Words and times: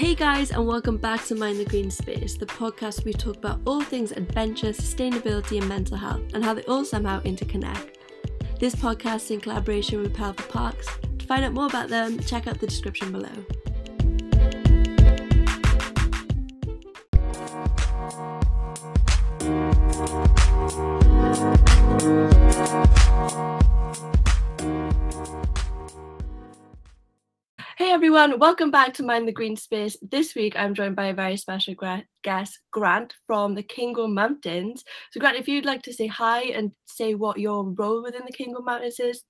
Hey 0.00 0.14
guys, 0.14 0.50
and 0.50 0.66
welcome 0.66 0.96
back 0.96 1.26
to 1.26 1.34
Mind 1.34 1.58
the 1.58 1.66
Green 1.66 1.90
Space, 1.90 2.34
the 2.34 2.46
podcast 2.46 3.00
where 3.00 3.04
we 3.04 3.12
talk 3.12 3.36
about 3.36 3.60
all 3.66 3.82
things 3.82 4.12
adventure, 4.12 4.68
sustainability, 4.68 5.58
and 5.58 5.68
mental 5.68 5.98
health, 5.98 6.22
and 6.32 6.42
how 6.42 6.54
they 6.54 6.62
all 6.62 6.86
somehow 6.86 7.20
interconnect. 7.20 7.96
This 8.58 8.74
podcast 8.74 9.16
is 9.16 9.30
in 9.32 9.40
collaboration 9.42 10.00
with 10.00 10.14
Powerful 10.14 10.50
Parks. 10.50 10.88
To 11.18 11.26
find 11.26 11.44
out 11.44 11.52
more 11.52 11.66
about 11.66 11.90
them, 11.90 12.18
check 12.20 12.46
out 12.46 12.58
the 12.58 12.66
description 12.66 13.12
below. 13.12 13.28
Everyone, 28.10 28.40
welcome 28.40 28.72
back 28.72 28.92
to 28.92 29.04
Mind 29.04 29.28
the 29.28 29.30
Green 29.30 29.56
Space. 29.56 29.96
This 30.02 30.34
week 30.34 30.54
I'm 30.58 30.74
joined 30.74 30.96
by 30.96 31.06
a 31.06 31.14
very 31.14 31.36
special 31.36 31.74
gra- 31.74 32.02
guest, 32.24 32.58
Grant 32.72 33.14
from 33.24 33.54
the 33.54 33.62
Cairngorm 33.62 34.14
Mountains. 34.14 34.82
So, 35.12 35.20
Grant, 35.20 35.36
if 35.36 35.46
you'd 35.46 35.64
like 35.64 35.80
to 35.82 35.92
say 35.92 36.08
hi 36.08 36.46
and 36.46 36.72
say 36.86 37.14
what 37.14 37.38
your 37.38 37.62
role 37.62 38.02
within 38.02 38.22
the 38.26 38.32
Cairngorm 38.32 38.64
Mountains 38.64 38.98
is. 38.98 39.22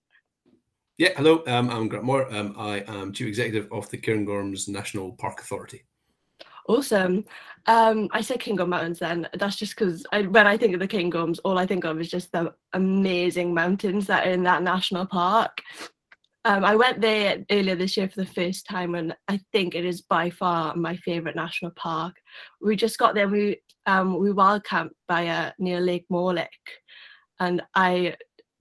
Yeah, 0.97 1.11
hello, 1.15 1.43
um, 1.47 1.69
I'm 1.69 1.88
Grant 1.88 2.07
Moore. 2.07 2.35
Um, 2.35 2.55
I 2.57 2.83
am 2.88 3.12
Chief 3.12 3.27
Executive 3.27 3.71
of 3.71 3.91
the 3.91 3.98
Cairngorms 3.98 4.66
National 4.66 5.12
Park 5.12 5.41
Authority. 5.41 5.85
Awesome. 6.66 7.27
Um, 7.66 8.09
I 8.12 8.23
said 8.23 8.41
Cairngorm 8.41 8.69
Mountains 8.69 9.01
then. 9.01 9.29
That's 9.35 9.57
just 9.57 9.77
because 9.77 10.07
when 10.10 10.47
I 10.47 10.57
think 10.57 10.73
of 10.73 10.80
the 10.80 10.88
Cairngorms, 10.88 11.38
all 11.45 11.59
I 11.59 11.66
think 11.66 11.85
of 11.85 12.01
is 12.01 12.09
just 12.09 12.33
the 12.33 12.55
amazing 12.73 13.52
mountains 13.52 14.07
that 14.07 14.27
are 14.27 14.30
in 14.30 14.43
that 14.45 14.62
national 14.62 15.05
park. 15.05 15.60
Um, 16.45 16.65
I 16.65 16.75
went 16.75 17.01
there 17.01 17.45
earlier 17.51 17.75
this 17.75 17.97
year 17.97 18.09
for 18.09 18.21
the 18.21 18.27
first 18.27 18.67
time, 18.67 18.95
and 18.95 19.15
I 19.29 19.41
think 19.53 19.75
it 19.75 19.85
is 19.85 20.01
by 20.01 20.30
far 20.30 20.74
my 20.74 20.96
favourite 20.96 21.37
national 21.37 21.73
park. 21.73 22.16
We 22.63 22.77
just 22.77 22.99
got 22.99 23.15
there. 23.15 23.29
We 23.29 23.60
um, 23.87 24.19
we 24.19 24.33
wild 24.33 24.65
camped 24.65 24.95
by 25.07 25.27
uh, 25.27 25.52
near 25.59 25.80
Lake 25.80 26.07
Morlich, 26.11 26.49
and 27.41 27.63
I 27.74 28.16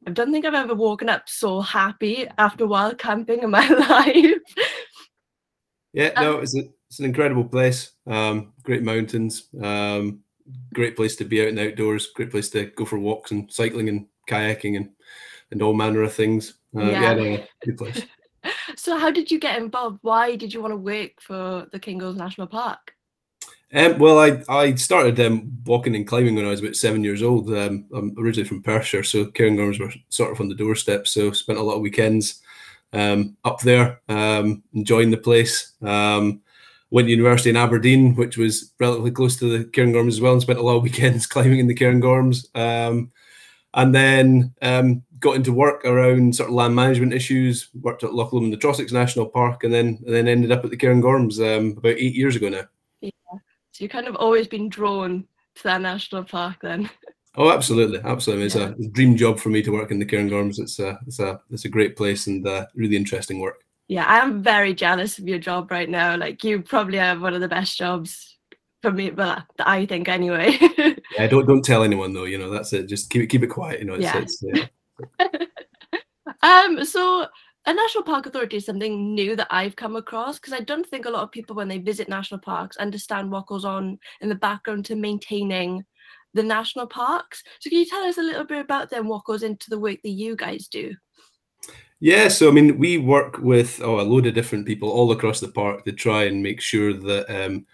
I 0.08 0.12
don't 0.12 0.32
think 0.32 0.46
I've 0.46 0.54
ever 0.54 0.76
woken 0.76 1.08
up 1.08 1.24
so 1.28 1.62
happy 1.62 2.28
after 2.38 2.68
wild 2.68 2.98
camping 2.98 3.44
in 3.44 3.52
my 3.52 3.68
life. 3.90 4.42
Yeah, 5.94 6.12
no, 6.18 6.38
um, 6.38 6.44
it's, 6.44 6.56
a, 6.58 6.64
it's 6.90 7.00
an 7.00 7.06
incredible 7.06 7.46
place. 7.46 7.92
Um, 8.06 8.54
great 8.64 8.84
mountains, 8.84 9.48
um, 9.62 10.20
great 10.74 10.98
place 10.98 11.16
to 11.18 11.26
be 11.26 11.42
out 11.42 11.48
and 11.48 11.60
outdoors. 11.60 12.08
Great 12.14 12.32
place 12.32 12.50
to 12.50 12.66
go 12.66 12.84
for 12.84 13.00
walks 13.00 13.32
and 13.32 13.52
cycling 13.52 13.88
and 13.88 14.08
kayaking 14.30 14.76
and 14.76 14.90
and 15.52 15.62
all 15.62 15.74
manner 15.74 16.04
of 16.04 16.14
things. 16.14 16.59
Uh, 16.76 16.82
yeah, 16.82 17.16
yeah 17.16 17.46
good 17.64 17.78
place. 17.78 18.06
so, 18.76 18.98
how 18.98 19.12
did 19.12 19.32
you 19.32 19.40
get 19.40 19.58
involved? 19.58 20.00
Why 20.02 20.36
did 20.36 20.54
you 20.54 20.62
want 20.62 20.72
to 20.72 20.78
work 20.78 21.12
for 21.20 21.68
the 21.72 21.80
Cairngorms 21.80 22.18
National 22.18 22.48
Park? 22.48 22.94
Um, 23.74 24.00
well, 24.00 24.20
I 24.20 24.44
I 24.50 24.76
started 24.76 25.20
um, 25.20 25.52
walking 25.66 25.96
and 25.96 26.08
climbing 26.08 26.36
when 26.36 26.46
I 26.46 26.50
was 26.50 26.62
about 26.62 26.76
seven 26.76 27.04
years 27.04 27.22
old. 27.22 27.50
Um, 27.56 27.86
I'm 27.94 28.16
originally 28.18 28.48
from 28.48 28.64
Perthshire, 28.64 29.04
so 29.04 29.26
Cairngorms 29.26 29.80
were 29.80 29.94
sort 30.10 30.32
of 30.32 30.42
on 30.42 30.50
the 30.50 30.56
doorstep. 30.56 31.08
So 31.08 31.32
spent 31.32 31.60
a 31.60 31.64
lot 31.64 31.76
of 31.76 31.82
weekends 31.82 32.42
um, 32.94 33.38
up 33.44 33.62
there, 33.62 34.02
um, 34.10 34.64
enjoying 34.74 35.12
the 35.12 35.18
place. 35.18 35.74
Um, 35.82 36.42
went 36.92 37.06
to 37.06 37.12
university 37.12 37.52
in 37.52 37.58
Aberdeen, 37.58 38.16
which 38.16 38.38
was 38.38 38.74
relatively 38.80 39.12
close 39.12 39.38
to 39.38 39.58
the 39.58 39.66
Cairngorms 39.66 40.08
as 40.08 40.22
well, 40.22 40.34
and 40.34 40.42
spent 40.42 40.60
a 40.60 40.64
lot 40.64 40.78
of 40.78 40.84
weekends 40.84 41.28
climbing 41.28 41.60
in 41.60 41.68
the 41.68 41.76
Cairngorms. 41.76 42.48
Um, 42.56 43.12
and 43.80 43.96
then 43.96 44.54
um, 44.62 45.02
got 45.20 45.38
into 45.38 45.54
work 45.54 45.86
around 45.86 46.36
sort 46.36 46.50
of 46.50 46.56
land 46.56 46.76
management 46.76 47.14
issues. 47.14 47.70
Worked 47.82 48.04
at 48.04 48.14
Loch 48.14 48.34
Lomond, 48.34 48.52
the 48.52 48.58
Trossachs 48.58 48.92
National 48.92 49.26
Park, 49.26 49.64
and 49.64 49.74
then 49.74 50.00
and 50.06 50.14
then 50.14 50.28
ended 50.28 50.52
up 50.52 50.66
at 50.66 50.72
the 50.72 50.78
Cairngorms 50.78 51.40
um, 51.40 51.78
about 51.78 51.96
eight 51.98 52.14
years 52.14 52.36
ago 52.36 52.50
now. 52.50 52.64
Yeah, 53.00 53.12
so 53.72 53.84
you 53.84 53.90
kind 53.90 54.08
of 54.08 54.16
always 54.18 54.48
been 54.48 54.68
drawn 54.68 55.26
to 55.56 55.64
that 55.64 55.82
national 55.82 56.26
park 56.26 56.58
then. 56.62 56.90
Oh, 57.36 57.52
absolutely, 57.52 58.00
absolutely. 58.04 58.48
It's 58.48 58.56
yeah. 58.56 58.74
a 58.78 58.88
dream 58.90 59.16
job 59.16 59.40
for 59.40 59.50
me 59.50 59.62
to 59.62 59.72
work 59.72 59.92
in 59.92 60.00
the 60.00 60.06
Cairngorms. 60.06 60.60
It's 60.60 60.80
a 60.80 61.00
it's 61.08 61.20
a 61.20 61.40
it's 61.52 61.64
a 61.64 61.70
great 61.70 61.96
place 61.96 62.28
and 62.28 62.46
uh, 62.46 62.66
really 62.76 62.98
interesting 62.98 63.40
work. 63.40 63.64
Yeah, 63.88 64.06
I 64.06 64.18
am 64.18 64.44
very 64.44 64.74
jealous 64.74 65.18
of 65.20 65.28
your 65.28 65.40
job 65.40 65.72
right 65.72 65.90
now. 65.90 66.18
Like 66.18 66.44
you 66.44 66.62
probably 66.62 66.98
have 66.98 67.22
one 67.22 67.34
of 67.34 67.42
the 67.42 67.48
best 67.48 67.78
jobs 67.78 68.39
for 68.82 68.92
me, 68.92 69.10
but 69.10 69.44
I 69.60 69.86
think 69.86 70.08
anyway. 70.08 70.58
yeah, 71.18 71.28
don't 71.28 71.46
don't 71.46 71.64
tell 71.64 71.84
anyone 71.84 72.14
though. 72.14 72.26
You 72.26 72.38
know, 72.38 72.50
that's 72.50 72.74
it. 72.74 72.88
Just 72.88 73.10
keep 73.10 73.24
it 73.24 73.28
keep 73.28 73.44
it 73.44 73.48
quiet. 73.48 73.80
You 73.80 73.86
know, 73.86 73.96
it's, 73.96 74.04
yeah. 74.04 74.18
It's, 74.18 74.44
yeah. 75.20 75.28
um, 76.44 76.86
so 76.86 77.28
a 77.66 77.74
national 77.74 78.04
park 78.04 78.26
authority 78.26 78.58
is 78.58 78.66
something 78.66 79.14
new 79.14 79.36
that 79.36 79.48
I've 79.50 79.76
come 79.76 79.96
across 79.96 80.40
because 80.40 80.54
I 80.54 80.62
don't 80.62 80.88
think 80.88 81.06
a 81.06 81.10
lot 81.10 81.24
of 81.24 81.32
people, 81.32 81.56
when 81.56 81.68
they 81.68 81.78
visit 81.78 82.10
national 82.10 82.40
parks, 82.40 82.78
understand 82.78 83.32
what 83.32 83.48
goes 83.48 83.66
on 83.66 84.00
in 84.22 84.30
the 84.30 84.36
background 84.36 84.86
to 84.86 84.96
maintaining 84.96 85.84
the 86.34 86.44
national 86.44 86.88
parks. 86.88 87.44
So, 87.60 87.70
can 87.70 87.80
you 87.80 87.86
tell 87.86 88.04
us 88.04 88.18
a 88.18 88.24
little 88.24 88.46
bit 88.46 88.62
about 88.62 88.90
them? 88.90 89.08
What 89.08 89.26
goes 89.26 89.44
into 89.44 89.70
the 89.70 89.80
work 89.80 90.02
that 90.04 90.10
you 90.10 90.36
guys 90.36 90.68
do? 90.68 90.96
Yeah, 92.00 92.30
so 92.30 92.48
I 92.48 92.52
mean, 92.52 92.80
we 92.80 92.98
work 92.98 93.40
with 93.40 93.82
oh, 93.84 94.00
a 94.00 94.04
load 94.04 94.26
of 94.26 94.34
different 94.34 94.66
people 94.66 94.90
all 94.90 95.12
across 95.12 95.42
the 95.42 95.50
park 95.50 95.84
to 95.84 95.92
try 95.92 96.24
and 96.24 96.42
make 96.42 96.62
sure 96.62 96.94
that. 96.94 97.46
Um, 97.46 97.66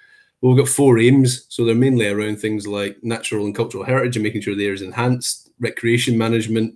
well, 0.41 0.53
we've 0.53 0.63
got 0.63 0.71
four 0.71 0.99
aims, 0.99 1.45
so 1.49 1.63
they're 1.63 1.75
mainly 1.75 2.07
around 2.07 2.37
things 2.39 2.67
like 2.67 2.97
natural 3.03 3.45
and 3.45 3.55
cultural 3.55 3.83
heritage 3.83 4.17
and 4.17 4.23
making 4.23 4.41
sure 4.41 4.55
there 4.55 4.73
is 4.73 4.81
enhanced 4.81 5.51
recreation 5.59 6.17
management, 6.17 6.75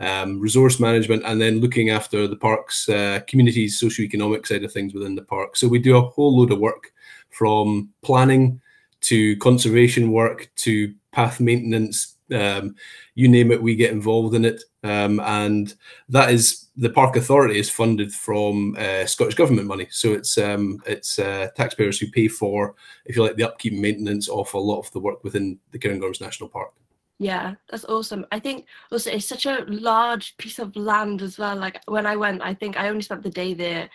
um, 0.00 0.38
resource 0.38 0.78
management, 0.78 1.22
and 1.24 1.40
then 1.40 1.60
looking 1.60 1.90
after 1.90 2.28
the 2.28 2.36
park's 2.36 2.88
uh, 2.88 3.20
communities, 3.26 3.80
socioeconomic 3.80 4.46
side 4.46 4.62
of 4.62 4.72
things 4.72 4.94
within 4.94 5.14
the 5.14 5.22
park. 5.22 5.56
So 5.56 5.66
we 5.66 5.78
do 5.78 5.96
a 5.96 6.02
whole 6.02 6.36
load 6.36 6.52
of 6.52 6.60
work 6.60 6.92
from 7.30 7.90
planning 8.02 8.60
to 9.00 9.36
conservation 9.38 10.12
work 10.12 10.50
to 10.56 10.94
path 11.12 11.40
maintenance. 11.40 12.16
Um, 12.32 12.74
you 13.14 13.28
name 13.28 13.50
it, 13.50 13.62
we 13.62 13.74
get 13.74 13.92
involved 13.92 14.34
in 14.34 14.44
it, 14.44 14.62
um, 14.84 15.20
and 15.20 15.74
that 16.08 16.30
is 16.30 16.68
the 16.76 16.90
park 16.90 17.16
authority 17.16 17.58
is 17.58 17.68
funded 17.68 18.12
from 18.12 18.76
uh, 18.78 19.04
Scottish 19.04 19.34
government 19.34 19.66
money. 19.66 19.88
So 19.90 20.12
it's 20.12 20.38
um, 20.38 20.80
it's 20.86 21.18
uh, 21.18 21.48
taxpayers 21.56 21.98
who 21.98 22.10
pay 22.10 22.28
for, 22.28 22.74
if 23.04 23.16
you 23.16 23.22
like, 23.22 23.36
the 23.36 23.48
upkeep 23.48 23.72
maintenance 23.72 24.28
of 24.28 24.52
a 24.54 24.58
lot 24.58 24.78
of 24.78 24.90
the 24.92 25.00
work 25.00 25.24
within 25.24 25.58
the 25.72 25.78
Cairngorms 25.78 26.20
National 26.20 26.48
Park. 26.48 26.72
Yeah, 27.18 27.54
that's 27.68 27.84
awesome. 27.86 28.24
I 28.30 28.38
think 28.38 28.66
also 28.92 29.10
it's 29.10 29.26
such 29.26 29.46
a 29.46 29.64
large 29.66 30.36
piece 30.36 30.60
of 30.60 30.76
land 30.76 31.20
as 31.20 31.36
well. 31.36 31.56
Like 31.56 31.80
when 31.86 32.06
I 32.06 32.14
went, 32.14 32.42
I 32.42 32.54
think 32.54 32.78
I 32.78 32.88
only 32.88 33.02
spent 33.02 33.24
the 33.24 33.30
day 33.30 33.54
there 33.54 33.90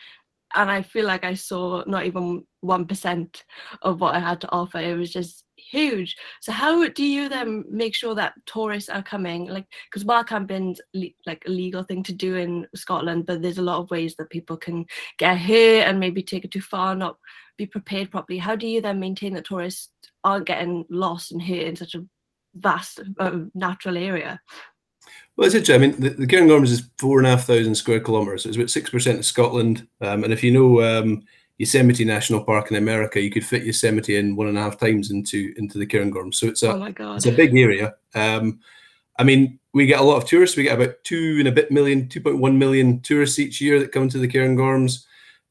and 0.55 0.69
I 0.69 0.81
feel 0.81 1.05
like 1.05 1.23
I 1.23 1.33
saw 1.33 1.83
not 1.87 2.05
even 2.05 2.45
1% 2.65 3.43
of 3.81 4.01
what 4.01 4.13
I 4.13 4.19
had 4.19 4.41
to 4.41 4.51
offer. 4.51 4.77
It 4.77 4.97
was 4.97 5.11
just 5.11 5.45
huge. 5.73 6.15
So 6.41 6.51
how 6.51 6.87
do 6.89 7.05
you 7.05 7.29
then 7.29 7.65
make 7.69 7.95
sure 7.95 8.15
that 8.15 8.33
tourists 8.45 8.89
are 8.89 9.03
coming? 9.03 9.47
Like, 9.47 9.65
because 9.89 10.05
wild 10.05 10.27
camping's 10.27 10.79
le- 10.93 11.17
like 11.25 11.43
a 11.47 11.51
legal 11.51 11.83
thing 11.83 12.03
to 12.03 12.13
do 12.13 12.35
in 12.35 12.67
Scotland, 12.75 13.25
but 13.25 13.41
there's 13.41 13.57
a 13.57 13.69
lot 13.69 13.79
of 13.79 13.91
ways 13.91 14.15
that 14.15 14.29
people 14.29 14.57
can 14.57 14.85
get 15.17 15.37
here 15.37 15.83
and 15.85 15.99
maybe 15.99 16.23
take 16.23 16.45
it 16.45 16.51
too 16.51 16.61
far, 16.61 16.95
not 16.95 17.17
be 17.57 17.65
prepared 17.65 18.11
properly. 18.11 18.39
How 18.39 18.55
do 18.55 18.67
you 18.67 18.81
then 18.81 18.99
maintain 18.99 19.33
that 19.33 19.45
tourists 19.45 19.89
aren't 20.23 20.47
getting 20.47 20.85
lost 20.89 21.31
and 21.31 21.41
hurt 21.41 21.67
in 21.67 21.75
such 21.75 21.95
a 21.95 22.05
vast 22.55 23.01
um, 23.19 23.51
natural 23.53 23.97
area. 23.97 24.39
Well, 25.35 25.47
it's 25.47 25.55
interesting. 25.55 25.75
I 25.75 25.87
mean, 25.87 25.99
the, 25.99 26.09
the 26.09 26.27
Cairngorms 26.27 26.71
is 26.71 26.89
four 26.97 27.17
and 27.17 27.27
a 27.27 27.31
half 27.31 27.45
thousand 27.45 27.75
square 27.75 27.99
kilometres. 27.99 28.45
It's 28.45 28.55
about 28.55 28.69
six 28.69 28.89
percent 28.89 29.19
of 29.19 29.25
Scotland. 29.25 29.87
Um, 30.01 30.23
and 30.23 30.31
if 30.31 30.43
you 30.43 30.51
know 30.51 30.81
um, 30.81 31.23
Yosemite 31.57 32.03
National 32.03 32.43
Park 32.43 32.71
in 32.71 32.77
America, 32.77 33.21
you 33.21 33.29
could 33.29 33.45
fit 33.45 33.63
Yosemite 33.63 34.15
in 34.15 34.35
one 34.35 34.47
and 34.47 34.57
a 34.57 34.61
half 34.61 34.79
times 34.79 35.11
into 35.11 35.53
into 35.57 35.77
the 35.77 35.85
Cairngorms. 35.85 36.35
So 36.35 36.47
it's 36.47 36.63
a 36.63 36.73
oh 36.73 37.15
it's 37.15 37.25
a 37.25 37.31
big 37.31 37.55
area. 37.55 37.95
Um, 38.15 38.59
I 39.19 39.23
mean, 39.23 39.59
we 39.73 39.85
get 39.85 39.99
a 39.99 40.03
lot 40.03 40.17
of 40.17 40.25
tourists. 40.25 40.57
We 40.57 40.63
get 40.63 40.79
about 40.79 41.03
two 41.03 41.35
and 41.39 41.47
a 41.47 41.51
bit 41.51 41.71
million, 41.71 42.07
2.1 42.07 42.57
million 42.57 42.99
tourists 43.01 43.39
each 43.39 43.61
year 43.61 43.79
that 43.79 43.91
come 43.91 44.09
to 44.09 44.17
the 44.17 44.27
Cairngorms. 44.27 45.05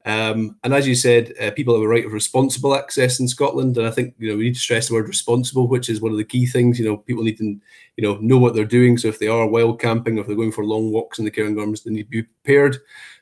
Um, 0.05 0.57
and 0.63 0.73
as 0.73 0.85
you 0.85 0.95
said, 0.95 1.33
uh, 1.39 1.51
people 1.51 1.73
have 1.73 1.83
a 1.83 1.87
right 1.87 2.05
of 2.05 2.11
responsible 2.11 2.75
access 2.75 3.21
in 3.21 3.27
Scotland, 3.27 3.77
and 3.77 3.87
I 3.87 3.91
think 3.91 4.15
you 4.17 4.29
know 4.29 4.37
we 4.37 4.45
need 4.45 4.55
to 4.55 4.59
stress 4.59 4.89
the 4.89 4.95
word 4.95 5.07
responsible, 5.07 5.67
which 5.67 5.89
is 5.89 6.01
one 6.01 6.11
of 6.11 6.17
the 6.17 6.25
key 6.25 6.45
things. 6.45 6.77
You 6.77 6.85
know, 6.85 6.97
people 6.97 7.23
need 7.23 7.37
to 7.37 7.45
you 7.45 8.03
know 8.03 8.17
know 8.17 8.37
what 8.37 8.53
they're 8.53 8.65
doing. 8.65 8.97
So 8.97 9.07
if 9.07 9.19
they 9.19 9.29
are 9.29 9.47
wild 9.47 9.79
camping, 9.79 10.17
if 10.17 10.27
they're 10.27 10.35
going 10.35 10.51
for 10.51 10.65
long 10.65 10.91
walks 10.91 11.19
in 11.19 11.25
the 11.25 11.31
Cairngorms, 11.31 11.83
they 11.83 11.91
need 11.91 12.03
to 12.03 12.09
be 12.09 12.23
prepared, 12.23 12.79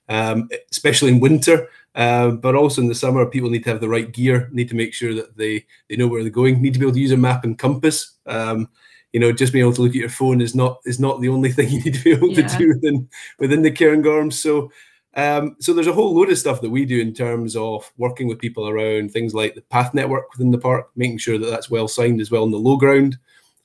um, 0.09 0.49
especially 0.71 1.11
in 1.11 1.19
winter. 1.19 1.67
Uh, 1.93 2.31
but 2.31 2.55
also 2.55 2.81
in 2.81 2.87
the 2.87 2.95
summer, 2.95 3.25
people 3.25 3.49
need 3.49 3.63
to 3.63 3.69
have 3.69 3.81
the 3.81 3.89
right 3.89 4.11
gear. 4.11 4.49
Need 4.51 4.69
to 4.69 4.75
make 4.75 4.93
sure 4.93 5.13
that 5.13 5.35
they 5.35 5.65
they 5.89 5.97
know 5.97 6.07
where 6.07 6.21
they're 6.21 6.31
going. 6.31 6.61
Need 6.61 6.73
to 6.73 6.79
be 6.79 6.85
able 6.85 6.93
to 6.93 7.01
use 7.01 7.11
a 7.11 7.17
map 7.17 7.43
and 7.43 7.59
compass. 7.59 8.13
Um, 8.25 8.69
you 9.11 9.19
know, 9.19 9.33
just 9.33 9.51
being 9.51 9.63
able 9.63 9.73
to 9.73 9.81
look 9.81 9.91
at 9.91 9.95
your 9.95 10.09
phone 10.09 10.39
is 10.39 10.55
not 10.55 10.79
is 10.85 10.99
not 10.99 11.19
the 11.19 11.29
only 11.29 11.51
thing 11.53 11.69
you 11.69 11.81
need 11.81 11.95
to 11.95 12.03
be 12.03 12.11
able 12.11 12.29
yeah. 12.29 12.47
to 12.47 12.57
do 12.57 12.67
within 12.69 13.09
within 13.39 13.61
the 13.61 13.71
Cairngorms. 13.71 14.33
So 14.33 14.71
um, 15.15 15.57
so 15.59 15.73
there's 15.73 15.87
a 15.87 15.93
whole 15.93 16.15
load 16.15 16.31
of 16.31 16.37
stuff 16.37 16.61
that 16.61 16.69
we 16.69 16.85
do 16.85 17.01
in 17.01 17.13
terms 17.13 17.55
of 17.55 17.91
working 17.97 18.27
with 18.27 18.39
people 18.39 18.69
around 18.69 19.11
things 19.11 19.33
like 19.33 19.55
the 19.55 19.61
path 19.61 19.93
network 19.93 20.31
within 20.31 20.51
the 20.51 20.57
park, 20.57 20.89
making 20.95 21.17
sure 21.17 21.37
that 21.37 21.49
that's 21.49 21.69
well 21.69 21.87
signed 21.87 22.21
as 22.21 22.31
well 22.31 22.45
in 22.45 22.51
the 22.51 22.57
low 22.57 22.77
ground, 22.77 23.17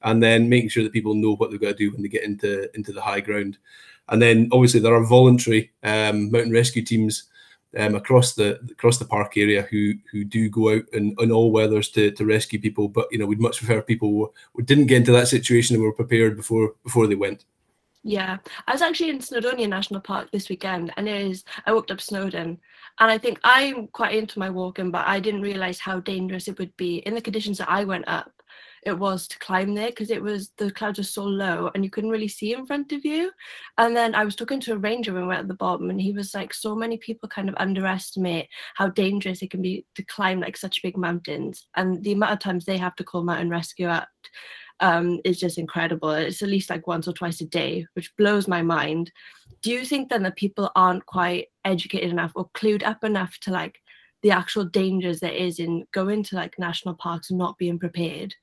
and 0.03 0.21
then 0.21 0.49
making 0.49 0.71
sure 0.71 0.83
that 0.83 0.93
people 0.93 1.15
know 1.15 1.37
what 1.37 1.51
they've 1.51 1.61
got 1.61 1.69
to 1.69 1.75
do 1.75 1.93
when 1.93 2.03
they 2.03 2.09
get 2.09 2.25
into 2.25 2.75
into 2.75 2.93
the 2.93 3.03
high 3.03 3.21
ground. 3.21 3.59
And 4.09 4.21
then 4.21 4.49
obviously 4.53 4.81
there 4.81 4.95
are 4.95 5.05
voluntary 5.05 5.73
um, 5.83 6.31
mountain 6.31 6.53
rescue 6.53 6.83
teams 6.83 7.25
um, 7.77 7.95
across 7.95 8.35
the 8.35 8.59
across 8.71 8.99
the 8.99 9.05
park 9.05 9.37
area 9.37 9.63
who 9.63 9.95
who 10.11 10.25
do 10.25 10.49
go 10.49 10.75
out 10.75 10.83
in, 10.93 11.15
in 11.19 11.31
all 11.31 11.51
weathers 11.51 11.89
to, 11.91 12.11
to 12.13 12.25
rescue 12.25 12.61
people. 12.61 12.89
But 12.89 13.09
you 13.11 13.19
know, 13.19 13.27
we'd 13.27 13.41
much 13.41 13.59
prefer 13.59 13.83
people 13.83 14.33
who, 14.55 14.63
didn't 14.63 14.87
get 14.87 14.99
into 14.99 15.13
that 15.13 15.29
situation 15.29 15.77
and 15.77 15.83
were 15.83 15.93
prepared 15.93 16.37
before 16.37 16.75
before 16.83 17.07
they 17.07 17.15
went. 17.15 17.45
Yeah, 18.03 18.39
I 18.69 18.73
was 18.73 18.83
actually 18.83 19.11
in 19.11 19.19
Snowdonia 19.19 19.69
National 19.69 20.01
Park 20.01 20.31
this 20.31 20.49
weekend, 20.49 20.93
and 20.97 21.09
it 21.09 21.21
is 21.27 21.45
I 21.67 21.73
walked 21.73 21.91
up 21.91 22.01
Snowdon, 22.01 22.59
and 22.99 23.11
I 23.11 23.19
think 23.19 23.41
I'm 23.45 23.89
quite 23.89 24.15
into 24.15 24.39
my 24.39 24.49
walking, 24.49 24.91
but 24.91 25.07
I 25.07 25.21
didn't 25.21 25.43
realize 25.43 25.81
how 25.81 26.01
dangerous 26.01 26.49
it 26.49 26.59
would 26.59 26.77
be 26.77 26.99
in 26.99 27.15
the 27.15 27.21
conditions 27.21 27.59
that 27.59 27.71
I 27.71 27.85
went 27.85 28.07
up 28.07 28.36
it 28.87 28.97
was 28.97 29.27
to 29.27 29.39
climb 29.41 29.75
there 29.75 29.89
because 29.89 30.11
it 30.11 30.23
was 30.23 30.53
the 30.59 30.71
clouds 30.71 30.99
were 30.99 31.05
so 31.05 31.25
low 31.25 31.71
and 31.75 31.83
you 31.83 31.91
couldn't 31.91 32.11
really 32.11 32.29
see 32.29 32.55
in 32.55 32.65
front 32.65 32.93
of 32.93 33.05
you. 33.05 33.33
And 33.79 33.97
then 33.97 34.15
I 34.15 34.25
was 34.25 34.37
talking 34.37 34.61
to 34.61 34.75
a 34.75 34.79
ranger 34.79 35.13
when 35.13 35.23
we 35.23 35.29
were 35.29 35.35
at 35.35 35.49
the 35.49 35.55
bottom, 35.55 35.91
and 35.91 36.01
he 36.01 36.13
was 36.13 36.35
like, 36.35 36.55
so 36.55 36.77
many 36.77 36.97
people 36.97 37.29
kind 37.29 37.49
of 37.49 37.57
underestimate 37.59 38.49
how 38.77 38.89
dangerous 38.89 39.43
it 39.43 39.51
can 39.51 39.61
be 39.61 39.85
to 39.97 40.05
climb 40.05 40.41
like 40.41 40.57
such 40.57 40.83
big 40.83 40.97
mountains, 40.97 41.67
and 41.75 42.03
the 42.05 42.13
amount 42.13 42.33
of 42.33 42.39
times 42.39 42.65
they 42.65 42.79
have 42.79 42.95
to 42.97 43.05
call 43.05 43.25
mountain 43.25 43.51
rescue 43.51 43.89
out 43.89 44.07
um, 44.81 45.21
is 45.25 45.41
just 45.41 45.59
incredible. 45.59 46.11
It's 46.11 46.43
at 46.43 46.49
least 46.49 46.71
like 46.71 46.87
once 46.87 47.09
or 47.09 47.13
twice 47.13 47.41
a 47.41 47.47
day, 47.47 47.87
which 47.95 48.15
blows 48.17 48.47
my 48.47 48.63
mind. 48.63 49.11
Do 49.63 49.71
you 49.73 49.85
think 49.85 50.11
then 50.11 50.23
that 50.23 50.37
people 50.37 50.71
aren't 50.77 51.07
quite 51.07 51.49
educated 51.65 52.11
enough 52.11 52.33
or 52.37 52.49
clued 52.55 52.85
up 52.85 53.03
enough 53.03 53.37
to 53.41 53.51
like 53.51 53.81
the 54.23 54.31
actual 54.31 54.65
dangers 54.65 55.21
there 55.21 55.33
is 55.33 55.59
in 55.59 55.85
going 55.93 56.23
to 56.25 56.37
like 56.37 56.59
national 56.59 56.95
parks 56.95 57.31
and 57.31 57.39
not 57.39 57.59
being 57.59 57.79
prepared? 57.79 58.35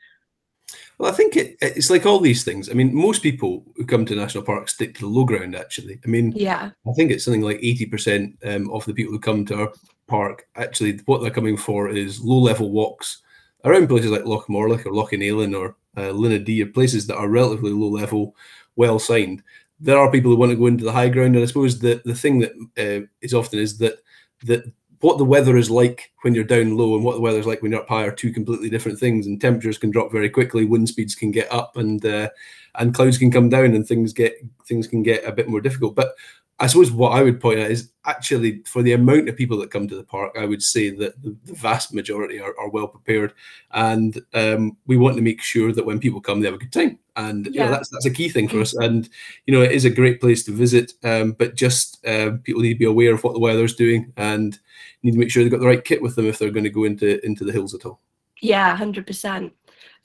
Well, 0.97 1.11
I 1.11 1.15
think 1.15 1.35
it, 1.35 1.57
it's 1.61 1.89
like 1.89 2.05
all 2.05 2.19
these 2.19 2.43
things. 2.43 2.69
I 2.69 2.73
mean, 2.73 2.93
most 2.95 3.23
people 3.23 3.65
who 3.75 3.85
come 3.85 4.05
to 4.05 4.15
national 4.15 4.43
parks 4.43 4.73
stick 4.73 4.95
to 4.95 5.01
the 5.01 5.07
low 5.07 5.25
ground. 5.25 5.55
Actually, 5.55 5.99
I 6.05 6.07
mean, 6.07 6.31
yeah, 6.35 6.71
I 6.87 6.93
think 6.93 7.11
it's 7.11 7.25
something 7.25 7.41
like 7.41 7.59
eighty 7.61 7.85
percent 7.85 8.37
um, 8.45 8.69
of 8.71 8.85
the 8.85 8.93
people 8.93 9.13
who 9.13 9.19
come 9.19 9.45
to 9.45 9.55
our 9.55 9.73
park 10.07 10.47
actually 10.57 10.99
what 11.05 11.21
they're 11.21 11.31
coming 11.31 11.55
for 11.55 11.89
is 11.89 12.21
low 12.21 12.37
level 12.37 12.71
walks 12.71 13.21
around 13.63 13.87
places 13.87 14.11
like 14.11 14.25
Loch 14.25 14.47
Morlich 14.47 14.85
or 14.85 14.93
Loch 14.93 15.13
an 15.13 15.21
Eilein 15.21 15.57
or 15.57 15.75
uh, 15.97 16.11
or 16.11 16.65
places 16.71 17.07
that 17.07 17.17
are 17.17 17.29
relatively 17.29 17.71
low 17.71 17.89
level, 17.89 18.35
well 18.75 18.99
signed. 18.99 19.43
There 19.79 19.97
are 19.97 20.11
people 20.11 20.31
who 20.31 20.37
want 20.37 20.51
to 20.51 20.57
go 20.57 20.67
into 20.67 20.83
the 20.83 20.91
high 20.91 21.09
ground, 21.09 21.35
and 21.35 21.43
I 21.43 21.47
suppose 21.47 21.79
the 21.79 22.01
the 22.05 22.15
thing 22.15 22.39
that 22.39 22.53
uh, 22.77 23.05
is 23.21 23.33
often 23.33 23.59
is 23.59 23.77
that 23.77 23.99
that 24.45 24.63
what 25.03 25.17
the 25.17 25.25
weather 25.25 25.57
is 25.57 25.69
like 25.69 26.11
when 26.21 26.33
you're 26.33 26.45
down 26.45 26.77
low 26.77 26.95
and 26.95 27.03
what 27.03 27.15
the 27.15 27.21
weather 27.21 27.37
is 27.37 27.45
like 27.45 27.61
when 27.61 27.71
you're 27.71 27.81
up 27.81 27.89
high 27.89 28.05
are 28.05 28.11
two 28.11 28.31
completely 28.31 28.69
different 28.69 28.97
things. 28.97 29.27
And 29.27 29.39
temperatures 29.39 29.77
can 29.77 29.91
drop 29.91 30.13
very 30.13 30.29
quickly, 30.29 30.63
wind 30.63 30.87
speeds 30.87 31.13
can 31.13 31.29
get 31.29 31.51
up, 31.51 31.75
and 31.75 32.03
uh, 32.05 32.29
and 32.75 32.93
clouds 32.93 33.17
can 33.17 33.29
come 33.29 33.49
down, 33.49 33.75
and 33.75 33.85
things 33.85 34.13
get 34.13 34.33
things 34.65 34.87
can 34.87 35.03
get 35.03 35.25
a 35.25 35.33
bit 35.33 35.49
more 35.49 35.59
difficult. 35.59 35.93
But 35.93 36.15
I 36.59 36.67
suppose 36.67 36.89
what 36.89 37.11
I 37.11 37.21
would 37.21 37.41
point 37.41 37.59
out 37.59 37.69
is 37.69 37.91
actually 38.05 38.61
for 38.65 38.81
the 38.81 38.93
amount 38.93 39.27
of 39.27 39.35
people 39.35 39.57
that 39.57 39.71
come 39.71 39.89
to 39.89 39.95
the 39.95 40.03
park, 40.05 40.37
I 40.39 40.45
would 40.45 40.63
say 40.63 40.89
that 40.91 41.21
the, 41.21 41.35
vast 41.43 41.93
majority 41.93 42.39
are, 42.39 42.57
are, 42.57 42.69
well 42.69 42.87
prepared, 42.87 43.33
and 43.71 44.17
um, 44.33 44.77
we 44.87 44.95
want 44.95 45.17
to 45.17 45.21
make 45.21 45.41
sure 45.41 45.73
that 45.73 45.85
when 45.85 45.99
people 45.99 46.21
come, 46.21 46.39
they 46.39 46.47
have 46.47 46.55
a 46.55 46.59
good 46.59 46.71
time, 46.71 46.97
and 47.15 47.47
yeah. 47.47 47.51
you 47.51 47.59
know, 47.59 47.71
that's 47.71 47.89
that's 47.89 48.05
a 48.05 48.11
key 48.11 48.29
thing 48.29 48.47
for 48.47 48.59
us. 48.59 48.75
And 48.75 49.09
you 49.45 49.53
know, 49.53 49.61
it 49.61 49.71
is 49.71 49.85
a 49.85 49.89
great 49.89 50.19
place 50.19 50.43
to 50.45 50.51
visit, 50.51 50.93
um, 51.03 51.33
but 51.33 51.55
just 51.55 52.05
uh, 52.05 52.31
people 52.43 52.61
need 52.61 52.73
to 52.73 52.79
be 52.79 52.85
aware 52.85 53.13
of 53.13 53.23
what 53.23 53.33
the 53.33 53.39
weather's 53.39 53.75
doing 53.75 54.11
and 54.17 54.57
need 55.03 55.11
to 55.11 55.17
make 55.17 55.31
sure 55.31 55.43
they've 55.43 55.51
got 55.51 55.59
the 55.59 55.67
right 55.67 55.83
kit 55.83 56.01
with 56.01 56.15
them 56.15 56.25
if 56.25 56.39
they're 56.39 56.51
going 56.51 56.63
to 56.63 56.69
go 56.69 56.83
into 56.83 57.23
into 57.25 57.43
the 57.43 57.51
hills 57.51 57.73
at 57.73 57.85
all. 57.85 57.99
Yeah, 58.41 58.75
hundred 58.75 59.07
percent. 59.07 59.53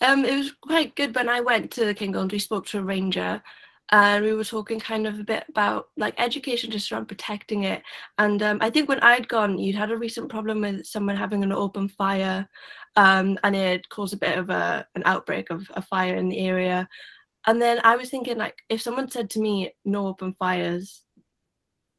Um, 0.00 0.24
it 0.24 0.36
was 0.36 0.52
quite 0.52 0.94
good 0.94 1.14
when 1.14 1.28
I 1.28 1.40
went 1.40 1.70
to 1.72 1.84
the 1.84 1.94
Cairngorms. 1.94 2.32
We 2.32 2.38
spoke 2.38 2.66
to 2.66 2.78
a 2.78 2.82
ranger, 2.82 3.42
and 3.90 4.24
we 4.24 4.34
were 4.34 4.44
talking 4.44 4.78
kind 4.78 5.06
of 5.06 5.18
a 5.18 5.24
bit 5.24 5.44
about 5.48 5.86
like 5.96 6.14
education 6.18 6.70
just 6.70 6.92
around 6.92 7.06
protecting 7.06 7.64
it. 7.64 7.82
And 8.18 8.42
um, 8.42 8.58
I 8.60 8.70
think 8.70 8.88
when 8.88 9.00
I'd 9.00 9.28
gone, 9.28 9.58
you'd 9.58 9.76
had 9.76 9.90
a 9.90 9.96
recent 9.96 10.28
problem 10.28 10.60
with 10.60 10.86
someone 10.86 11.16
having 11.16 11.42
an 11.42 11.52
open 11.52 11.88
fire, 11.88 12.48
um, 12.96 13.38
and 13.44 13.56
it 13.56 13.88
caused 13.88 14.14
a 14.14 14.18
bit 14.18 14.38
of 14.38 14.50
a 14.50 14.86
an 14.94 15.02
outbreak 15.06 15.50
of 15.50 15.70
a 15.74 15.82
fire 15.82 16.16
in 16.16 16.28
the 16.28 16.38
area. 16.38 16.88
And 17.46 17.62
then 17.62 17.80
I 17.84 17.96
was 17.96 18.10
thinking, 18.10 18.36
like, 18.38 18.58
if 18.68 18.82
someone 18.82 19.10
said 19.10 19.30
to 19.30 19.40
me, 19.40 19.72
"No 19.84 20.08
open 20.08 20.34
fires," 20.34 21.02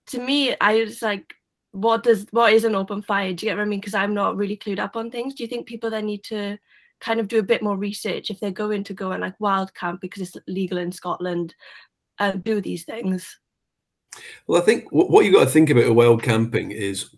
to 0.07 0.19
me, 0.19 0.55
I 0.61 0.75
was 0.83 1.01
like, 1.01 1.33
what 1.71 2.03
does 2.03 2.25
what 2.31 2.53
is 2.53 2.63
an 2.63 2.75
open 2.75 3.01
fire? 3.01 3.33
Do 3.33 3.45
you 3.45 3.51
get 3.51 3.57
what 3.57 3.63
I 3.63 3.65
mean? 3.65 3.79
Because 3.79 3.93
I'm 3.93 4.13
not 4.13 4.37
really 4.37 4.57
clued 4.57 4.79
up 4.79 4.95
on 4.95 5.11
things. 5.11 5.35
Do 5.35 5.43
you 5.43 5.49
think 5.49 5.67
people 5.67 5.89
then 5.89 6.05
need 6.05 6.23
to 6.25 6.57
kind 6.99 7.19
of 7.19 7.27
do 7.27 7.39
a 7.39 7.43
bit 7.43 7.61
more 7.61 7.77
research 7.77 8.29
if 8.29 8.39
they're 8.39 8.51
going 8.51 8.83
to 8.85 8.93
go 8.93 9.11
and 9.11 9.21
like 9.21 9.39
wild 9.39 9.73
camp 9.73 10.01
because 10.01 10.21
it's 10.21 10.37
legal 10.47 10.77
in 10.77 10.91
Scotland 10.91 11.55
and 12.19 12.35
uh, 12.35 12.37
do 12.43 12.61
these 12.61 12.83
things? 12.83 13.39
Well, 14.47 14.61
I 14.61 14.65
think 14.65 14.85
what 14.91 15.23
you've 15.23 15.33
got 15.33 15.45
to 15.45 15.49
think 15.49 15.69
about 15.69 15.85
a 15.85 15.93
wild 15.93 16.23
camping 16.23 16.71
is 16.71 17.15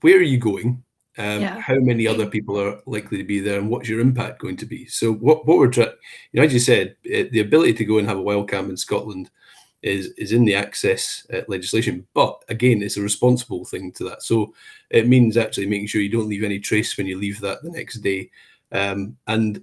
where 0.00 0.16
are 0.16 0.22
you 0.22 0.38
going? 0.38 0.84
Um, 1.16 1.40
yeah. 1.40 1.60
How 1.60 1.76
many 1.76 2.06
other 2.08 2.26
people 2.26 2.60
are 2.60 2.80
likely 2.86 3.18
to 3.18 3.24
be 3.24 3.38
there, 3.38 3.58
and 3.58 3.70
what's 3.70 3.88
your 3.88 4.00
impact 4.00 4.40
going 4.40 4.56
to 4.58 4.66
be? 4.66 4.86
So, 4.86 5.12
what 5.12 5.46
what 5.46 5.58
we're 5.58 5.68
trying, 5.68 5.92
you 6.32 6.40
know, 6.40 6.46
as 6.46 6.52
you 6.52 6.58
said, 6.58 6.96
eh, 7.08 7.28
the 7.30 7.40
ability 7.40 7.74
to 7.74 7.84
go 7.84 7.98
and 7.98 8.08
have 8.08 8.18
a 8.18 8.22
wild 8.22 8.50
camp 8.50 8.68
in 8.68 8.76
Scotland 8.76 9.30
is 9.84 10.08
is 10.16 10.32
in 10.32 10.44
the 10.44 10.56
access 10.56 11.24
uh, 11.32 11.42
legislation. 11.46 12.06
But 12.14 12.42
again, 12.48 12.82
it's 12.82 12.96
a 12.96 13.02
responsible 13.02 13.64
thing 13.64 13.92
to 13.92 14.04
that. 14.04 14.22
So 14.24 14.54
it 14.90 15.06
means 15.06 15.36
actually 15.36 15.66
making 15.66 15.86
sure 15.86 16.00
you 16.00 16.08
don't 16.08 16.28
leave 16.28 16.42
any 16.42 16.58
trace 16.58 16.96
when 16.96 17.06
you 17.06 17.16
leave 17.16 17.40
that 17.40 17.62
the 17.62 17.70
next 17.70 17.98
day. 17.98 18.30
Um, 18.74 19.16
and 19.26 19.62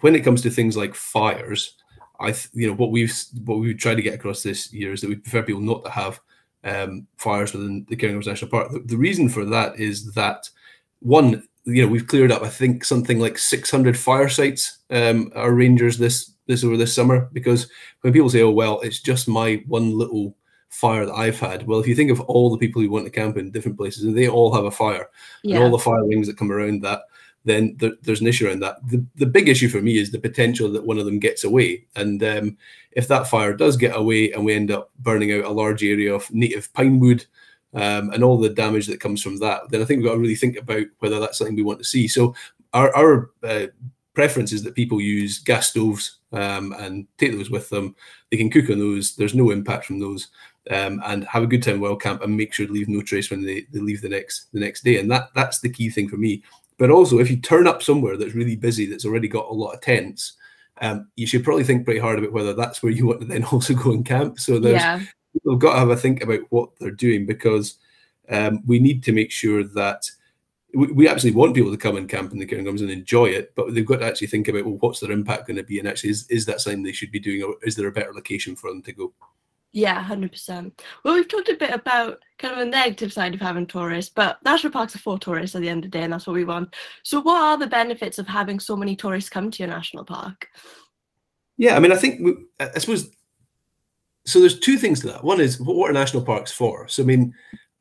when 0.00 0.14
it 0.14 0.24
comes 0.24 0.42
to 0.42 0.50
things 0.50 0.76
like 0.76 0.94
fires, 0.94 1.74
I 2.20 2.32
th- 2.32 2.48
you 2.52 2.66
know 2.66 2.74
what 2.74 2.90
we've 2.90 3.14
what 3.44 3.60
we've 3.60 3.78
tried 3.78 3.94
to 3.94 4.02
get 4.02 4.14
across 4.14 4.42
this 4.42 4.72
year 4.72 4.92
is 4.92 5.00
that 5.00 5.08
we 5.08 5.16
prefer 5.16 5.42
people 5.42 5.62
not 5.62 5.84
to 5.84 5.90
have 5.90 6.20
um, 6.64 7.06
fires 7.16 7.52
within 7.52 7.86
the 7.88 7.96
Cairngorms 7.96 8.26
National 8.26 8.50
Park. 8.50 8.72
The, 8.72 8.80
the 8.80 8.96
reason 8.96 9.28
for 9.28 9.44
that 9.44 9.78
is 9.78 10.12
that 10.14 10.50
one, 11.00 11.46
you 11.64 11.82
know, 11.82 11.88
we've 11.88 12.08
cleared 12.08 12.32
up 12.32 12.42
I 12.42 12.48
think 12.48 12.84
something 12.84 13.20
like 13.20 13.38
600 13.38 13.96
fire 13.96 14.28
sites. 14.28 14.78
Um, 14.90 15.30
our 15.36 15.52
rangers 15.52 15.96
this 15.96 16.32
this 16.46 16.64
over 16.64 16.76
this 16.76 16.94
summer 16.94 17.28
because 17.32 17.70
when 18.00 18.12
people 18.12 18.30
say, 18.30 18.42
"Oh 18.42 18.50
well, 18.50 18.80
it's 18.80 19.00
just 19.00 19.28
my 19.28 19.62
one 19.68 19.96
little 19.96 20.34
fire 20.70 21.06
that 21.06 21.14
I've 21.14 21.38
had," 21.38 21.66
well, 21.66 21.78
if 21.78 21.86
you 21.86 21.94
think 21.94 22.10
of 22.10 22.20
all 22.22 22.50
the 22.50 22.58
people 22.58 22.82
who 22.82 22.90
want 22.90 23.04
to 23.04 23.10
camp 23.10 23.36
in 23.36 23.52
different 23.52 23.78
places 23.78 24.04
and 24.04 24.16
they 24.16 24.28
all 24.28 24.52
have 24.52 24.64
a 24.64 24.70
fire 24.70 25.08
yeah. 25.44 25.56
and 25.56 25.64
all 25.64 25.70
the 25.70 25.78
fire 25.78 26.04
rings 26.04 26.26
that 26.26 26.38
come 26.38 26.50
around 26.50 26.82
that, 26.82 27.02
then 27.44 27.76
there, 27.78 27.92
there's 28.02 28.20
an 28.20 28.26
issue 28.26 28.46
around 28.46 28.60
that. 28.60 28.76
The, 28.88 29.04
the 29.16 29.26
big 29.26 29.48
issue 29.48 29.68
for 29.68 29.80
me 29.80 29.98
is 29.98 30.10
the 30.10 30.18
potential 30.18 30.70
that 30.72 30.84
one 30.86 30.98
of 30.98 31.04
them 31.04 31.18
gets 31.18 31.44
away, 31.44 31.86
and 31.96 32.22
um, 32.22 32.56
if 32.92 33.08
that 33.08 33.28
fire 33.28 33.54
does 33.54 33.76
get 33.76 33.96
away 33.96 34.32
and 34.32 34.44
we 34.44 34.54
end 34.54 34.70
up 34.70 34.90
burning 34.98 35.32
out 35.32 35.44
a 35.44 35.50
large 35.50 35.82
area 35.82 36.14
of 36.14 36.30
native 36.32 36.72
pine 36.72 36.98
wood. 37.00 37.24
Um, 37.74 38.10
and 38.12 38.24
all 38.24 38.38
the 38.38 38.48
damage 38.48 38.86
that 38.86 38.98
comes 38.98 39.22
from 39.22 39.38
that, 39.40 39.68
then 39.68 39.82
I 39.82 39.84
think 39.84 39.98
we've 39.98 40.06
got 40.06 40.14
to 40.14 40.20
really 40.20 40.36
think 40.36 40.56
about 40.56 40.86
whether 41.00 41.20
that's 41.20 41.36
something 41.36 41.54
we 41.54 41.62
want 41.62 41.78
to 41.80 41.84
see. 41.84 42.08
So 42.08 42.34
our, 42.72 42.96
our 42.96 43.30
uh, 43.42 43.66
preference 44.14 44.52
is 44.52 44.62
that 44.62 44.74
people 44.74 45.02
use 45.02 45.38
gas 45.38 45.68
stoves 45.68 46.18
um, 46.32 46.74
and 46.78 47.06
take 47.18 47.32
those 47.32 47.50
with 47.50 47.68
them. 47.68 47.94
They 48.30 48.38
can 48.38 48.50
cook 48.50 48.70
on 48.70 48.78
those. 48.78 49.16
There's 49.16 49.34
no 49.34 49.50
impact 49.50 49.84
from 49.84 50.00
those, 50.00 50.28
um, 50.70 51.02
and 51.04 51.24
have 51.24 51.42
a 51.42 51.46
good 51.46 51.62
time 51.62 51.78
while 51.78 51.94
camp 51.94 52.22
and 52.22 52.36
make 52.36 52.54
sure 52.54 52.66
to 52.66 52.72
leave 52.72 52.88
no 52.88 53.02
trace 53.02 53.30
when 53.30 53.44
they, 53.44 53.66
they 53.70 53.80
leave 53.80 54.00
the 54.00 54.08
next 54.08 54.46
the 54.52 54.60
next 54.60 54.82
day. 54.82 54.98
And 54.98 55.10
that 55.10 55.28
that's 55.34 55.60
the 55.60 55.70
key 55.70 55.90
thing 55.90 56.08
for 56.08 56.16
me. 56.16 56.42
But 56.78 56.90
also, 56.90 57.18
if 57.18 57.30
you 57.30 57.36
turn 57.36 57.66
up 57.66 57.82
somewhere 57.82 58.16
that's 58.16 58.34
really 58.34 58.56
busy, 58.56 58.86
that's 58.86 59.04
already 59.04 59.28
got 59.28 59.50
a 59.50 59.52
lot 59.52 59.74
of 59.74 59.80
tents, 59.80 60.34
um, 60.80 61.08
you 61.16 61.26
should 61.26 61.44
probably 61.44 61.64
think 61.64 61.84
pretty 61.84 62.00
hard 62.00 62.18
about 62.18 62.32
whether 62.32 62.54
that's 62.54 62.82
where 62.82 62.92
you 62.92 63.06
want 63.06 63.20
to 63.20 63.26
then 63.26 63.44
also 63.52 63.74
go 63.74 63.90
and 63.90 64.06
camp. 64.06 64.38
So 64.38 64.58
there's 64.58 64.80
yeah. 64.80 65.02
people 65.32 65.52
have 65.52 65.60
got 65.60 65.72
to 65.74 65.78
have 65.80 65.90
a 65.90 65.96
think 65.96 66.22
about 66.22 66.40
what 66.50 66.70
they're 66.78 66.90
doing 66.90 67.26
because 67.26 67.78
um, 68.28 68.62
we 68.66 68.78
need 68.78 69.02
to 69.04 69.12
make 69.12 69.30
sure 69.30 69.64
that 69.64 70.08
we, 70.74 70.92
we 70.92 71.08
absolutely 71.08 71.38
want 71.38 71.54
people 71.54 71.70
to 71.70 71.76
come 71.76 71.96
and 71.96 72.08
camp 72.08 72.32
in 72.32 72.38
the 72.38 72.46
Cairngorms 72.46 72.80
and 72.80 72.90
enjoy 72.90 73.26
it, 73.26 73.54
but 73.54 73.74
they've 73.74 73.86
got 73.86 73.98
to 73.98 74.06
actually 74.06 74.26
think 74.26 74.48
about 74.48 74.64
well, 74.64 74.76
what's 74.80 75.00
their 75.00 75.12
impact 75.12 75.46
going 75.46 75.56
to 75.56 75.62
be, 75.62 75.78
and 75.78 75.88
actually, 75.88 76.10
is, 76.10 76.28
is 76.28 76.46
that 76.46 76.60
something 76.60 76.82
they 76.82 76.92
should 76.92 77.10
be 77.10 77.18
doing, 77.18 77.42
or 77.42 77.54
is 77.62 77.74
there 77.74 77.88
a 77.88 77.92
better 77.92 78.12
location 78.12 78.54
for 78.54 78.70
them 78.70 78.82
to 78.82 78.92
go? 78.92 79.12
Yeah, 79.72 80.00
hundred 80.02 80.32
percent. 80.32 80.82
Well, 81.04 81.14
we've 81.14 81.28
talked 81.28 81.50
a 81.50 81.56
bit 81.56 81.70
about 81.70 82.22
kind 82.38 82.54
of 82.54 82.60
the 82.60 82.66
negative 82.66 83.12
side 83.12 83.34
of 83.34 83.40
having 83.40 83.66
tourists, 83.66 84.10
but 84.14 84.42
national 84.44 84.72
parks 84.72 84.94
are 84.96 85.00
for 85.00 85.18
tourists 85.18 85.54
at 85.54 85.62
the 85.62 85.68
end 85.68 85.84
of 85.84 85.90
the 85.90 85.98
day, 85.98 86.04
and 86.04 86.12
that's 86.12 86.26
what 86.26 86.34
we 86.34 86.44
want. 86.44 86.74
So, 87.02 87.20
what 87.20 87.40
are 87.40 87.58
the 87.58 87.66
benefits 87.66 88.18
of 88.18 88.26
having 88.26 88.60
so 88.60 88.76
many 88.76 88.96
tourists 88.96 89.28
come 89.28 89.50
to 89.50 89.62
your 89.62 89.68
national 89.68 90.04
park? 90.04 90.48
Yeah, 91.58 91.76
I 91.76 91.80
mean, 91.80 91.92
I 91.92 91.96
think 91.96 92.20
we, 92.20 92.34
I 92.58 92.78
suppose 92.78 93.10
so. 94.24 94.40
There's 94.40 94.58
two 94.58 94.78
things 94.78 95.00
to 95.00 95.08
that. 95.08 95.24
One 95.24 95.40
is 95.40 95.60
what 95.60 95.90
are 95.90 95.92
national 95.92 96.24
parks 96.24 96.50
for? 96.50 96.88
So, 96.88 97.02
I 97.02 97.06
mean, 97.06 97.34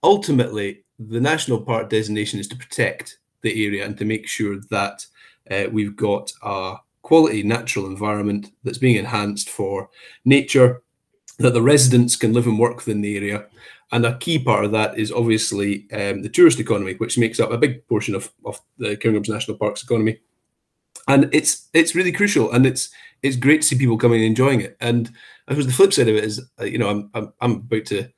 ultimately, 0.03 0.83
the 0.99 1.21
national 1.21 1.61
park 1.61 1.89
designation 1.89 2.39
is 2.39 2.49
to 2.49 2.57
protect 2.57 3.19
the 3.43 3.65
area 3.65 3.85
and 3.85 3.97
to 3.97 4.03
make 4.03 4.27
sure 4.27 4.57
that 4.71 5.05
uh, 5.49 5.65
we've 5.71 5.95
got 5.95 6.33
a 6.43 6.75
quality 7.01 7.43
natural 7.43 7.85
environment 7.85 8.51
that's 8.63 8.77
being 8.77 8.97
enhanced 8.97 9.49
for 9.49 9.89
nature, 10.25 10.81
that 11.37 11.53
the 11.53 11.61
residents 11.61 12.15
can 12.15 12.33
live 12.33 12.47
and 12.47 12.59
work 12.59 12.77
within 12.77 13.01
the 13.01 13.15
area. 13.15 13.45
And 13.91 14.05
a 14.05 14.17
key 14.17 14.39
part 14.39 14.65
of 14.65 14.71
that 14.71 14.97
is 14.97 15.11
obviously 15.11 15.87
um, 15.93 16.21
the 16.21 16.29
tourist 16.29 16.59
economy, 16.59 16.95
which 16.95 17.17
makes 17.17 17.39
up 17.39 17.51
a 17.51 17.57
big 17.57 17.87
portion 17.87 18.15
of, 18.15 18.31
of 18.45 18.59
the 18.77 18.97
Cairngorms 18.97 19.29
National 19.29 19.57
Park's 19.57 19.83
economy. 19.83 20.19
And 21.07 21.29
it's 21.33 21.69
it's 21.73 21.95
really 21.95 22.11
crucial, 22.11 22.51
and 22.51 22.65
it's 22.65 22.89
it's 23.23 23.37
great 23.37 23.61
to 23.61 23.67
see 23.67 23.77
people 23.77 23.97
coming 23.97 24.19
and 24.19 24.27
enjoying 24.27 24.59
it. 24.59 24.75
And 24.81 25.09
I 25.47 25.53
suppose 25.53 25.67
the 25.67 25.73
flip 25.73 25.93
side 25.93 26.09
of 26.09 26.15
it 26.15 26.23
is, 26.25 26.41
uh, 26.59 26.65
you 26.65 26.77
know, 26.77 26.89
I'm, 26.89 27.09
I'm, 27.13 27.33
I'm 27.39 27.51
about 27.51 27.85
to 27.85 28.09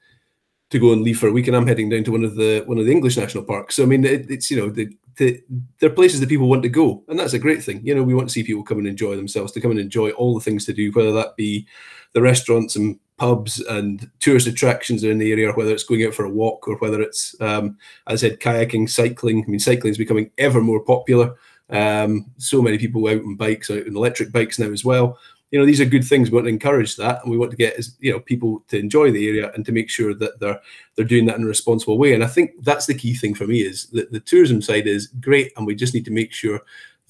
to 0.72 0.80
go 0.80 0.94
and 0.94 1.02
leave 1.04 1.20
for 1.20 1.28
a 1.28 1.32
week, 1.32 1.48
and 1.48 1.56
I'm 1.56 1.68
heading 1.68 1.90
down 1.90 2.04
to 2.06 2.12
one 2.12 2.24
of 2.24 2.36
the 2.36 2.64
one 2.66 2.80
of 2.80 2.86
the 2.86 2.92
English 2.92 3.18
national 3.18 3.44
parks. 3.44 3.76
So 3.76 3.84
I 3.84 3.86
mean, 3.86 4.06
it, 4.06 4.30
it's 4.32 4.50
you 4.50 4.58
know 4.58 4.70
the, 4.70 4.90
the 5.18 5.44
they're 5.80 5.92
places 5.92 6.20
that 6.20 6.30
people 6.30 6.50
want 6.50 6.64
to 6.64 6.70
go, 6.70 7.04
and 7.08 7.20
that's 7.20 7.34
a 7.34 7.40
great 7.40 7.64
thing. 7.64 7.82
You 7.84 7.94
know, 7.94 8.02
we 8.02 8.16
want 8.16 8.30
to 8.30 8.34
see 8.34 8.44
people 8.44 8.64
come 8.64 8.80
and 8.80 8.88
enjoy 8.88 9.16
themselves, 9.16 9.52
to 9.52 9.62
come 9.62 9.72
and 9.72 9.80
enjoy 9.80 10.10
all 10.12 10.34
the 10.34 10.44
things 10.44 10.66
to 10.66 10.74
do, 10.74 10.92
whether 10.92 11.12
that 11.12 11.36
be 11.36 11.68
the 12.14 12.22
restaurants 12.22 12.76
and 12.76 13.00
pubs 13.20 13.60
and 13.60 14.10
tourist 14.20 14.48
attractions 14.48 15.04
in 15.04 15.18
the 15.18 15.32
area, 15.32 15.52
whether 15.52 15.72
it's 15.72 15.84
going 15.84 16.06
out 16.06 16.14
for 16.14 16.26
a 16.26 16.30
walk 16.30 16.68
or 16.68 16.78
whether 16.78 17.02
it's, 17.02 17.36
um, 17.42 17.78
as 18.08 18.24
I 18.24 18.30
said, 18.30 18.40
kayaking, 18.40 18.90
cycling. 18.90 19.44
I 19.46 19.50
mean, 19.50 19.60
cycling 19.60 19.92
is 19.92 19.98
becoming 19.98 20.32
ever 20.38 20.62
more 20.62 20.80
popular. 20.80 21.36
Um, 21.70 22.26
so 22.38 22.62
many 22.62 22.78
people 22.78 23.08
out 23.08 23.22
on 23.22 23.36
bikes, 23.36 23.70
out 23.70 23.86
on 23.86 23.96
electric 23.96 24.32
bikes 24.32 24.58
now 24.58 24.72
as 24.72 24.84
well 24.84 25.20
you 25.52 25.60
know 25.60 25.66
these 25.66 25.82
are 25.82 25.86
good 25.86 26.04
things 26.04 26.30
we 26.30 26.36
want 26.36 26.46
to 26.46 26.50
encourage 26.54 26.96
that 26.96 27.22
and 27.22 27.32
we 27.32 27.38
want 27.38 27.52
to 27.52 27.58
get 27.58 27.80
you 28.00 28.12
know 28.12 28.20
people 28.20 28.64
to 28.68 28.78
enjoy 28.78 29.12
the 29.12 29.28
area 29.28 29.52
and 29.54 29.66
to 29.66 29.72
make 29.72 29.90
sure 29.90 30.14
that 30.14 30.40
they're 30.40 30.60
they're 30.96 31.06
doing 31.06 31.26
that 31.26 31.38
in 31.38 31.44
a 31.44 31.48
responsible 31.48 31.98
way 31.98 32.14
and 32.14 32.24
i 32.24 32.28
think 32.28 32.52
that's 32.64 32.86
the 32.86 32.94
key 32.94 33.14
thing 33.14 33.34
for 33.34 33.48
me 33.48 33.62
is 33.62 33.88
that 33.88 34.12
the 34.12 34.20
tourism 34.20 34.62
side 34.62 34.88
is 34.88 35.08
great 35.20 35.52
and 35.58 35.66
we 35.66 35.76
just 35.76 35.94
need 35.94 36.06
to 36.06 36.12
make 36.12 36.32
sure 36.32 36.62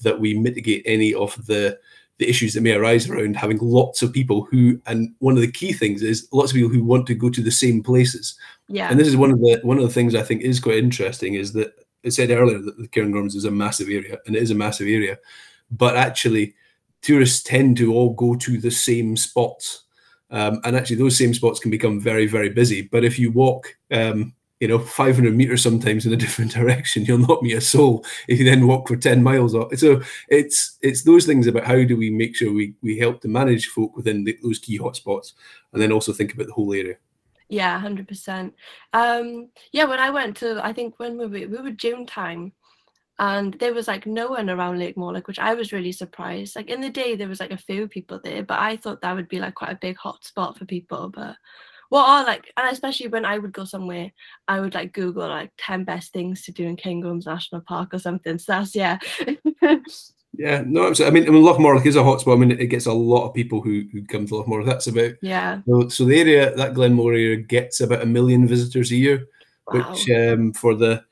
that 0.02 0.18
we 0.18 0.34
mitigate 0.34 0.82
any 0.86 1.12
of 1.14 1.34
the 1.46 1.78
the 2.20 2.28
issues 2.28 2.54
that 2.54 2.60
may 2.60 2.72
arise 2.72 3.08
around 3.08 3.34
having 3.34 3.58
lots 3.60 4.02
of 4.02 4.12
people 4.12 4.44
who 4.44 4.80
and 4.86 5.12
one 5.18 5.34
of 5.34 5.40
the 5.40 5.50
key 5.50 5.72
things 5.72 6.02
is 6.02 6.28
lots 6.32 6.52
of 6.52 6.54
people 6.54 6.70
who 6.70 6.84
want 6.84 7.06
to 7.06 7.14
go 7.14 7.28
to 7.28 7.42
the 7.42 7.50
same 7.50 7.82
places 7.82 8.38
yeah 8.68 8.88
and 8.88 9.00
this 9.00 9.08
is 9.08 9.16
one 9.16 9.32
of 9.32 9.40
the 9.40 9.58
one 9.62 9.78
of 9.78 9.82
the 9.82 9.92
things 9.92 10.14
i 10.14 10.22
think 10.22 10.42
is 10.42 10.60
quite 10.60 10.78
interesting 10.78 11.34
is 11.34 11.52
that 11.52 11.72
it 12.02 12.12
said 12.12 12.30
earlier 12.30 12.58
that 12.58 12.78
the 12.78 12.88
cairngorms 12.88 13.34
is 13.34 13.44
a 13.44 13.50
massive 13.50 13.88
area 13.88 14.18
and 14.26 14.36
it 14.36 14.42
is 14.42 14.50
a 14.50 14.54
massive 14.54 14.86
area 14.86 15.18
but 15.70 15.96
actually 15.96 16.54
tourists 17.02 17.42
tend 17.42 17.76
to 17.78 17.92
all 17.94 18.12
go 18.14 18.34
to 18.36 18.58
the 18.58 18.70
same 18.70 19.16
spots. 19.16 19.84
Um, 20.30 20.60
and 20.64 20.76
actually, 20.76 20.96
those 20.96 21.18
same 21.18 21.34
spots 21.34 21.58
can 21.58 21.70
become 21.70 22.00
very, 22.00 22.26
very 22.26 22.50
busy. 22.50 22.82
But 22.82 23.04
if 23.04 23.18
you 23.18 23.32
walk, 23.32 23.76
um, 23.90 24.34
you 24.60 24.68
know, 24.68 24.78
500 24.78 25.34
meters 25.34 25.62
sometimes 25.62 26.06
in 26.06 26.12
a 26.12 26.16
different 26.24 26.52
direction, 26.52 27.04
you'll 27.04 27.18
not 27.18 27.42
meet 27.42 27.54
a 27.56 27.60
soul. 27.60 28.04
If 28.28 28.38
you 28.38 28.44
then 28.44 28.66
walk 28.66 28.88
for 28.88 28.96
10 28.96 29.22
miles, 29.22 29.54
up 29.54 29.74
so 29.74 30.02
it's 30.28 30.78
it's 30.82 31.02
those 31.02 31.26
things 31.26 31.46
about 31.46 31.64
how 31.64 31.82
do 31.82 31.96
we 31.96 32.10
make 32.10 32.36
sure 32.36 32.52
we 32.52 32.74
we 32.82 32.98
help 32.98 33.20
to 33.22 33.28
manage 33.28 33.68
folk 33.68 33.96
within 33.96 34.24
the, 34.24 34.38
those 34.42 34.58
key 34.58 34.78
hotspots, 34.78 35.32
and 35.72 35.82
then 35.82 35.90
also 35.90 36.12
think 36.12 36.34
about 36.34 36.46
the 36.46 36.52
whole 36.52 36.72
area. 36.72 36.96
Yeah, 37.48 37.82
100%. 37.82 38.52
um. 38.92 39.48
Yeah, 39.72 39.84
when 39.86 39.98
I 39.98 40.10
went 40.10 40.36
to, 40.36 40.64
I 40.64 40.72
think 40.72 40.98
when 40.98 41.18
we 41.18 41.26
were 41.26 41.48
we 41.48 41.62
were 41.62 41.70
June 41.72 42.06
time, 42.06 42.52
and 43.18 43.54
there 43.54 43.74
was 43.74 43.88
like 43.88 44.06
no 44.06 44.28
one 44.28 44.48
around 44.48 44.78
Lake 44.78 44.96
Morlich, 44.96 45.26
which 45.26 45.38
I 45.38 45.54
was 45.54 45.72
really 45.72 45.92
surprised. 45.92 46.54
Like 46.54 46.70
in 46.70 46.80
the 46.80 46.90
day, 46.90 47.16
there 47.16 47.28
was 47.28 47.40
like 47.40 47.50
a 47.50 47.56
few 47.56 47.88
people 47.88 48.20
there, 48.22 48.42
but 48.42 48.58
I 48.60 48.76
thought 48.76 49.00
that 49.00 49.16
would 49.16 49.28
be 49.28 49.40
like 49.40 49.54
quite 49.54 49.72
a 49.72 49.78
big 49.80 49.96
hot 49.96 50.24
spot 50.24 50.58
for 50.58 50.64
people. 50.64 51.08
But 51.08 51.36
what 51.90 52.08
are 52.08 52.24
like, 52.24 52.52
and 52.56 52.72
especially 52.72 53.08
when 53.08 53.24
I 53.24 53.38
would 53.38 53.52
go 53.52 53.64
somewhere, 53.64 54.10
I 54.48 54.60
would 54.60 54.74
like 54.74 54.92
Google 54.92 55.28
like 55.28 55.50
10 55.58 55.84
best 55.84 56.12
things 56.12 56.42
to 56.44 56.52
do 56.52 56.64
in 56.64 56.76
Cairngorms 56.76 57.26
National 57.26 57.60
Park 57.60 57.92
or 57.92 57.98
something. 57.98 58.38
So 58.38 58.52
that's, 58.52 58.76
yeah. 58.76 58.98
yeah, 60.32 60.62
no, 60.64 60.86
absolutely. 60.86 61.06
I 61.06 61.10
mean, 61.10 61.28
I 61.28 61.32
mean, 61.32 61.42
Loch 61.42 61.58
Morlich 61.58 61.86
is 61.86 61.96
a 61.96 62.00
hotspot. 62.00 62.34
I 62.34 62.36
mean, 62.36 62.52
it 62.52 62.66
gets 62.68 62.86
a 62.86 62.92
lot 62.92 63.26
of 63.26 63.34
people 63.34 63.60
who, 63.60 63.82
who 63.92 64.04
come 64.04 64.24
to 64.26 64.36
Loch 64.36 64.46
Morlich. 64.46 64.66
That's 64.66 64.86
about, 64.86 65.14
yeah. 65.20 65.62
So, 65.66 65.88
so 65.88 66.04
the 66.04 66.20
area, 66.20 66.54
that 66.54 66.74
Glenmore 66.74 67.12
area, 67.12 67.36
gets 67.36 67.80
about 67.80 68.02
a 68.02 68.06
million 68.06 68.46
visitors 68.46 68.92
a 68.92 68.96
year, 68.96 69.26
wow. 69.66 69.90
which 69.90 70.08
um, 70.10 70.52
for 70.52 70.76
the, 70.76 71.04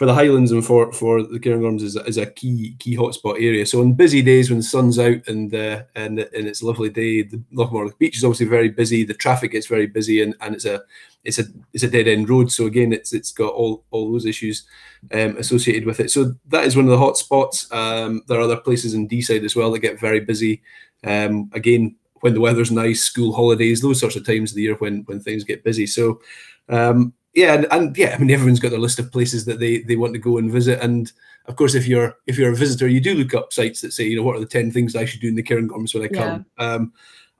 for 0.00 0.06
the 0.06 0.14
Highlands 0.14 0.50
and 0.50 0.64
for 0.64 0.90
for 0.94 1.22
the 1.22 1.38
Cairngorms 1.38 1.82
is, 1.82 1.94
is 1.94 2.16
a 2.16 2.24
key 2.24 2.74
key 2.78 2.96
hotspot 2.96 3.34
area. 3.34 3.66
So 3.66 3.82
on 3.82 3.92
busy 3.92 4.22
days 4.22 4.48
when 4.48 4.60
the 4.60 4.62
sun's 4.62 4.98
out 4.98 5.28
and 5.28 5.54
uh, 5.54 5.82
and 5.94 6.20
and 6.20 6.48
it's 6.48 6.62
a 6.62 6.66
lovely 6.66 6.88
day, 6.88 7.20
the 7.20 7.36
Lochmore 7.52 7.92
Beach 7.98 8.16
is 8.16 8.24
obviously 8.24 8.46
very 8.46 8.70
busy. 8.70 9.04
The 9.04 9.12
traffic 9.12 9.52
gets 9.52 9.66
very 9.66 9.86
busy, 9.86 10.22
and, 10.22 10.34
and 10.40 10.54
it's 10.54 10.64
a 10.64 10.80
it's 11.24 11.38
a 11.38 11.44
it's 11.74 11.82
a 11.82 11.90
dead 11.90 12.08
end 12.08 12.30
road. 12.30 12.50
So 12.50 12.64
again, 12.64 12.94
it's 12.94 13.12
it's 13.12 13.30
got 13.30 13.52
all 13.52 13.84
all 13.90 14.10
those 14.10 14.24
issues 14.24 14.64
um, 15.12 15.36
associated 15.36 15.84
with 15.84 16.00
it. 16.00 16.10
So 16.10 16.34
that 16.48 16.64
is 16.64 16.76
one 16.76 16.88
of 16.88 16.92
the 16.92 16.96
hotspots. 16.96 17.70
Um, 17.70 18.22
there 18.26 18.38
are 18.38 18.44
other 18.44 18.56
places 18.56 18.94
in 18.94 19.06
Deeside 19.06 19.44
as 19.44 19.54
well 19.54 19.70
that 19.70 19.80
get 19.80 20.00
very 20.00 20.20
busy. 20.20 20.62
Um, 21.04 21.50
again, 21.52 21.94
when 22.22 22.32
the 22.32 22.40
weather's 22.40 22.72
nice, 22.72 23.02
school 23.02 23.34
holidays, 23.34 23.82
those 23.82 24.00
sorts 24.00 24.16
of 24.16 24.24
times 24.24 24.52
of 24.52 24.56
the 24.56 24.62
year 24.62 24.76
when 24.76 25.02
when 25.02 25.20
things 25.20 25.44
get 25.44 25.62
busy. 25.62 25.86
So 25.86 26.22
um, 26.70 27.12
yeah, 27.34 27.54
and, 27.54 27.66
and, 27.70 27.96
yeah, 27.96 28.14
I 28.14 28.18
mean 28.18 28.30
everyone's 28.30 28.60
got 28.60 28.70
their 28.70 28.80
list 28.80 28.98
of 28.98 29.12
places 29.12 29.44
that 29.44 29.60
they 29.60 29.78
they 29.78 29.96
want 29.96 30.12
to 30.14 30.18
go 30.18 30.38
and 30.38 30.50
visit, 30.50 30.80
and 30.82 31.12
of 31.46 31.56
course, 31.56 31.74
if 31.74 31.86
you're 31.86 32.16
if 32.26 32.38
you're 32.38 32.52
a 32.52 32.56
visitor, 32.56 32.88
you 32.88 33.00
do 33.00 33.14
look 33.14 33.34
up 33.34 33.52
sites 33.52 33.80
that 33.80 33.92
say, 33.92 34.04
you 34.04 34.16
know, 34.16 34.22
what 34.22 34.36
are 34.36 34.40
the 34.40 34.46
ten 34.46 34.70
things 34.70 34.96
I 34.96 35.04
should 35.04 35.20
do 35.20 35.28
in 35.28 35.34
the 35.34 35.42
Cairngorms 35.42 35.94
when 35.94 36.04
I 36.04 36.08
come. 36.08 36.46
Yeah. 36.58 36.64
Um, 36.64 36.92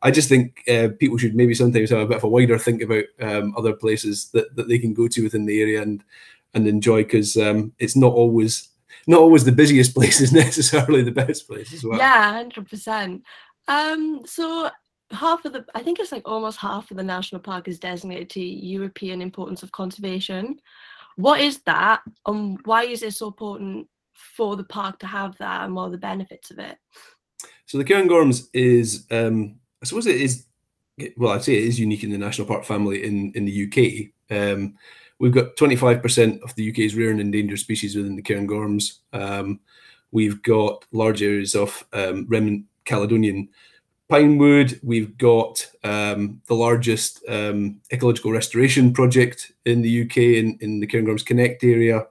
I 0.02 0.10
just 0.10 0.28
think 0.28 0.62
uh, 0.68 0.88
people 0.98 1.18
should 1.18 1.34
maybe 1.34 1.54
sometimes 1.54 1.90
have 1.90 2.00
a 2.00 2.06
bit 2.06 2.16
of 2.16 2.24
a 2.24 2.28
wider 2.28 2.58
think 2.58 2.82
about 2.82 3.04
um, 3.20 3.54
other 3.56 3.74
places 3.74 4.30
that, 4.30 4.56
that 4.56 4.66
they 4.66 4.78
can 4.78 4.94
go 4.94 5.08
to 5.08 5.22
within 5.22 5.44
the 5.44 5.60
area 5.60 5.82
and 5.82 6.02
and 6.54 6.66
enjoy 6.66 7.04
because 7.04 7.36
um, 7.36 7.72
it's 7.78 7.96
not 7.96 8.12
always 8.12 8.68
not 9.06 9.20
always 9.20 9.44
the 9.44 9.52
busiest 9.52 9.94
place 9.96 10.20
is 10.20 10.32
necessarily 10.32 11.02
the 11.02 11.10
best 11.10 11.46
place 11.48 11.72
as 11.72 11.84
well. 11.84 11.98
Yeah, 11.98 12.32
hundred 12.32 12.68
percent. 12.68 13.22
Um, 13.68 14.22
so 14.24 14.70
half 15.12 15.44
of 15.44 15.52
the 15.52 15.64
i 15.74 15.82
think 15.82 15.98
it's 15.98 16.12
like 16.12 16.26
almost 16.28 16.58
half 16.58 16.90
of 16.90 16.96
the 16.96 17.02
national 17.02 17.40
park 17.40 17.66
is 17.68 17.78
designated 17.78 18.30
to 18.30 18.40
european 18.40 19.20
importance 19.20 19.62
of 19.62 19.72
conservation. 19.72 20.60
What 21.16 21.40
is 21.40 21.58
that 21.62 22.00
and 22.26 22.58
why 22.64 22.84
is 22.84 23.02
it 23.02 23.12
so 23.12 23.26
important 23.26 23.88
for 24.14 24.56
the 24.56 24.64
park 24.64 24.98
to 25.00 25.06
have 25.06 25.36
that 25.38 25.64
and 25.64 25.74
what 25.74 25.88
are 25.88 25.90
the 25.90 25.98
benefits 25.98 26.50
of 26.50 26.58
it? 26.58 26.78
So 27.66 27.78
the 27.78 27.84
cairngorms 27.84 28.48
is 28.54 29.06
um 29.10 29.56
i 29.82 29.86
suppose 29.86 30.06
it 30.06 30.20
is 30.20 30.46
well 31.16 31.32
i'd 31.32 31.44
say 31.44 31.56
it 31.56 31.64
is 31.64 31.80
unique 31.80 32.04
in 32.04 32.10
the 32.10 32.18
national 32.18 32.46
park 32.46 32.64
family 32.64 33.04
in 33.04 33.32
in 33.34 33.44
the 33.44 33.66
uk 33.66 34.36
um 34.36 34.74
we've 35.18 35.32
got 35.32 35.56
25% 35.56 36.40
of 36.42 36.54
the 36.54 36.70
uk's 36.70 36.94
rare 36.94 37.10
and 37.10 37.20
endangered 37.20 37.58
species 37.58 37.94
within 37.96 38.16
the 38.16 38.22
cairngorms. 38.22 39.00
Um 39.12 39.60
we've 40.12 40.42
got 40.42 40.84
large 40.92 41.22
areas 41.22 41.54
of 41.54 41.84
um, 41.92 42.26
remnant 42.28 42.64
caledonian 42.84 43.48
Pinewood, 44.10 44.80
we've 44.82 45.16
got 45.18 45.64
um, 45.84 46.42
the 46.48 46.54
largest 46.54 47.22
um, 47.28 47.80
ecological 47.92 48.32
restoration 48.32 48.92
project 48.92 49.52
in 49.64 49.82
the 49.82 50.02
UK 50.02 50.16
in, 50.16 50.58
in 50.60 50.80
the 50.80 50.86
Cairngorms 50.86 51.24
Connect 51.24 51.62
area. 51.62 52.06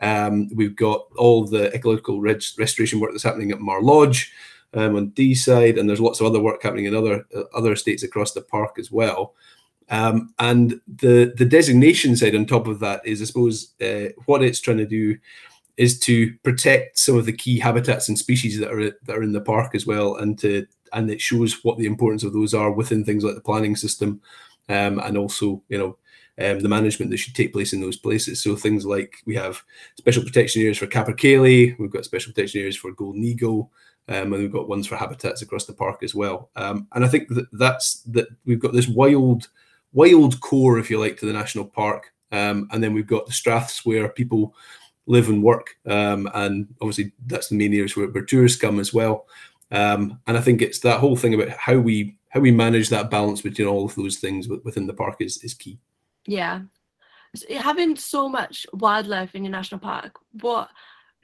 Um, 0.00 0.48
we've 0.54 0.74
got 0.74 1.02
all 1.16 1.44
the 1.44 1.72
ecological 1.74 2.22
restoration 2.22 3.00
work 3.00 3.10
that's 3.12 3.22
happening 3.22 3.52
at 3.52 3.60
Mar 3.60 3.82
Lodge 3.82 4.32
um, 4.72 4.96
on 4.96 5.34
side, 5.34 5.76
and 5.76 5.86
there's 5.86 6.00
lots 6.00 6.20
of 6.20 6.26
other 6.26 6.40
work 6.40 6.62
happening 6.62 6.86
in 6.86 6.94
other 6.94 7.26
uh, 7.36 7.42
other 7.54 7.72
estates 7.72 8.02
across 8.02 8.32
the 8.32 8.40
park 8.40 8.78
as 8.78 8.90
well. 8.90 9.34
Um, 9.90 10.32
and 10.38 10.80
the 10.86 11.34
the 11.36 11.44
designation 11.44 12.16
side 12.16 12.34
on 12.34 12.46
top 12.46 12.66
of 12.66 12.80
that 12.80 13.06
is, 13.06 13.20
I 13.20 13.26
suppose, 13.26 13.74
uh, 13.80 14.08
what 14.24 14.42
it's 14.42 14.60
trying 14.60 14.78
to 14.78 14.86
do 14.86 15.18
is 15.76 15.98
to 16.00 16.34
protect 16.42 16.98
some 16.98 17.16
of 17.16 17.26
the 17.26 17.32
key 17.32 17.58
habitats 17.58 18.08
and 18.08 18.18
species 18.18 18.58
that 18.58 18.70
are 18.70 18.90
that 18.90 19.16
are 19.16 19.22
in 19.22 19.32
the 19.32 19.40
park 19.40 19.74
as 19.74 19.86
well, 19.86 20.16
and 20.16 20.38
to 20.40 20.66
and 20.92 21.10
it 21.10 21.20
shows 21.20 21.64
what 21.64 21.78
the 21.78 21.86
importance 21.86 22.22
of 22.22 22.32
those 22.32 22.54
are 22.54 22.70
within 22.70 23.04
things 23.04 23.24
like 23.24 23.34
the 23.34 23.40
planning 23.40 23.76
system, 23.76 24.20
um, 24.68 24.98
and 25.00 25.16
also 25.16 25.62
you 25.68 25.78
know 25.78 25.96
um, 26.38 26.60
the 26.60 26.68
management 26.68 27.10
that 27.10 27.18
should 27.18 27.34
take 27.34 27.52
place 27.52 27.72
in 27.72 27.80
those 27.80 27.96
places. 27.96 28.42
So 28.42 28.56
things 28.56 28.84
like 28.84 29.16
we 29.26 29.34
have 29.36 29.62
special 29.98 30.22
protection 30.22 30.62
areas 30.62 30.78
for 30.78 30.86
capercaillie, 30.86 31.78
we've 31.78 31.90
got 31.90 32.04
special 32.04 32.32
protection 32.32 32.60
areas 32.60 32.76
for 32.76 32.92
golden 32.92 33.24
eagle, 33.24 33.70
um, 34.08 34.32
and 34.32 34.42
we've 34.42 34.52
got 34.52 34.68
ones 34.68 34.86
for 34.86 34.96
habitats 34.96 35.42
across 35.42 35.64
the 35.66 35.74
park 35.74 36.02
as 36.02 36.14
well. 36.14 36.50
Um, 36.56 36.86
and 36.92 37.04
I 37.04 37.08
think 37.08 37.28
that 37.28 37.46
that's 37.52 38.02
that 38.02 38.28
we've 38.44 38.60
got 38.60 38.72
this 38.72 38.88
wild, 38.88 39.48
wild 39.92 40.40
core, 40.40 40.78
if 40.78 40.90
you 40.90 40.98
like, 40.98 41.18
to 41.18 41.26
the 41.26 41.32
national 41.32 41.66
park, 41.66 42.12
um, 42.32 42.68
and 42.72 42.82
then 42.82 42.92
we've 42.92 43.06
got 43.06 43.26
the 43.26 43.32
straths 43.32 43.84
where 43.84 44.08
people 44.08 44.54
live 45.06 45.28
and 45.28 45.42
work, 45.42 45.76
um, 45.86 46.28
and 46.34 46.68
obviously 46.80 47.12
that's 47.26 47.48
the 47.48 47.56
main 47.56 47.74
areas 47.74 47.96
where, 47.96 48.08
where 48.08 48.24
tourists 48.24 48.60
come 48.60 48.78
as 48.78 48.94
well. 48.94 49.26
Um, 49.70 50.20
and 50.26 50.36
I 50.36 50.40
think 50.40 50.60
it's 50.60 50.80
that 50.80 51.00
whole 51.00 51.16
thing 51.16 51.34
about 51.34 51.50
how 51.50 51.78
we 51.78 52.18
how 52.28 52.40
we 52.40 52.50
manage 52.50 52.88
that 52.88 53.10
balance 53.10 53.42
between 53.42 53.68
all 53.68 53.84
of 53.84 53.94
those 53.94 54.18
things 54.18 54.48
within 54.48 54.86
the 54.86 54.94
park 54.94 55.16
is 55.20 55.42
is 55.42 55.54
key. 55.54 55.78
Yeah, 56.26 56.62
having 57.58 57.96
so 57.96 58.28
much 58.28 58.66
wildlife 58.74 59.34
in 59.34 59.44
your 59.44 59.52
national 59.52 59.80
park, 59.80 60.18
what 60.40 60.68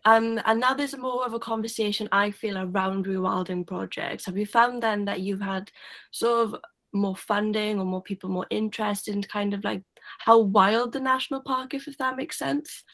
um, 0.04 0.40
and 0.47 0.61
now 0.61 0.75
there's 0.75 0.97
more 0.97 1.26
of 1.26 1.35
a 1.35 1.38
conversation 1.38 2.08
I 2.12 2.30
feel 2.30 2.56
around 2.56 3.06
rewilding 3.06 3.66
projects. 3.66 4.25
Have 4.26 4.38
you 4.38 4.47
found 4.47 4.82
then 4.82 5.04
that 5.04 5.20
you've 5.20 5.40
had 5.40 5.70
sort 6.12 6.49
of 6.49 6.61
more 6.92 7.16
funding 7.16 7.78
or 7.78 7.85
more 7.85 8.02
people 8.02 8.30
more 8.30 8.47
interested 8.50 9.14
in 9.14 9.23
kind 9.23 9.52
of 9.52 9.62
like 9.64 9.82
how 10.18 10.38
wild 10.38 10.92
the 10.92 11.00
national 11.00 11.42
park 11.42 11.75
is, 11.75 11.87
if 11.87 11.99
that 11.99 12.16
makes 12.16 12.38
sense? 12.38 12.85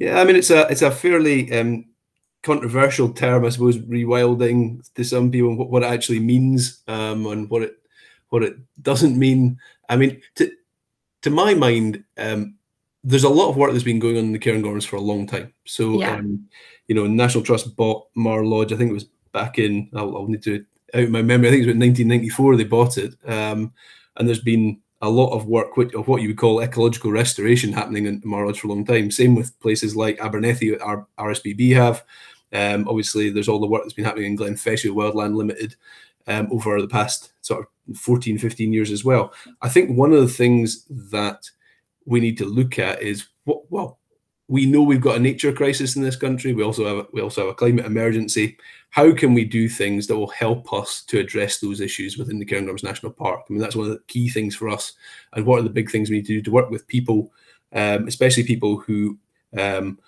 Yeah, 0.00 0.18
I 0.18 0.24
mean 0.24 0.34
it's 0.34 0.50
a 0.50 0.66
it's 0.68 0.82
a 0.82 0.90
fairly 0.90 1.52
um, 1.52 1.84
controversial 2.42 3.12
term, 3.12 3.44
I 3.44 3.50
suppose, 3.50 3.78
rewilding 3.78 4.82
to 4.94 5.04
some 5.04 5.30
people, 5.30 5.54
what, 5.54 5.70
what 5.70 5.82
it 5.82 5.92
actually 5.92 6.20
means 6.20 6.82
um, 6.88 7.26
and 7.26 7.48
what 7.50 7.62
it 7.62 7.78
what 8.30 8.42
it 8.42 8.56
doesn't 8.82 9.18
mean. 9.18 9.58
I 9.88 9.96
mean, 9.96 10.20
to 10.36 10.50
to 11.22 11.30
my 11.30 11.54
mind, 11.54 12.02
um, 12.16 12.56
there's 13.04 13.24
a 13.24 13.28
lot 13.28 13.50
of 13.50 13.56
work 13.56 13.72
that's 13.72 13.84
been 13.84 13.98
going 13.98 14.16
on 14.16 14.24
in 14.24 14.32
the 14.32 14.38
Cairngorms 14.38 14.86
for 14.86 14.96
a 14.96 15.00
long 15.00 15.26
time. 15.26 15.52
So, 15.66 16.00
yeah. 16.00 16.14
um, 16.14 16.48
you 16.88 16.94
know, 16.94 17.06
National 17.06 17.44
Trust 17.44 17.76
bought 17.76 18.08
Mar 18.14 18.44
Lodge. 18.44 18.72
I 18.72 18.76
think 18.76 18.90
it 18.90 18.94
was 18.94 19.08
back 19.32 19.58
in. 19.58 19.90
I'll, 19.94 20.16
I'll 20.16 20.26
need 20.26 20.42
to 20.44 20.64
out 20.94 21.08
my 21.10 21.22
memory. 21.22 21.48
I 21.48 21.50
think 21.50 21.62
it 21.64 21.66
was 21.66 21.76
about 21.76 21.86
1994 21.86 22.56
they 22.56 22.64
bought 22.64 22.98
it. 22.98 23.14
Um, 23.26 23.72
and 24.16 24.26
there's 24.26 24.40
been 24.40 24.80
a 25.02 25.08
lot 25.08 25.32
of 25.32 25.46
work 25.46 25.76
of 25.76 26.08
what 26.08 26.20
you 26.20 26.28
would 26.28 26.36
call 26.36 26.60
ecological 26.60 27.10
restoration 27.10 27.72
happening 27.72 28.06
in 28.06 28.20
Mar 28.24 28.46
Lodge 28.46 28.60
for 28.60 28.66
a 28.66 28.70
long 28.70 28.84
time. 28.84 29.10
Same 29.10 29.34
with 29.34 29.58
places 29.60 29.96
like 29.96 30.20
Abernethy, 30.20 30.78
our 30.78 31.06
RSPB 31.18 31.74
have. 31.74 32.04
Um, 32.52 32.86
obviously, 32.88 33.30
there's 33.30 33.48
all 33.48 33.60
the 33.60 33.66
work 33.66 33.82
that's 33.82 33.94
been 33.94 34.04
happening 34.04 34.32
in 34.32 34.36
Glenfeshie 34.36 34.90
Wildland 34.90 35.36
Limited 35.36 35.76
um, 36.26 36.48
over 36.52 36.80
the 36.80 36.88
past 36.88 37.32
sort 37.40 37.66
of 37.88 37.96
14, 37.96 38.38
15 38.38 38.72
years 38.72 38.90
as 38.90 39.04
well. 39.04 39.32
I 39.62 39.68
think 39.68 39.96
one 39.96 40.12
of 40.12 40.20
the 40.20 40.28
things 40.28 40.84
that 41.10 41.48
we 42.04 42.20
need 42.20 42.36
to 42.38 42.44
look 42.44 42.78
at 42.78 43.02
is 43.02 43.28
what, 43.44 43.70
well, 43.70 43.99
we 44.50 44.66
know 44.66 44.82
we've 44.82 45.00
got 45.00 45.16
a 45.16 45.20
nature 45.20 45.52
crisis 45.52 45.94
in 45.94 46.02
this 46.02 46.16
country. 46.16 46.52
We 46.52 46.64
also 46.64 46.84
have 46.84 47.06
we 47.12 47.22
also 47.22 47.42
have 47.42 47.50
a 47.50 47.54
climate 47.54 47.86
emergency. 47.86 48.58
How 48.90 49.14
can 49.14 49.32
we 49.32 49.44
do 49.44 49.68
things 49.68 50.08
that 50.08 50.16
will 50.16 50.26
help 50.26 50.72
us 50.72 51.02
to 51.02 51.20
address 51.20 51.60
those 51.60 51.80
issues 51.80 52.18
within 52.18 52.40
the 52.40 52.44
Cairngorms 52.44 52.82
National 52.82 53.12
Park? 53.12 53.42
I 53.48 53.52
mean, 53.52 53.62
that's 53.62 53.76
one 53.76 53.86
of 53.86 53.92
the 53.92 54.02
key 54.08 54.28
things 54.28 54.56
for 54.56 54.68
us. 54.68 54.94
And 55.34 55.46
what 55.46 55.60
are 55.60 55.62
the 55.62 55.70
big 55.70 55.88
things 55.88 56.10
we 56.10 56.16
need 56.16 56.26
to 56.26 56.34
do 56.34 56.42
to 56.42 56.50
work 56.50 56.68
with 56.68 56.88
people, 56.88 57.32
um, 57.72 58.08
especially 58.08 58.42
people 58.42 58.78
who 58.78 59.16
um, 59.56 60.00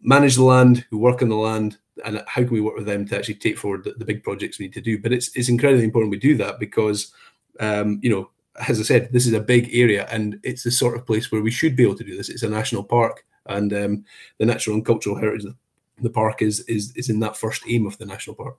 manage 0.00 0.36
the 0.36 0.44
land, 0.44 0.86
who 0.88 0.96
work 0.96 1.20
on 1.20 1.28
the 1.28 1.36
land, 1.36 1.76
and 2.06 2.24
how 2.26 2.44
can 2.44 2.50
we 2.50 2.62
work 2.62 2.76
with 2.76 2.86
them 2.86 3.06
to 3.08 3.18
actually 3.18 3.34
take 3.34 3.58
forward 3.58 3.84
the, 3.84 3.92
the 3.98 4.06
big 4.06 4.24
projects 4.24 4.58
we 4.58 4.64
need 4.64 4.72
to 4.72 4.80
do? 4.80 4.98
But 4.98 5.12
it's 5.12 5.36
it's 5.36 5.50
incredibly 5.50 5.84
important 5.84 6.10
we 6.10 6.18
do 6.18 6.38
that 6.38 6.58
because 6.58 7.12
um, 7.60 8.00
you 8.02 8.08
know, 8.08 8.30
as 8.66 8.80
I 8.80 8.84
said, 8.84 9.12
this 9.12 9.26
is 9.26 9.34
a 9.34 9.40
big 9.40 9.68
area 9.74 10.08
and 10.10 10.40
it's 10.42 10.62
the 10.62 10.70
sort 10.70 10.96
of 10.96 11.06
place 11.06 11.30
where 11.30 11.42
we 11.42 11.50
should 11.50 11.76
be 11.76 11.82
able 11.82 11.96
to 11.96 12.04
do 12.04 12.16
this. 12.16 12.30
It's 12.30 12.42
a 12.42 12.48
national 12.48 12.84
park 12.84 13.26
and 13.46 13.72
um, 13.72 14.04
the 14.38 14.46
natural 14.46 14.76
and 14.76 14.86
cultural 14.86 15.16
heritage 15.16 15.46
of 15.46 15.56
the 16.00 16.10
park 16.10 16.42
is 16.42 16.60
is 16.60 16.92
is 16.96 17.08
in 17.08 17.20
that 17.20 17.36
first 17.36 17.62
aim 17.68 17.86
of 17.86 17.98
the 17.98 18.06
national 18.06 18.36
park. 18.36 18.56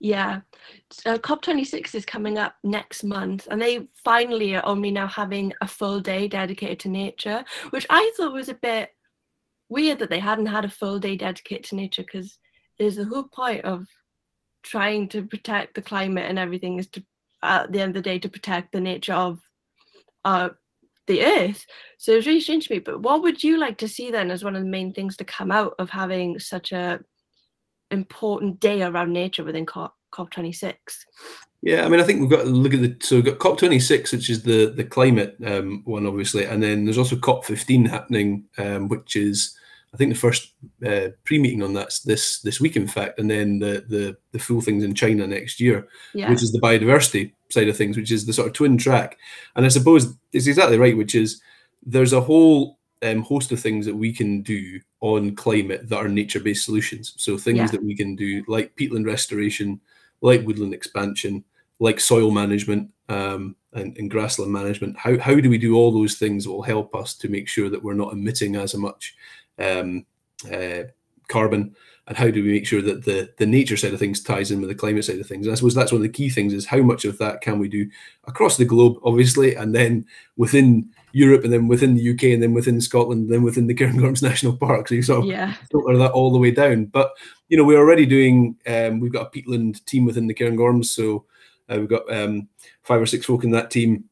Yeah, 0.00 0.40
uh, 1.06 1.18
COP26 1.18 1.94
is 1.94 2.04
coming 2.04 2.36
up 2.36 2.56
next 2.62 3.04
month, 3.04 3.48
and 3.50 3.60
they 3.60 3.88
finally 4.04 4.54
are 4.54 4.66
only 4.66 4.90
now 4.90 5.06
having 5.06 5.52
a 5.60 5.68
full 5.68 6.00
day 6.00 6.28
dedicated 6.28 6.80
to 6.80 6.88
nature, 6.88 7.44
which 7.70 7.86
I 7.88 8.12
thought 8.16 8.32
was 8.32 8.48
a 8.48 8.54
bit 8.54 8.90
weird 9.68 9.98
that 10.00 10.10
they 10.10 10.18
hadn't 10.18 10.46
had 10.46 10.64
a 10.64 10.70
full 10.70 10.98
day 10.98 11.16
dedicated 11.16 11.64
to 11.64 11.76
nature 11.76 12.02
because 12.02 12.38
there's 12.78 12.96
the 12.96 13.04
whole 13.04 13.24
point 13.24 13.64
of 13.64 13.86
trying 14.62 15.08
to 15.08 15.22
protect 15.22 15.74
the 15.74 15.82
climate 15.82 16.26
and 16.28 16.38
everything 16.38 16.78
is 16.78 16.88
to 16.88 17.02
at 17.42 17.70
the 17.70 17.80
end 17.80 17.90
of 17.90 18.02
the 18.02 18.10
day 18.10 18.18
to 18.18 18.28
protect 18.28 18.72
the 18.72 18.80
nature 18.80 19.12
of 19.12 19.38
uh, 20.24 20.48
the 21.06 21.24
earth. 21.24 21.64
So 21.98 22.12
it's 22.12 22.26
really 22.26 22.40
strange 22.40 22.68
to 22.68 22.74
me. 22.74 22.78
But 22.80 23.02
what 23.02 23.22
would 23.22 23.42
you 23.42 23.58
like 23.58 23.78
to 23.78 23.88
see 23.88 24.10
then 24.10 24.30
as 24.30 24.44
one 24.44 24.56
of 24.56 24.62
the 24.62 24.68
main 24.68 24.92
things 24.92 25.16
to 25.18 25.24
come 25.24 25.50
out 25.50 25.74
of 25.78 25.90
having 25.90 26.38
such 26.38 26.72
a 26.72 27.00
important 27.90 28.60
day 28.60 28.82
around 28.82 29.12
nature 29.12 29.44
within 29.44 29.66
COP 29.66 29.94
COP26? 30.12 30.74
Yeah, 31.62 31.84
I 31.84 31.88
mean, 31.88 32.00
I 32.00 32.02
think 32.02 32.20
we've 32.20 32.30
got 32.30 32.42
to 32.42 32.50
look 32.50 32.74
at 32.74 32.82
the 32.82 32.96
so 33.00 33.16
we've 33.16 33.24
got 33.24 33.38
COP26, 33.38 34.12
which 34.12 34.28
is 34.28 34.42
the 34.42 34.66
the 34.66 34.84
climate 34.84 35.36
um, 35.46 35.82
one, 35.84 36.06
obviously, 36.06 36.44
and 36.44 36.62
then 36.62 36.84
there's 36.84 36.98
also 36.98 37.16
COP15 37.16 37.88
happening, 37.88 38.44
um, 38.58 38.88
which 38.88 39.16
is 39.16 39.56
I 39.94 39.96
think 39.96 40.12
the 40.12 40.18
first 40.18 40.54
uh, 40.84 41.10
pre-meeting 41.24 41.62
on 41.62 41.72
that's 41.72 42.00
this 42.00 42.40
this 42.40 42.60
week, 42.60 42.74
in 42.74 42.88
fact, 42.88 43.20
and 43.20 43.30
then 43.30 43.60
the 43.60 43.84
the 43.88 44.16
the 44.32 44.40
full 44.40 44.60
things 44.60 44.82
in 44.82 44.92
China 44.92 45.24
next 45.24 45.60
year, 45.60 45.86
yeah. 46.12 46.28
which 46.28 46.42
is 46.42 46.50
the 46.50 46.60
biodiversity 46.60 47.32
side 47.48 47.68
of 47.68 47.76
things, 47.76 47.96
which 47.96 48.10
is 48.10 48.26
the 48.26 48.32
sort 48.32 48.48
of 48.48 48.54
twin 48.54 48.76
track. 48.76 49.16
And 49.54 49.64
I 49.64 49.68
suppose 49.68 50.16
it's 50.32 50.48
exactly 50.48 50.78
right, 50.78 50.96
which 50.96 51.14
is 51.14 51.40
there's 51.86 52.12
a 52.12 52.20
whole 52.20 52.80
um, 53.02 53.22
host 53.22 53.52
of 53.52 53.60
things 53.60 53.86
that 53.86 53.94
we 53.94 54.12
can 54.12 54.42
do 54.42 54.80
on 55.00 55.36
climate 55.36 55.88
that 55.88 55.98
are 55.98 56.08
nature-based 56.08 56.64
solutions. 56.64 57.14
So 57.16 57.38
things 57.38 57.58
yeah. 57.58 57.66
that 57.68 57.84
we 57.84 57.94
can 57.94 58.16
do 58.16 58.42
like 58.48 58.74
peatland 58.74 59.06
restoration, 59.06 59.80
like 60.22 60.44
woodland 60.44 60.74
expansion, 60.74 61.44
like 61.78 62.00
soil 62.00 62.32
management 62.32 62.90
um, 63.08 63.54
and, 63.74 63.96
and, 63.96 64.10
grassland 64.10 64.52
management. 64.52 64.96
How 64.96 65.18
how 65.18 65.34
do 65.34 65.50
we 65.50 65.58
do 65.58 65.76
all 65.76 65.92
those 65.92 66.14
things 66.14 66.44
that 66.44 66.50
will 66.50 66.62
help 66.62 66.96
us 66.96 67.14
to 67.16 67.28
make 67.28 67.46
sure 67.46 67.68
that 67.68 67.82
we're 67.82 67.94
not 67.94 68.12
emitting 68.12 68.56
as 68.56 68.74
much 68.74 69.14
um, 69.58 70.06
uh, 70.52 70.84
carbon 71.28 71.74
and 72.06 72.18
how 72.18 72.30
do 72.30 72.42
we 72.42 72.52
make 72.52 72.66
sure 72.66 72.82
that 72.82 73.04
the 73.04 73.32
the 73.38 73.46
nature 73.46 73.76
side 73.76 73.94
of 73.94 73.98
things 73.98 74.22
ties 74.22 74.50
in 74.50 74.60
with 74.60 74.68
the 74.68 74.74
climate 74.74 75.04
side 75.04 75.18
of 75.18 75.26
things? 75.26 75.46
And 75.46 75.52
i 75.52 75.56
suppose 75.56 75.74
that's 75.74 75.90
one 75.90 76.00
of 76.00 76.02
the 76.02 76.08
key 76.08 76.28
things 76.28 76.52
is 76.52 76.66
how 76.66 76.82
much 76.82 77.04
of 77.04 77.16
that 77.18 77.40
can 77.40 77.58
we 77.58 77.68
do 77.68 77.88
across 78.24 78.56
the 78.56 78.64
globe 78.64 78.98
obviously 79.04 79.54
and 79.54 79.74
then 79.74 80.04
within 80.36 80.90
europe 81.12 81.44
and 81.44 81.52
then 81.52 81.66
within 81.66 81.94
the 81.94 82.10
uk 82.10 82.22
and 82.24 82.42
then 82.42 82.52
within 82.52 82.80
scotland 82.80 83.22
and 83.22 83.32
then 83.32 83.42
within 83.42 83.66
the 83.66 83.74
cairngorms 83.74 84.22
national 84.22 84.56
park. 84.56 84.88
So 84.88 84.94
you 84.94 85.02
sort 85.02 85.20
of 85.20 85.26
yeah. 85.26 85.54
filter 85.70 85.96
that 85.96 86.12
all 86.12 86.32
the 86.32 86.38
way 86.38 86.50
down. 86.50 86.86
But 86.86 87.12
you 87.48 87.56
know 87.56 87.64
we're 87.64 87.78
already 87.78 88.06
doing 88.06 88.56
um, 88.66 89.00
we've 89.00 89.12
got 89.12 89.26
a 89.26 89.30
peatland 89.30 89.82
team 89.86 90.04
within 90.04 90.26
the 90.26 90.34
cairngorms 90.34 90.86
so 90.86 91.24
uh, 91.70 91.76
we've 91.78 91.88
got 91.88 92.10
um, 92.12 92.48
five 92.82 93.00
or 93.00 93.06
six 93.06 93.24
folk 93.26 93.44
in 93.44 93.50
that 93.52 93.70
team 93.70 94.04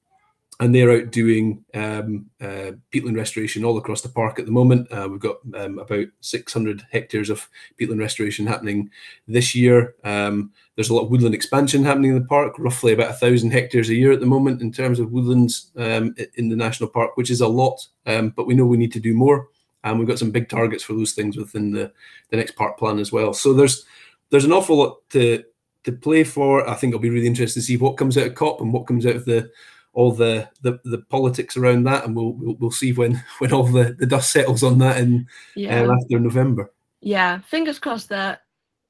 and 0.63 0.73
they're 0.73 0.93
out 0.93 1.11
doing 1.11 1.65
um, 1.75 2.31
uh, 2.41 2.71
peatland 2.93 3.17
restoration 3.17 3.65
all 3.65 3.79
across 3.79 4.01
the 4.01 4.09
park 4.09 4.39
at 4.39 4.47
the 4.47 4.53
moment. 4.53 4.87
Uh, 4.93 5.09
we've 5.11 5.19
got 5.19 5.39
um, 5.57 5.81
about 5.81 6.07
600 6.21 6.87
hectares 6.93 7.31
of 7.31 7.49
peatland 7.81 7.99
restoration 7.99 8.47
happening 8.47 8.89
this 9.27 9.57
year. 9.57 9.97
Um, 10.05 10.53
there's 10.77 10.89
a 10.89 10.95
lot 10.95 11.03
of 11.03 11.11
woodland 11.11 11.35
expansion 11.35 11.83
happening 11.83 12.13
in 12.13 12.23
the 12.23 12.29
park, 12.29 12.55
roughly 12.61 12.93
about 12.93 13.11
a 13.11 13.15
thousand 13.15 13.51
hectares 13.51 13.89
a 13.89 13.95
year 13.95 14.13
at 14.13 14.21
the 14.21 14.27
moment 14.27 14.63
in 14.63 14.71
terms 14.71 15.01
of 15.01 15.11
woodlands 15.11 15.73
um, 15.79 16.15
in 16.35 16.49
the 16.49 16.55
national 16.55 16.91
park, 16.91 17.17
which 17.17 17.31
is 17.31 17.41
a 17.41 17.49
lot, 17.49 17.85
um, 18.07 18.29
but 18.29 18.47
we 18.47 18.55
know 18.55 18.65
we 18.65 18.77
need 18.77 18.93
to 18.93 19.01
do 19.01 19.15
more. 19.15 19.49
And 19.83 19.99
we've 19.99 20.07
got 20.07 20.21
some 20.21 20.31
big 20.31 20.49
targets 20.49 20.85
for 20.85 20.93
those 20.93 21.13
things 21.13 21.37
within 21.37 21.73
the, 21.73 21.91
the 22.31 22.37
next 22.37 22.55
park 22.55 22.79
plan 22.79 23.01
as 23.01 23.11
well. 23.11 23.35
So 23.35 23.53
there's 23.53 23.85
there's 24.31 24.45
an 24.45 24.53
awful 24.53 24.77
lot 24.77 24.99
to 25.11 25.43
to 25.83 25.91
play 25.91 26.23
for. 26.23 26.69
I 26.71 26.75
think 26.75 26.93
it'll 26.93 27.03
be 27.03 27.11
really 27.11 27.27
interesting 27.27 27.61
to 27.61 27.67
see 27.67 27.77
what 27.79 27.97
comes 27.97 28.17
out 28.17 28.29
of 28.29 28.37
COP 28.37 28.61
and 28.61 28.73
what 28.73 28.87
comes 28.87 29.07
out 29.07 29.17
of 29.17 29.25
the 29.25 29.51
all 29.95 30.13
the, 30.13 30.49
the 30.63 30.81
the 30.85 30.99
politics 30.99 31.57
around 31.57 31.85
that, 31.85 32.05
and 32.05 32.17
we'll 32.17 32.33
we'll, 32.33 32.55
we'll 32.55 32.71
see 32.71 32.93
when 32.93 33.23
when 33.39 33.53
all 33.53 33.65
the, 33.65 33.95
the 33.99 34.07
dust 34.07 34.33
settles 34.33 34.63
on 34.63 34.79
that 34.79 34.99
in 34.99 35.27
yeah. 35.55 35.83
uh, 35.83 35.93
after 35.93 36.19
November. 36.19 36.73
Yeah, 37.01 37.41
fingers 37.41 37.79
crossed 37.79 38.09
that 38.11 38.43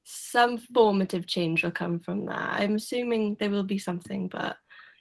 some 0.04 0.58
formative 0.58 1.26
change 1.26 1.62
will 1.62 1.70
come 1.70 1.98
from 1.98 2.26
that. 2.26 2.60
I'm 2.60 2.76
assuming 2.76 3.36
there 3.38 3.50
will 3.50 3.62
be 3.62 3.78
something, 3.78 4.28
but 4.28 4.56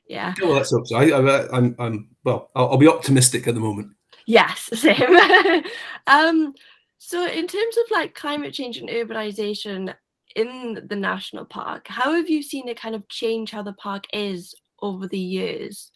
yeah. 0.08 0.34
Well, 0.42 0.56
that's 0.56 0.74
up. 0.74 0.86
So 0.86 0.98
I, 0.98 1.10
I, 1.10 1.58
I'm 1.58 1.76
I'm 1.80 2.10
well. 2.24 2.52
I'll, 2.56 2.72
I'll 2.72 2.78
be 2.78 2.88
optimistic 2.88 3.48
at 3.48 3.54
the 3.54 3.62
moment. 3.62 3.92
Yes, 4.26 4.70
same. 4.74 5.18
um, 6.08 6.54
so 6.98 7.26
in 7.26 7.48
terms 7.48 7.78
of 7.78 7.92
like 7.92 8.16
climate 8.16 8.54
change 8.54 8.78
and 8.78 8.90
urbanization 8.90 9.94
in 10.36 10.86
the 10.88 10.96
national 10.96 11.46
park, 11.46 11.88
how 11.88 12.14
have 12.14 12.30
you 12.30 12.42
seen 12.42 12.68
it 12.68 12.80
kind 12.80 12.96
of 12.96 13.08
change 13.10 13.52
how 13.52 13.64
the 13.64 13.74
park 13.74 14.06
is 14.14 14.56
over 14.82 15.08
the 15.08 15.20
years? 15.20 15.92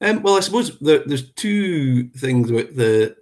Um, 0.00 0.22
well, 0.22 0.36
I 0.36 0.40
suppose 0.40 0.78
there, 0.80 1.02
there's 1.06 1.30
two 1.32 2.08
things 2.10 2.50
with 2.50 2.76
the. 2.76 3.16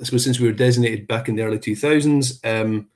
I 0.00 0.04
suppose 0.04 0.24
since 0.24 0.40
we 0.40 0.48
were 0.48 0.54
designated 0.54 1.06
back 1.06 1.28
in 1.28 1.36
the 1.36 1.42
early 1.42 1.58
2000s, 1.58 2.44
um, 2.44 2.88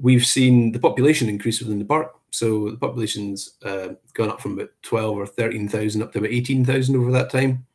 we've 0.00 0.24
seen 0.24 0.72
the 0.72 0.78
population 0.78 1.28
increase 1.28 1.60
within 1.60 1.78
the 1.78 1.84
park. 1.84 2.14
So 2.30 2.70
the 2.70 2.76
population's 2.76 3.56
uh, 3.62 3.88
gone 4.14 4.30
up 4.30 4.40
from 4.40 4.52
about 4.52 4.70
12 4.82 5.18
or 5.18 5.26
13,000 5.26 6.02
up 6.02 6.12
to 6.12 6.18
about 6.18 6.30
18,000 6.30 6.96
over 6.96 7.12
that 7.12 7.30
time. 7.30 7.66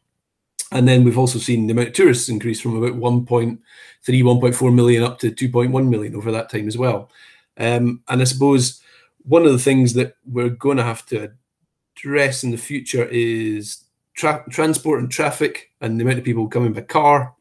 And 0.71 0.87
then 0.87 1.03
we've 1.03 1.17
also 1.17 1.37
seen 1.37 1.67
the 1.67 1.73
amount 1.73 1.89
of 1.89 1.93
tourists 1.93 2.29
increase 2.29 2.61
from 2.61 2.81
about 2.81 2.97
1.3, 2.97 3.57
1.4 4.07 4.73
million 4.73 5.03
up 5.03 5.19
to 5.19 5.31
2.1 5.31 5.89
million 5.89 6.15
over 6.15 6.31
that 6.31 6.49
time 6.49 6.67
as 6.67 6.77
well. 6.77 7.09
Um, 7.57 8.01
and 8.07 8.21
I 8.21 8.23
suppose 8.23 8.81
one 9.23 9.45
of 9.45 9.51
the 9.51 9.59
things 9.59 9.93
that 9.93 10.15
we're 10.25 10.49
going 10.49 10.77
to 10.77 10.83
have 10.83 11.05
to 11.07 11.33
address 11.95 12.43
in 12.43 12.51
the 12.51 12.57
future 12.57 13.07
is 13.11 13.83
tra- 14.13 14.45
transport 14.49 14.99
and 14.99 15.11
traffic 15.11 15.71
and 15.81 15.99
the 15.99 16.03
amount 16.03 16.19
of 16.19 16.25
people 16.25 16.47
coming 16.47 16.73
by 16.73 16.81
car. 16.81 17.33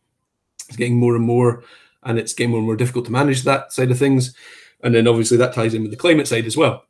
is 0.69 0.77
getting 0.77 0.99
more 0.99 1.17
and 1.17 1.25
more, 1.25 1.65
and 2.03 2.19
it's 2.19 2.33
getting 2.33 2.51
more 2.51 2.59
and 2.59 2.67
more 2.67 2.77
difficult 2.77 3.05
to 3.07 3.13
manage 3.13 3.43
that 3.43 3.73
side 3.73 3.91
of 3.91 3.99
things. 3.99 4.35
And 4.83 4.95
then 4.95 5.07
obviously 5.07 5.37
that 5.37 5.53
ties 5.53 5.75
in 5.75 5.83
with 5.83 5.91
the 5.91 5.97
climate 5.97 6.29
side 6.29 6.47
as 6.47 6.57
well. 6.57 6.85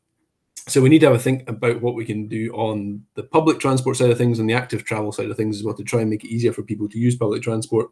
So 0.67 0.79
we 0.79 0.89
need 0.89 0.99
to 0.99 1.07
have 1.07 1.15
a 1.15 1.19
think 1.19 1.49
about 1.49 1.81
what 1.81 1.95
we 1.95 2.05
can 2.05 2.27
do 2.27 2.51
on 2.53 3.03
the 3.15 3.23
public 3.23 3.59
transport 3.59 3.97
side 3.97 4.11
of 4.11 4.17
things 4.17 4.39
and 4.39 4.49
the 4.49 4.53
active 4.53 4.85
travel 4.85 5.11
side 5.11 5.29
of 5.29 5.35
things 5.35 5.57
as 5.57 5.63
well 5.63 5.73
to 5.73 5.83
try 5.83 6.01
and 6.01 6.09
make 6.09 6.23
it 6.23 6.29
easier 6.29 6.53
for 6.53 6.61
people 6.61 6.87
to 6.87 6.99
use 6.99 7.15
public 7.15 7.41
transport 7.41 7.89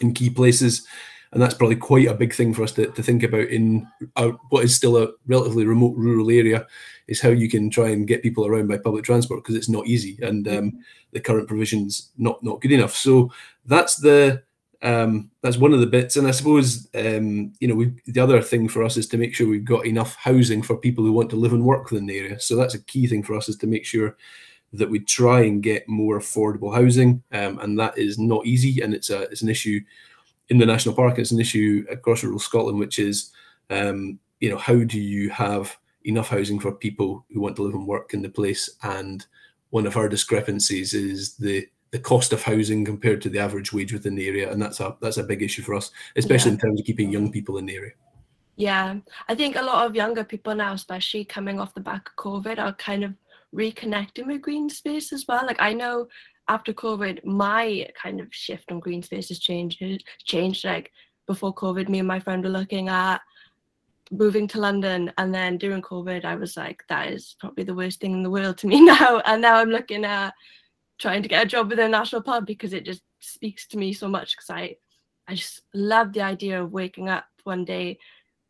in 0.00 0.12
key 0.12 0.28
places 0.28 0.86
and 1.34 1.42
that's 1.42 1.54
probably 1.54 1.76
quite 1.76 2.06
a 2.06 2.14
big 2.14 2.32
thing 2.32 2.54
for 2.54 2.62
us 2.62 2.72
to, 2.72 2.86
to 2.92 3.02
think 3.02 3.24
about 3.24 3.48
in 3.48 3.86
a, 4.16 4.28
what 4.50 4.64
is 4.64 4.74
still 4.74 4.96
a 4.96 5.08
relatively 5.26 5.66
remote 5.66 5.96
rural 5.96 6.30
area 6.30 6.64
is 7.08 7.20
how 7.20 7.28
you 7.28 7.50
can 7.50 7.68
try 7.68 7.88
and 7.88 8.06
get 8.06 8.22
people 8.22 8.46
around 8.46 8.68
by 8.68 8.78
public 8.78 9.04
transport 9.04 9.42
because 9.42 9.56
it's 9.56 9.68
not 9.68 9.86
easy 9.86 10.16
and 10.22 10.46
um, 10.46 10.78
the 11.12 11.20
current 11.20 11.48
provisions 11.48 12.12
not 12.16 12.42
not 12.42 12.60
good 12.60 12.70
enough. 12.70 12.94
So 12.94 13.32
that's 13.66 13.96
the 13.96 14.44
um, 14.80 15.30
that's 15.42 15.56
one 15.56 15.72
of 15.72 15.80
the 15.80 15.86
bits. 15.86 16.16
And 16.16 16.28
i 16.28 16.30
suppose 16.30 16.88
um, 16.94 17.52
you 17.58 17.66
know 17.66 17.74
we, 17.74 17.92
the 18.06 18.20
other 18.20 18.40
thing 18.40 18.68
for 18.68 18.84
us 18.84 18.96
is 18.96 19.08
to 19.08 19.18
make 19.18 19.34
sure 19.34 19.48
we've 19.48 19.64
got 19.64 19.86
enough 19.86 20.14
housing 20.14 20.62
for 20.62 20.76
people 20.76 21.04
who 21.04 21.12
want 21.12 21.30
to 21.30 21.36
live 21.36 21.52
and 21.52 21.64
work 21.64 21.90
within 21.90 22.06
the 22.06 22.18
area. 22.18 22.38
So 22.38 22.54
that's 22.54 22.74
a 22.74 22.82
key 22.84 23.08
thing 23.08 23.24
for 23.24 23.34
us 23.34 23.48
is 23.48 23.56
to 23.56 23.66
make 23.66 23.84
sure 23.84 24.16
that 24.72 24.90
we 24.90 25.00
try 25.00 25.42
and 25.42 25.62
get 25.62 25.88
more 25.88 26.18
affordable 26.18 26.74
housing 26.74 27.22
um, 27.32 27.58
and 27.58 27.78
that 27.78 27.96
is 27.98 28.18
not 28.18 28.46
easy 28.46 28.82
and 28.82 28.94
it's 28.94 29.10
a 29.10 29.22
it's 29.22 29.42
an 29.42 29.48
issue 29.48 29.80
in 30.48 30.58
the 30.58 30.66
national 30.66 30.94
park, 30.94 31.18
it's 31.18 31.32
an 31.32 31.40
issue 31.40 31.84
across 31.90 32.22
rural 32.22 32.38
Scotland, 32.38 32.78
which 32.78 32.98
is, 32.98 33.32
um, 33.70 34.18
you 34.40 34.50
know, 34.50 34.58
how 34.58 34.84
do 34.84 35.00
you 35.00 35.30
have 35.30 35.76
enough 36.04 36.28
housing 36.28 36.60
for 36.60 36.72
people 36.72 37.24
who 37.32 37.40
want 37.40 37.56
to 37.56 37.62
live 37.62 37.74
and 37.74 37.86
work 37.86 38.12
in 38.12 38.20
the 38.20 38.28
place 38.28 38.68
and 38.82 39.26
one 39.74 39.88
of 39.88 39.96
our 39.96 40.08
discrepancies 40.08 40.94
is 40.94 41.34
the 41.34 41.66
the 41.90 41.98
cost 41.98 42.32
of 42.32 42.42
housing 42.42 42.84
compared 42.84 43.20
to 43.20 43.28
the 43.28 43.40
average 43.40 43.72
wage 43.72 43.92
within 43.92 44.14
the 44.14 44.28
area, 44.28 44.50
and 44.52 44.62
that's 44.62 44.78
a 44.78 44.96
that's 45.00 45.16
a 45.16 45.24
big 45.24 45.42
issue 45.42 45.62
for 45.62 45.74
us, 45.74 45.90
especially 46.14 46.50
yeah. 46.50 46.54
in 46.54 46.60
terms 46.60 46.80
of 46.80 46.86
keeping 46.86 47.10
young 47.10 47.32
people 47.32 47.58
in 47.58 47.66
the 47.66 47.74
area. 47.74 47.92
Yeah, 48.54 48.96
I 49.28 49.34
think 49.34 49.56
a 49.56 49.62
lot 49.62 49.84
of 49.84 49.96
younger 49.96 50.22
people 50.22 50.54
now, 50.54 50.74
especially 50.74 51.24
coming 51.24 51.58
off 51.58 51.74
the 51.74 51.80
back 51.80 52.08
of 52.08 52.24
COVID, 52.24 52.60
are 52.60 52.72
kind 52.74 53.02
of 53.02 53.14
reconnecting 53.52 54.28
with 54.28 54.42
green 54.42 54.70
space 54.70 55.12
as 55.12 55.24
well. 55.26 55.44
Like 55.44 55.60
I 55.60 55.72
know 55.72 56.06
after 56.48 56.72
COVID, 56.72 57.24
my 57.24 57.88
kind 58.00 58.20
of 58.20 58.28
shift 58.30 58.70
on 58.70 58.80
green 58.80 59.02
spaces 59.02 59.38
changed. 59.38 59.82
Changed 60.24 60.64
like 60.64 60.92
before 61.26 61.54
COVID, 61.54 61.88
me 61.88 62.00
and 62.00 62.08
my 62.08 62.20
friend 62.20 62.42
were 62.42 62.50
looking 62.50 62.88
at 62.88 63.20
moving 64.10 64.46
to 64.48 64.60
London, 64.60 65.10
and 65.18 65.34
then 65.34 65.56
during 65.56 65.82
COVID, 65.82 66.24
I 66.24 66.34
was 66.34 66.56
like, 66.56 66.84
that 66.88 67.10
is 67.10 67.36
probably 67.40 67.64
the 67.64 67.74
worst 67.74 68.00
thing 68.00 68.12
in 68.12 68.22
the 68.22 68.30
world 68.30 68.58
to 68.58 68.66
me 68.66 68.80
now. 68.84 69.20
And 69.20 69.40
now 69.42 69.56
I'm 69.56 69.70
looking 69.70 70.04
at 70.04 70.34
trying 70.98 71.22
to 71.22 71.28
get 71.28 71.44
a 71.44 71.48
job 71.48 71.70
within 71.70 71.86
a 71.86 71.88
national 71.88 72.22
park 72.22 72.46
because 72.46 72.72
it 72.72 72.84
just 72.84 73.02
speaks 73.20 73.66
to 73.68 73.78
me 73.78 73.92
so 73.92 74.08
much 74.08 74.36
because 74.36 74.50
I 74.50 74.76
I 75.26 75.34
just 75.34 75.62
love 75.72 76.12
the 76.12 76.20
idea 76.20 76.62
of 76.62 76.72
waking 76.72 77.08
up 77.08 77.24
one 77.44 77.64
day 77.64 77.98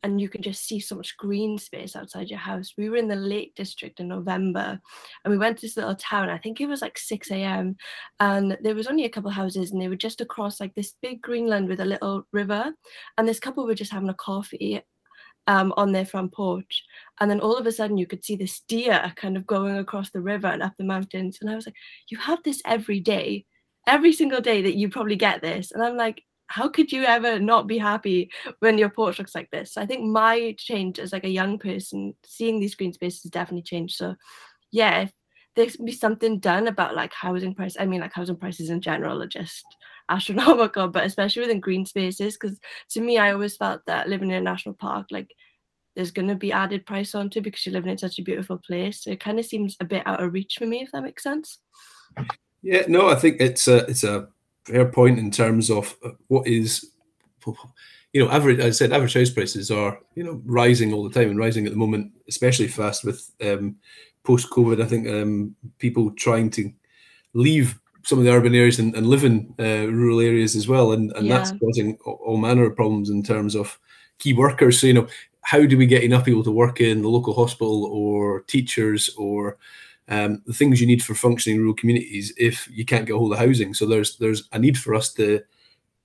and 0.05 0.21
you 0.21 0.29
can 0.29 0.43
just 0.43 0.67
see 0.67 0.79
so 0.79 0.95
much 0.95 1.17
green 1.17 1.57
space 1.59 1.97
outside 1.97 2.29
your 2.29 2.39
house. 2.39 2.75
We 2.77 2.91
were 2.91 2.97
in 2.97 3.09
the 3.09 3.17
Lake 3.17 3.55
District 3.57 3.99
in 4.01 4.09
November 4.09 4.79
and 5.25 5.33
we 5.33 5.39
went 5.39 5.57
to 5.57 5.63
this 5.63 5.79
little 5.79 5.95
town. 5.95 6.29
I 6.29 6.37
think 6.37 6.61
it 6.61 6.67
was 6.67 6.83
like 6.83 6.99
6 6.99 7.31
a.m. 7.31 7.75
And 8.21 8.59
there 8.61 8.75
was 8.75 8.87
only 8.87 9.07
a 9.07 9.09
couple 9.09 9.31
houses 9.31 9.73
and 9.73 9.81
they 9.81 9.89
were 9.89 9.97
just 9.97 10.21
across 10.21 10.61
like 10.61 10.75
this 10.75 10.93
big 11.01 11.23
greenland 11.23 11.69
with 11.69 11.81
a 11.81 11.87
little 11.87 12.27
river. 12.33 12.71
And 13.17 13.27
this 13.27 13.41
couple 13.41 13.67
were 13.67 13.75
just 13.75 13.93
having 13.93 14.11
a 14.11 14.15
coffee 14.15 14.83
um, 15.47 15.73
on 15.79 15.91
their 15.91 16.05
front 16.05 16.33
porch. 16.33 16.85
And 17.21 17.31
then 17.31 17.41
all 17.41 17.57
of 17.57 17.67
a 17.67 17.73
sudden, 17.73 17.97
you 17.97 18.07
could 18.07 18.27
see 18.27 18.37
this 18.37 18.61
deer 18.69 19.11
kind 19.17 19.39
of 19.39 19.47
going 19.47 19.79
across 19.79 20.11
the 20.11 20.21
river 20.21 20.49
and 20.49 20.63
up 20.63 20.75
the 20.77 20.85
mountains. 20.85 21.39
And 21.41 21.49
I 21.49 21.55
was 21.55 21.65
like, 21.65 21.77
you 22.09 22.19
have 22.19 22.43
this 22.43 22.61
every 22.67 23.01
day, 23.01 23.47
every 23.87 24.13
single 24.13 24.43
day 24.43 24.61
that 24.61 24.77
you 24.77 24.91
probably 24.91 25.17
get 25.17 25.41
this. 25.41 25.73
And 25.73 25.83
I'm 25.83 25.97
like, 25.97 26.23
how 26.55 26.69
could 26.69 26.93
you 26.93 27.03
ever 27.03 27.41
not 27.41 27.67
be 27.67 27.79
happy 27.79 28.31
when 28.61 28.79
your 28.79 28.89
porch 28.89 29.19
looks 29.19 29.35
like 29.35 29.51
this? 29.51 29.77
I 29.77 29.87
think 29.87 30.05
my 30.05 30.55
change 30.57 31.01
as 31.01 31.13
like 31.13 31.25
a 31.25 31.29
young 31.29 31.59
person, 31.59 32.15
seeing 32.25 32.61
these 32.61 32.77
green 32.77 32.93
spaces 32.93 33.29
definitely 33.29 33.63
changed. 33.63 33.97
So 33.97 34.15
yeah, 34.71 35.01
if 35.03 35.13
there 35.57 35.67
could 35.67 35.85
be 35.85 35.93
something 35.93 36.39
done 36.39 36.69
about 36.69 36.95
like 36.95 37.13
housing 37.13 37.57
price. 37.57 37.77
I 37.79 37.87
mean, 37.87 38.01
like 38.01 38.13
housing 38.13 38.37
prices 38.37 38.71
in 38.71 38.81
general 38.81 39.21
are 39.21 39.27
just 39.27 39.65
astronomical, 40.09 40.87
but 40.87 41.05
especially 41.05 41.43
within 41.43 41.59
green 41.59 41.87
spaces. 41.87 42.37
Because 42.37 42.61
to 42.91 43.01
me, 43.01 43.19
I 43.19 43.33
always 43.33 43.57
felt 43.57 43.83
that 43.87 44.09
living 44.09 44.31
in 44.31 44.37
a 44.37 44.41
national 44.41 44.77
park, 44.77 45.09
like 45.11 45.35
there's 45.97 46.13
going 46.13 46.29
to 46.29 46.37
be 46.37 46.53
added 46.53 46.87
price 46.87 47.17
onto 47.17 47.41
because 47.41 47.67
you're 47.67 47.73
living 47.73 47.91
in 47.91 47.99
such 47.99 48.21
a 48.21 48.23
beautiful 48.23 48.61
place. 48.65 49.03
So 49.03 49.11
it 49.11 49.21
kind 49.21 49.41
of 49.41 49.45
seems 49.45 49.77
a 49.81 49.85
bit 49.85 50.07
out 50.07 50.23
of 50.23 50.33
reach 50.33 50.57
for 50.57 50.67
me, 50.67 50.83
if 50.83 50.93
that 50.93 51.03
makes 51.03 51.25
sense. 51.25 51.59
Yeah, 52.63 52.85
no, 52.87 53.09
I 53.09 53.17
think 53.17 53.41
it's 53.41 53.67
a 53.67 53.79
it's 53.87 54.05
a 54.05 54.29
fair 54.65 54.87
point 54.87 55.19
in 55.19 55.31
terms 55.31 55.71
of 55.71 55.97
uh, 56.05 56.11
what 56.29 56.47
is, 56.47 56.91
you 58.13 58.25
know, 58.25 58.31
average. 58.31 58.61
I 58.61 58.71
said 58.71 58.93
average 58.93 59.15
house 59.15 59.31
prices 59.31 59.71
are 59.71 59.99
you 60.15 60.25
know 60.25 60.41
rising 60.45 60.93
all 60.93 61.09
the 61.09 61.15
time 61.15 61.31
and 61.31 61.39
rising 61.39 61.67
at 61.67 61.73
the 61.73 61.79
moment, 61.79 62.13
especially 62.29 62.69
fast 62.69 63.05
with 63.05 63.31
um, 63.43 63.77
post 64.25 64.51
COVID. 64.51 64.83
I 64.83 64.87
think 64.87 65.09
um, 65.09 65.55
people 65.79 66.11
trying 66.13 66.51
to 66.51 66.73
leave 67.35 67.79
some 68.03 68.19
of 68.19 68.25
the 68.25 68.33
urban 68.33 68.55
areas 68.55 68.79
and, 68.79 68.95
and 68.95 69.07
live 69.07 69.25
in 69.25 69.55
uh, 69.59 69.91
rural 69.91 70.21
areas 70.21 70.57
as 70.57 70.69
well, 70.69 70.93
and, 70.93 71.13
and 71.13 71.27
yeah. 71.27 71.39
that's 71.39 71.53
causing 71.59 71.97
all 72.05 72.37
manner 72.37 72.65
of 72.65 72.77
problems 72.77 73.11
in 73.11 73.23
terms 73.23 73.55
of 73.55 73.79
key 74.19 74.33
workers. 74.33 74.81
So 74.81 74.87
you 74.87 74.95
know, 74.95 75.09
how 75.43 75.65
do 75.65 75.77
we 75.77 75.87
get 75.87 76.03
enough 76.03 76.25
people 76.25 76.45
to 76.45 76.51
work 76.51 76.81
in 76.81 77.03
the 77.03 77.09
local 77.09 77.35
hospital 77.35 77.85
or 77.87 78.43
teachers 78.43 79.11
or 79.17 79.59
um, 80.09 80.43
the 80.47 80.53
things 80.53 80.81
you 80.81 80.87
need 80.87 81.03
for 81.03 81.15
functioning 81.15 81.59
rural 81.59 81.75
communities 81.75 82.33
if 82.37 82.69
you 82.71 82.85
can't 82.85 83.07
get 83.07 83.15
a 83.15 83.19
hold 83.19 83.33
of 83.33 83.39
housing? 83.39 83.75
So 83.75 83.87
there's 83.87 84.17
there's 84.17 84.49
a 84.53 84.59
need 84.59 84.79
for 84.79 84.95
us 84.95 85.13
to 85.15 85.43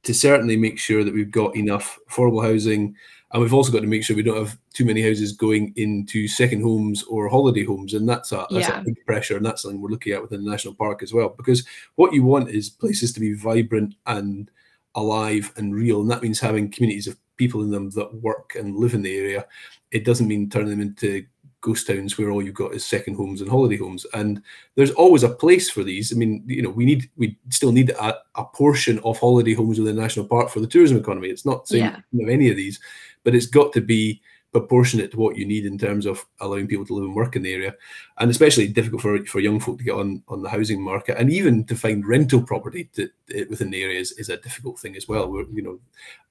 to 0.04 0.14
certainly 0.14 0.56
make 0.56 0.80
sure 0.80 1.04
that 1.04 1.14
we've 1.14 1.32
got 1.32 1.56
enough 1.56 2.00
affordable 2.10 2.44
housing 2.44 2.96
and 3.32 3.42
we've 3.42 3.54
also 3.54 3.72
got 3.72 3.82
to 3.82 3.88
make 3.88 4.04
sure 4.04 4.16
we 4.16 4.24
don't 4.24 4.38
have 4.38 4.58
too 4.74 4.86
many 4.86 5.04
houses 5.04 5.34
going 5.34 5.72
into 5.76 6.28
second 6.28 6.64
homes 6.64 7.04
or 7.04 7.30
holiday 7.30 7.64
homes, 7.64 7.94
and 7.94 8.10
that's 8.10 8.32
a 8.32 8.48
that's 8.50 8.68
yeah. 8.68 8.82
a 8.82 8.84
big 8.84 9.06
pressure, 9.06 9.38
and 9.38 9.46
that's 9.46 9.62
something 9.62 9.80
we're 9.80 9.90
looking 9.90 10.14
at 10.14 10.22
within 10.22 10.44
the 10.44 10.50
national 10.50 10.74
park 10.74 11.04
as 11.04 11.14
well. 11.14 11.30
Because 11.38 11.64
what 11.96 12.14
you 12.14 12.24
want 12.24 12.50
is 12.50 12.70
places 12.70 13.14
to 13.14 13.20
be 13.20 13.34
vibrant 13.34 13.94
and 14.08 14.50
alive 14.96 15.54
and 15.58 15.76
real, 15.76 16.02
and 16.02 16.10
that 16.10 16.24
means 16.24 16.40
having 16.40 16.72
communities 16.72 17.08
of 17.08 17.18
people 17.38 17.62
in 17.62 17.70
them 17.70 17.92
that 17.92 18.14
work 18.16 18.56
and 18.56 18.76
live 18.76 18.96
in 18.96 19.04
the 19.04 19.16
area. 19.16 19.46
It 19.92 20.06
doesn't 20.06 20.28
mean 20.28 20.50
turning 20.50 20.72
them 20.72 20.82
into 20.82 21.24
ghost 21.62 21.88
towns 21.88 22.18
where 22.18 22.30
all 22.30 22.42
you've 22.42 22.54
got 22.54 22.74
is 22.74 22.86
second 22.86 23.16
homes 23.16 23.42
and 23.42 23.50
holiday 23.50 23.78
homes. 23.78 24.06
And 24.14 24.42
there's 24.76 24.92
always 24.92 25.24
a 25.24 25.30
place 25.30 25.70
for 25.70 25.84
these. 25.84 26.14
I 26.14 26.16
mean, 26.16 26.44
you 26.46 26.62
know, 26.62 26.70
we 26.70 26.86
need 26.86 27.10
we 27.18 27.38
still 27.50 27.72
need 27.72 27.92
a, 27.92 28.18
a 28.36 28.46
portion 28.46 29.00
of 29.00 29.20
holiday 29.20 29.54
homes 29.54 29.80
within 29.80 29.96
the 29.96 30.02
national 30.02 30.28
park 30.28 30.50
for 30.50 30.60
the 30.60 30.68
tourism 30.68 30.98
economy. 30.98 31.30
It's 31.30 31.46
not 31.46 31.68
saying 31.68 31.84
yeah. 31.84 32.00
you 32.12 32.28
any 32.28 32.50
of 32.50 32.58
these, 32.58 32.80
but 33.24 33.36
it's 33.36 33.48
got 33.48 33.74
to 33.74 33.82
be 33.82 34.22
proportionate 34.52 35.12
to 35.12 35.18
what 35.18 35.38
you 35.38 35.46
need 35.46 35.66
in 35.66 35.78
terms 35.78 36.06
of 36.06 36.26
allowing 36.40 36.68
people 36.68 36.86
to 36.86 36.94
live 36.94 37.06
and 37.06 37.16
work 37.16 37.36
in 37.36 37.44
the 37.44 37.54
area, 37.54 37.76
and 38.18 38.32
especially 38.32 38.68
difficult 38.68 39.02
for, 39.02 39.24
for 39.26 39.40
young 39.40 39.60
folk 39.60 39.78
to 39.78 39.84
get 39.84 39.94
on 39.94 40.24
on 40.28 40.42
the 40.42 40.50
housing 40.50 40.82
market, 40.82 41.18
and 41.20 41.32
even 41.32 41.64
to 41.66 41.76
find 41.76 42.08
rental 42.08 42.42
property 42.42 42.90
to, 42.94 43.10
to, 43.28 43.46
within 43.50 43.70
the 43.70 43.84
area 43.84 44.00
is, 44.00 44.12
is, 44.14 44.30
a 44.30 44.38
difficult 44.38 44.80
thing 44.80 44.96
as 44.96 45.08
well. 45.08 45.32
We're, 45.32 45.46
you 45.52 45.62
know, 45.62 45.80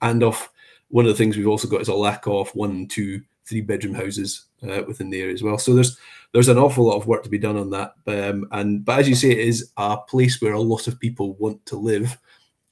and 0.03 0.23
of 0.23 0.51
one 0.89 1.05
of 1.05 1.11
the 1.11 1.17
things 1.17 1.37
we've 1.37 1.47
also 1.47 1.69
got 1.69 1.81
is 1.81 1.89
a 1.89 1.95
lack 1.95 2.27
of 2.27 2.49
one, 2.51 2.89
two, 2.89 3.23
three 3.49 3.61
bedroom 3.61 3.95
houses 3.95 4.47
uh, 4.63 4.83
within 4.87 5.11
the 5.11 5.21
area 5.21 5.35
as 5.35 5.43
well. 5.43 5.59
So 5.59 5.75
there's 5.75 5.99
there's 6.33 6.49
an 6.49 6.59
awful 6.59 6.85
lot 6.85 6.97
of 6.97 7.07
work 7.07 7.23
to 7.23 7.31
be 7.31 7.39
done 7.39 7.57
on 7.57 7.71
that. 7.71 7.95
Um, 8.07 8.47
and 8.53 8.85
but 8.85 9.01
as 9.01 9.09
you 9.09 9.15
say, 9.15 9.31
it 9.31 9.39
is 9.39 9.73
a 9.77 9.97
place 9.97 10.41
where 10.43 10.53
a 10.53 10.61
lot 10.61 10.87
of 10.89 11.01
people 11.01 11.35
want 11.35 11.65
to 11.67 11.77
live 11.77 12.19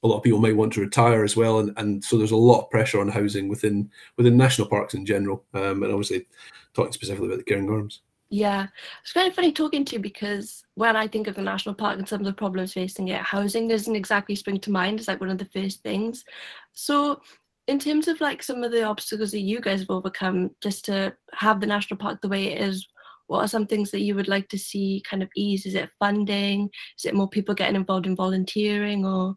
a 0.03 0.07
lot 0.07 0.17
of 0.17 0.23
people 0.23 0.39
might 0.39 0.55
want 0.55 0.73
to 0.73 0.81
retire 0.81 1.23
as 1.23 1.35
well, 1.35 1.59
and, 1.59 1.73
and 1.77 2.03
so 2.03 2.17
there's 2.17 2.31
a 2.31 2.37
lot 2.37 2.61
of 2.61 2.69
pressure 2.69 3.01
on 3.01 3.09
housing 3.09 3.47
within 3.47 3.89
within 4.15 4.37
national 4.37 4.67
parks 4.67 4.93
in 4.93 5.05
general, 5.05 5.43
um, 5.53 5.83
and 5.83 5.91
obviously 5.91 6.27
talking 6.73 6.93
specifically 6.93 7.27
about 7.27 7.43
the 7.43 7.51
Cairngorms. 7.51 7.99
Yeah, 8.29 8.67
it's 9.01 9.13
kind 9.13 9.27
of 9.27 9.33
funny 9.33 9.51
talking 9.51 9.85
to 9.85 9.95
you 9.95 10.01
because 10.01 10.65
when 10.75 10.95
I 10.95 11.07
think 11.07 11.27
of 11.27 11.35
the 11.35 11.41
national 11.41 11.75
park 11.75 11.97
and 11.97 12.07
some 12.07 12.19
of 12.19 12.25
the 12.25 12.33
problems 12.33 12.73
facing 12.73 13.07
it, 13.07 13.21
housing 13.21 13.67
doesn't 13.67 13.95
exactly 13.95 14.35
spring 14.35 14.59
to 14.61 14.71
mind 14.71 14.99
as 14.99 15.07
like 15.07 15.21
one 15.21 15.29
of 15.29 15.37
the 15.37 15.45
first 15.45 15.81
things. 15.81 16.25
So, 16.73 17.21
in 17.67 17.79
terms 17.79 18.07
of 18.07 18.21
like 18.21 18.41
some 18.41 18.63
of 18.63 18.71
the 18.71 18.83
obstacles 18.83 19.31
that 19.31 19.41
you 19.41 19.59
guys 19.59 19.81
have 19.81 19.89
overcome 19.89 20.51
just 20.61 20.85
to 20.85 21.13
have 21.33 21.59
the 21.59 21.67
national 21.67 21.97
park 21.97 22.21
the 22.21 22.29
way 22.29 22.53
it 22.53 22.61
is, 22.61 22.87
what 23.27 23.41
are 23.41 23.47
some 23.47 23.67
things 23.67 23.91
that 23.91 24.01
you 24.01 24.15
would 24.15 24.29
like 24.29 24.47
to 24.49 24.57
see 24.57 25.03
kind 25.07 25.21
of 25.21 25.29
ease? 25.35 25.65
Is 25.65 25.75
it 25.75 25.89
funding? 25.99 26.69
Is 26.97 27.05
it 27.05 27.13
more 27.13 27.29
people 27.29 27.53
getting 27.53 27.75
involved 27.75 28.07
in 28.07 28.15
volunteering, 28.15 29.05
or 29.05 29.35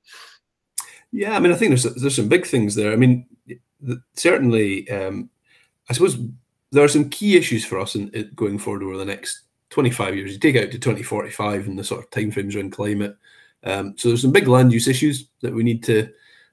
yeah, 1.12 1.36
I 1.36 1.40
mean, 1.40 1.52
I 1.52 1.56
think 1.56 1.70
there's 1.70 1.94
there's 1.94 2.16
some 2.16 2.28
big 2.28 2.46
things 2.46 2.74
there. 2.74 2.92
I 2.92 2.96
mean, 2.96 3.26
certainly, 4.14 4.88
um, 4.90 5.28
I 5.88 5.92
suppose 5.92 6.18
there 6.70 6.84
are 6.84 6.88
some 6.88 7.10
key 7.10 7.36
issues 7.36 7.64
for 7.64 7.80
us 7.80 7.96
in, 7.96 8.10
in, 8.10 8.30
going 8.36 8.58
forward 8.58 8.84
over 8.84 8.96
the 8.96 9.04
next 9.04 9.42
25 9.70 10.16
years. 10.16 10.32
You 10.32 10.38
take 10.38 10.56
out 10.56 10.70
to 10.70 10.78
2045 10.78 11.66
and 11.66 11.78
the 11.78 11.82
sort 11.82 12.04
of 12.04 12.10
timeframes 12.10 12.54
around 12.54 12.70
climate. 12.70 13.16
Um, 13.64 13.94
so 13.98 14.08
there's 14.08 14.22
some 14.22 14.32
big 14.32 14.46
land 14.46 14.72
use 14.72 14.86
issues 14.86 15.28
that 15.42 15.52
we 15.52 15.64
need 15.64 15.82
to 15.84 16.08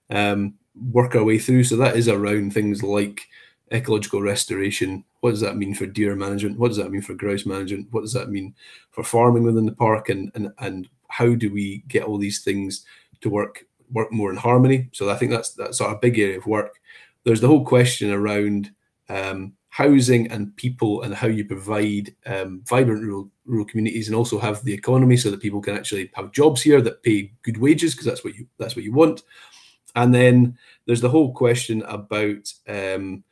um, 0.10 0.56
work 0.92 1.16
our 1.16 1.24
way 1.24 1.40
through. 1.40 1.64
So 1.64 1.76
that 1.78 1.96
is 1.96 2.08
around 2.08 2.54
things 2.54 2.84
like 2.84 3.28
ecological 3.72 4.22
restoration. 4.22 5.04
What 5.22 5.32
does 5.32 5.42
that 5.42 5.58
mean 5.58 5.74
for 5.74 5.86
deer 5.86 6.16
management? 6.16 6.60
What 6.60 6.70
does 6.70 6.78
that 6.78 6.92
mean 6.92 7.02
for 7.02 7.14
grouse 7.14 7.46
management? 7.46 7.88
What 7.92 8.02
does 8.02 8.14
that 8.14 8.30
mean 8.30 8.56
for 8.92 9.04
farming 9.04 9.44
within 9.44 9.66
the 9.66 9.74
park? 9.74 10.10
And 10.10 10.32
and 10.36 10.52
and 10.60 10.88
how 11.10 11.36
do 11.36 11.52
we 11.52 11.84
get 11.88 12.04
all 12.04 12.18
these 12.18 12.44
things 12.44 12.86
to 13.22 13.30
work 13.30 13.66
work 13.92 14.12
more 14.12 14.32
in 14.32 14.38
harmony. 14.38 14.90
So 14.92 15.10
I 15.10 15.16
think 15.16 15.32
that's 15.32 15.52
that's 15.52 15.80
a 15.80 15.98
big 16.02 16.20
area 16.20 16.38
of 16.38 16.46
work. 16.46 16.80
There's 17.24 17.42
the 17.42 17.48
whole 17.48 17.66
question 17.66 18.12
around 18.12 18.72
um, 19.10 19.54
housing 19.70 20.30
and 20.32 20.56
people 20.56 21.04
and 21.04 21.14
how 21.14 21.28
you 21.28 21.46
provide 21.46 22.14
um, 22.26 22.62
vibrant 22.68 23.04
rural, 23.04 23.30
rural 23.46 23.66
communities 23.66 24.08
and 24.08 24.16
also 24.16 24.40
have 24.40 24.64
the 24.64 24.74
economy 24.74 25.18
so 25.18 25.30
that 25.30 25.42
people 25.42 25.62
can 25.62 25.76
actually 25.76 26.10
have 26.16 26.32
jobs 26.32 26.62
here 26.62 26.82
that 26.82 27.04
pay 27.04 27.32
good 27.44 27.58
wages 27.58 27.94
because 27.94 28.06
that's 28.06 28.24
what 28.24 28.36
you 28.36 28.48
that's 28.58 28.76
what 28.76 28.86
you 28.86 28.94
want. 28.94 29.24
And 29.96 30.14
then 30.14 30.58
there's 30.86 31.02
the 31.02 31.10
whole 31.10 31.34
question 31.34 31.82
about 31.84 32.52
um, 32.68 33.24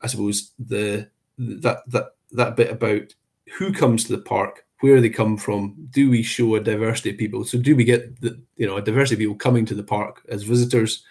I 0.00 0.06
suppose 0.06 0.52
the 0.58 1.08
that 1.38 1.82
that 1.88 2.14
that 2.32 2.56
bit 2.56 2.70
about 2.70 3.14
who 3.58 3.72
comes 3.72 4.04
to 4.04 4.16
the 4.16 4.22
park 4.22 4.64
where 4.80 5.00
they 5.00 5.08
come 5.08 5.36
from 5.36 5.74
do 5.90 6.10
we 6.10 6.22
show 6.22 6.56
a 6.56 6.60
diversity 6.60 7.10
of 7.10 7.18
people? 7.18 7.44
So 7.44 7.58
do 7.58 7.76
we 7.76 7.84
get 7.84 8.20
the 8.20 8.40
you 8.56 8.66
know 8.66 8.76
a 8.76 8.82
diversity 8.82 9.14
of 9.14 9.20
people 9.20 9.36
coming 9.36 9.66
to 9.66 9.74
the 9.74 9.82
park 9.82 10.22
as 10.28 10.42
visitors? 10.42 11.02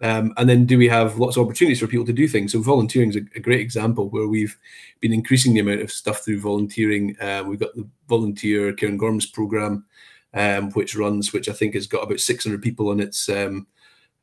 Um, 0.00 0.32
and 0.36 0.48
then 0.48 0.64
do 0.64 0.78
we 0.78 0.86
have 0.88 1.18
lots 1.18 1.36
of 1.36 1.44
opportunities 1.44 1.80
for 1.80 1.88
people 1.88 2.06
to 2.06 2.12
do 2.12 2.28
things? 2.28 2.52
So 2.52 2.60
volunteering 2.60 3.10
is 3.10 3.16
a, 3.16 3.22
a 3.34 3.40
great 3.40 3.60
example 3.60 4.08
where 4.10 4.28
we've 4.28 4.56
been 5.00 5.12
increasing 5.12 5.54
the 5.54 5.60
amount 5.60 5.80
of 5.80 5.90
stuff 5.90 6.24
through 6.24 6.40
volunteering. 6.40 7.16
Uh, 7.20 7.42
we've 7.44 7.58
got 7.58 7.74
the 7.74 7.88
volunteer 8.06 8.72
Cairngorms 8.72 9.32
program 9.32 9.84
um, 10.34 10.70
which 10.72 10.96
runs 10.96 11.32
which 11.32 11.48
i 11.48 11.52
think 11.52 11.74
has 11.74 11.86
got 11.86 12.02
about 12.02 12.20
600 12.20 12.62
people 12.62 12.90
on 12.90 13.00
its 13.00 13.28
um, 13.28 13.66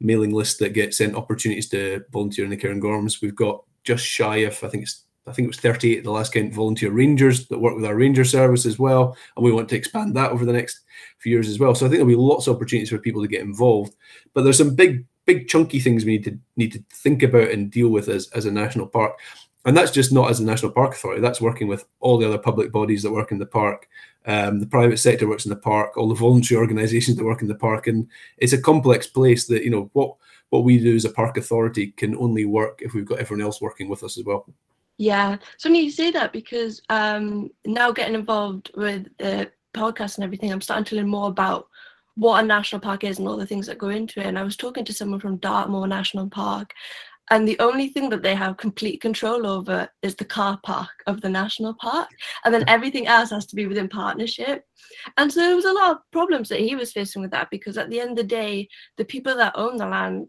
mailing 0.06 0.34
list 0.34 0.60
that 0.60 0.74
get 0.74 0.94
sent 0.94 1.16
opportunities 1.16 1.70
to 1.70 2.04
volunteer 2.12 2.46
in 2.46 2.52
the 2.52 2.58
Cairngorms 2.58 3.22
we've 3.22 3.36
got 3.36 3.64
just 3.84 4.06
shy 4.06 4.38
of 4.38 4.64
i 4.64 4.68
think 4.68 4.84
it's 4.84 5.06
I 5.28 5.32
think 5.32 5.46
it 5.46 5.50
was 5.50 5.58
38 5.58 6.00
at 6.00 6.04
the 6.04 6.12
last 6.12 6.34
count 6.34 6.54
volunteer 6.54 6.92
rangers 6.92 7.48
that 7.48 7.60
work 7.60 7.76
with 7.76 7.86
our 7.86 7.96
ranger 7.96 8.24
service 8.24 8.66
as 8.66 8.78
well, 8.78 9.18
and 9.36 9.44
we 9.44 9.52
want 9.52 9.70
to 9.70 9.76
expand 9.76 10.16
that 10.16 10.32
over 10.32 10.46
the 10.46 10.54
next 10.54 10.82
few 11.18 11.32
years 11.32 11.50
as 11.50 11.58
well. 11.58 11.74
So 11.74 11.86
I 11.86 11.90
think 11.90 11.98
there'll 11.98 12.08
be 12.08 12.16
lots 12.16 12.48
of 12.48 12.56
opportunities 12.56 12.90
for 12.90 13.00
people 13.00 13.22
to 13.22 13.28
get 13.28 13.42
involved. 13.42 13.96
But 14.34 14.44
there's 14.44 14.58
some 14.58 14.76
big, 14.76 15.06
big 15.26 15.48
chunky 15.48 15.80
things 15.80 16.06
we 16.06 16.18
need 16.18 16.24
to 16.26 16.40
need 16.58 16.74
to 16.74 16.84
think 16.94 17.24
about 17.24 17.50
and 17.50 17.72
deal 17.72 17.90
with 17.90 18.08
as 18.08 18.30
as 18.32 18.46
a 18.46 18.52
national 18.52 18.88
park, 18.88 19.18
and 19.66 19.76
that's 19.76 19.92
just 19.92 20.14
not 20.14 20.30
as 20.30 20.40
a 20.40 20.46
national 20.46 20.72
park 20.72 20.94
authority. 20.94 21.22
That's 21.22 21.42
working 21.42 21.68
with 21.68 21.86
all 22.00 22.18
the 22.18 22.28
other 22.28 22.38
public 22.38 22.72
bodies 22.72 23.04
that 23.04 23.12
work 23.12 23.32
in 23.32 23.40
the 23.40 23.46
park. 23.46 23.90
Um, 24.28 24.60
the 24.60 24.68
private 24.68 24.98
sector 24.98 25.28
works 25.28 25.46
in 25.46 25.50
the 25.50 25.56
park, 25.56 25.98
all 25.98 26.08
the 26.08 26.16
voluntary 26.16 26.60
organisations 26.60 27.18
that 27.18 27.26
work 27.26 27.42
in 27.42 27.48
the 27.48 27.56
park, 27.56 27.88
and 27.88 28.08
it's 28.38 28.54
a 28.54 28.62
complex 28.62 29.08
place 29.08 29.46
that 29.48 29.64
you 29.64 29.70
know 29.70 29.90
what 29.94 30.16
what 30.50 30.64
we 30.64 30.78
do 30.78 30.96
as 30.96 31.06
a 31.06 31.10
park 31.10 31.38
authority 31.38 31.88
can 31.88 32.16
only 32.18 32.46
work 32.46 32.82
if 32.82 32.94
we've 32.94 33.06
got 33.06 33.20
everyone 33.20 33.44
else 33.44 33.60
working 33.60 33.90
with 33.90 34.04
us 34.04 34.18
as 34.18 34.24
well. 34.24 34.46
Yeah, 34.98 35.38
so 35.58 35.70
when 35.70 35.84
you 35.84 35.92
say 35.92 36.12
that 36.12 36.32
because 36.32 36.82
um, 36.90 37.50
now 37.66 37.92
getting 37.92 38.16
involved 38.16 38.72
with 38.76 39.08
the 39.18 39.52
podcast 39.74 40.16
and 40.16 40.24
everything, 40.24 40.52
I'm 40.52 40.62
starting 40.62 40.86
to 40.86 40.96
learn 40.96 41.10
more 41.10 41.28
about 41.28 41.68
what 42.16 42.42
a 42.42 42.48
national 42.48 42.80
park 42.80 43.04
is 43.04 43.20
and 43.20 43.28
all 43.28 43.36
the 43.36 43.46
things 43.46 43.68
that 43.68 43.78
go 43.78 43.90
into 43.90 44.22
it. 44.22 44.26
And 44.26 44.40
I 44.40 44.44
was 44.44 44.56
talking 44.56 44.86
to 44.86 44.94
someone 44.94 45.20
from 45.20 45.38
Dartmoor 45.38 45.88
National 45.88 46.30
Park, 46.30 46.72
and 47.32 47.48
the 47.48 47.60
only 47.60 47.88
thing 47.88 48.10
that 48.10 48.22
they 48.22 48.36
have 48.36 48.58
complete 48.58 49.02
control 49.02 49.48
over 49.48 49.90
is 50.04 50.16
the 50.16 50.26
car 50.26 50.60
park 50.64 50.92
of 51.08 51.22
the 51.22 51.30
national 51.30 51.74
park, 51.76 52.10
and 52.44 52.54
then 52.54 52.64
everything 52.68 53.08
else 53.08 53.32
has 53.32 53.46
to 53.48 53.56
be 53.56 53.66
within 53.66 53.90
partnership. 53.90 54.64
And 55.18 55.32
so 55.32 55.40
there 55.40 55.56
was 55.56 55.66
a 55.66 55.74
lot 55.74 55.92
of 55.92 55.98
problems 56.12 56.50
that 56.50 56.60
he 56.60 56.76
was 56.76 56.92
facing 56.92 57.22
with 57.22 57.32
that 57.32 57.50
because 57.50 57.78
at 57.78 57.90
the 57.90 58.00
end 58.00 58.12
of 58.12 58.18
the 58.18 58.24
day, 58.24 58.68
the 58.98 59.06
people 59.06 59.36
that 59.36 59.54
own 59.56 59.78
the 59.78 59.88
land 59.88 60.28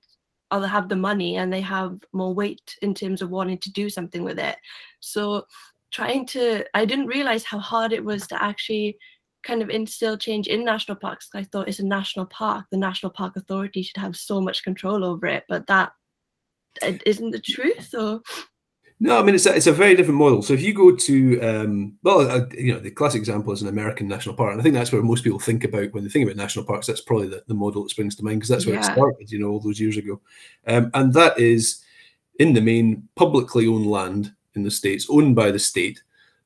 or 0.50 0.60
they 0.60 0.68
have 0.68 0.88
the 0.88 0.96
money 0.96 1.36
and 1.36 1.52
they 1.52 1.60
have 1.60 1.98
more 2.12 2.32
weight 2.32 2.76
in 2.82 2.94
terms 2.94 3.20
of 3.20 3.30
wanting 3.30 3.58
to 3.58 3.72
do 3.72 3.90
something 3.90 4.22
with 4.22 4.38
it. 4.38 4.56
So 5.00 5.44
trying 5.90 6.26
to, 6.26 6.64
I 6.74 6.84
didn't 6.84 7.08
realize 7.08 7.44
how 7.44 7.58
hard 7.58 7.92
it 7.92 8.04
was 8.04 8.26
to 8.28 8.42
actually 8.42 8.96
kind 9.42 9.62
of 9.62 9.70
instill 9.70 10.16
change 10.16 10.46
in 10.46 10.64
national 10.64 10.96
parks. 10.96 11.28
I 11.34 11.44
thought 11.44 11.68
it's 11.68 11.78
a 11.78 11.86
national 11.86 12.26
park. 12.26 12.66
The 12.70 12.76
National 12.76 13.10
Park 13.10 13.36
Authority 13.36 13.82
should 13.82 13.96
have 13.96 14.16
so 14.16 14.40
much 14.40 14.64
control 14.64 15.04
over 15.04 15.26
it, 15.26 15.44
but 15.48 15.66
that 15.66 15.92
isn't 16.82 17.30
the 17.30 17.40
truth. 17.40 17.94
Or 17.94 18.20
no, 18.98 19.18
I 19.18 19.22
mean 19.22 19.34
it's 19.34 19.46
a, 19.46 19.54
it's 19.54 19.66
a 19.66 19.72
very 19.72 19.94
different 19.94 20.18
model. 20.18 20.42
So 20.42 20.54
if 20.54 20.62
you 20.62 20.72
go 20.72 20.94
to 20.94 21.40
um, 21.40 21.98
well, 22.02 22.20
uh, 22.20 22.46
you 22.52 22.72
know, 22.72 22.80
the 22.80 22.90
classic 22.90 23.18
example 23.18 23.52
is 23.52 23.62
an 23.62 23.68
American 23.68 24.08
national 24.08 24.34
park, 24.34 24.52
and 24.52 24.60
I 24.60 24.62
think 24.62 24.74
that's 24.74 24.92
where 24.92 25.02
most 25.02 25.24
people 25.24 25.38
think 25.38 25.64
about 25.64 25.92
when 25.92 26.04
they 26.04 26.10
think 26.10 26.24
about 26.24 26.36
national 26.36 26.64
parks. 26.64 26.86
That's 26.86 27.02
probably 27.02 27.28
the, 27.28 27.42
the 27.46 27.54
model 27.54 27.82
that 27.82 27.90
springs 27.90 28.16
to 28.16 28.24
mind 28.24 28.40
because 28.40 28.48
that's 28.48 28.66
where 28.66 28.74
yeah. 28.74 28.80
it 28.80 28.92
started, 28.92 29.30
you 29.30 29.38
know, 29.38 29.48
all 29.48 29.60
those 29.60 29.80
years 29.80 29.96
ago. 29.96 30.20
Um, 30.66 30.90
and 30.94 31.12
that 31.14 31.38
is 31.38 31.82
in 32.38 32.52
the 32.52 32.60
main 32.60 33.08
publicly 33.16 33.66
owned 33.66 33.86
land 33.86 34.32
in 34.54 34.62
the 34.62 34.70
states, 34.70 35.06
owned 35.10 35.36
by 35.36 35.50
the 35.50 35.58
state 35.58 36.02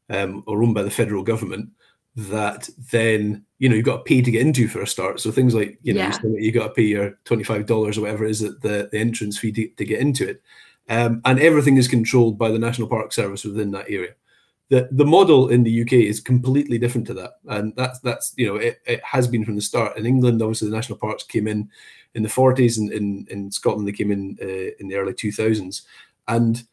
um, 0.09 0.43
or 0.47 0.63
owned 0.63 0.75
by 0.75 0.83
the 0.83 0.91
federal 0.91 1.23
government. 1.23 1.71
That 2.17 2.69
then 2.91 3.45
you 3.59 3.69
know 3.69 3.77
you've 3.77 3.85
got 3.85 3.99
to 3.99 4.03
pay 4.03 4.21
to 4.21 4.31
get 4.31 4.45
into 4.45 4.69
for 4.69 4.83
a 4.83 4.87
start. 4.87 5.21
So 5.21 5.31
things 5.31 5.55
like 5.55 5.79
you 5.83 5.95
know 5.95 6.01
yeah. 6.01 6.19
you 6.25 6.53
got 6.53 6.69
to 6.69 6.75
pay 6.75 6.83
your 6.83 7.19
twenty 7.25 7.45
five 7.45 7.67
dollars 7.67 7.99
or 7.99 8.03
whatever 8.03 8.25
it 8.25 8.31
is 8.31 8.41
that 8.41 8.61
the, 8.63 8.89
the 8.91 8.99
entrance 8.99 9.39
fee 9.39 9.53
to, 9.53 9.69
to 9.69 9.85
get 9.85 10.01
into 10.01 10.29
it 10.29 10.43
um, 10.91 11.23
and 11.25 11.39
everything 11.39 11.77
is 11.77 11.87
controlled 11.87 12.37
by 12.37 12.51
the 12.51 12.59
National 12.59 12.89
Park 12.89 13.13
Service 13.13 13.45
within 13.45 13.71
that 13.71 13.87
area. 13.89 14.15
The, 14.71 14.89
the 14.91 15.05
model 15.05 15.49
in 15.49 15.63
the 15.63 15.83
UK 15.83 15.93
is 15.93 16.21
completely 16.21 16.79
different 16.79 17.07
to 17.07 17.15
that, 17.15 17.35
and 17.47 17.75
that's 17.77 18.01
that's 18.01 18.35
you 18.37 18.47
know 18.47 18.57
it, 18.57 18.81
it 18.87 19.03
has 19.05 19.27
been 19.27 19.45
from 19.45 19.57
the 19.57 19.63
start. 19.63 19.97
In 19.97 20.07
England, 20.07 20.43
obviously, 20.43 20.69
the 20.69 20.77
national 20.77 20.99
parks 20.99 21.25
came 21.25 21.47
in 21.47 21.71
in 22.15 22.23
the 22.25 22.29
40s, 22.29 22.79
and 22.79 22.93
in, 22.93 23.27
in 23.31 23.51
Scotland 23.53 23.87
they 23.87 23.93
came 23.93 24.11
in 24.11 24.37
uh, 24.43 24.75
in 24.79 24.89
the 24.89 24.97
early 24.97 25.13
2000s, 25.13 25.83
and 26.29 26.65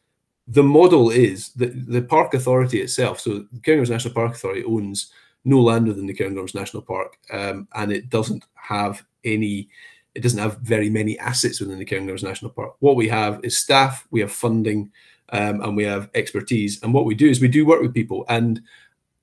the 0.48 0.62
model 0.62 1.10
is 1.10 1.50
that 1.50 1.88
the 1.88 2.02
park 2.02 2.34
authority 2.34 2.80
itself. 2.80 3.20
So 3.20 3.46
the 3.52 3.60
Cairngorms 3.60 3.90
National 3.90 4.14
Park 4.14 4.34
Authority 4.34 4.64
owns 4.64 5.12
no 5.44 5.60
land 5.60 5.88
within 5.88 6.06
the 6.06 6.14
Cairngorms 6.14 6.54
National 6.54 6.82
Park, 6.82 7.18
um, 7.32 7.68
and 7.74 7.92
it 7.92 8.10
doesn't 8.10 8.44
have 8.54 9.04
any 9.24 9.68
it 10.14 10.22
doesn't 10.22 10.38
have 10.38 10.58
very 10.58 10.90
many 10.90 11.18
assets 11.20 11.60
within 11.60 11.78
the 11.78 11.84
Cairngorms 11.84 12.24
National 12.24 12.50
Park. 12.50 12.74
What 12.80 12.96
we 12.96 13.08
have 13.08 13.40
is 13.44 13.56
staff, 13.56 14.06
we 14.10 14.20
have 14.20 14.32
funding, 14.32 14.90
um, 15.30 15.60
and 15.60 15.76
we 15.76 15.84
have 15.84 16.10
expertise. 16.14 16.82
And 16.82 16.92
what 16.92 17.04
we 17.04 17.14
do 17.14 17.28
is 17.28 17.40
we 17.40 17.46
do 17.46 17.64
work 17.64 17.80
with 17.80 17.94
people, 17.94 18.24
and 18.28 18.60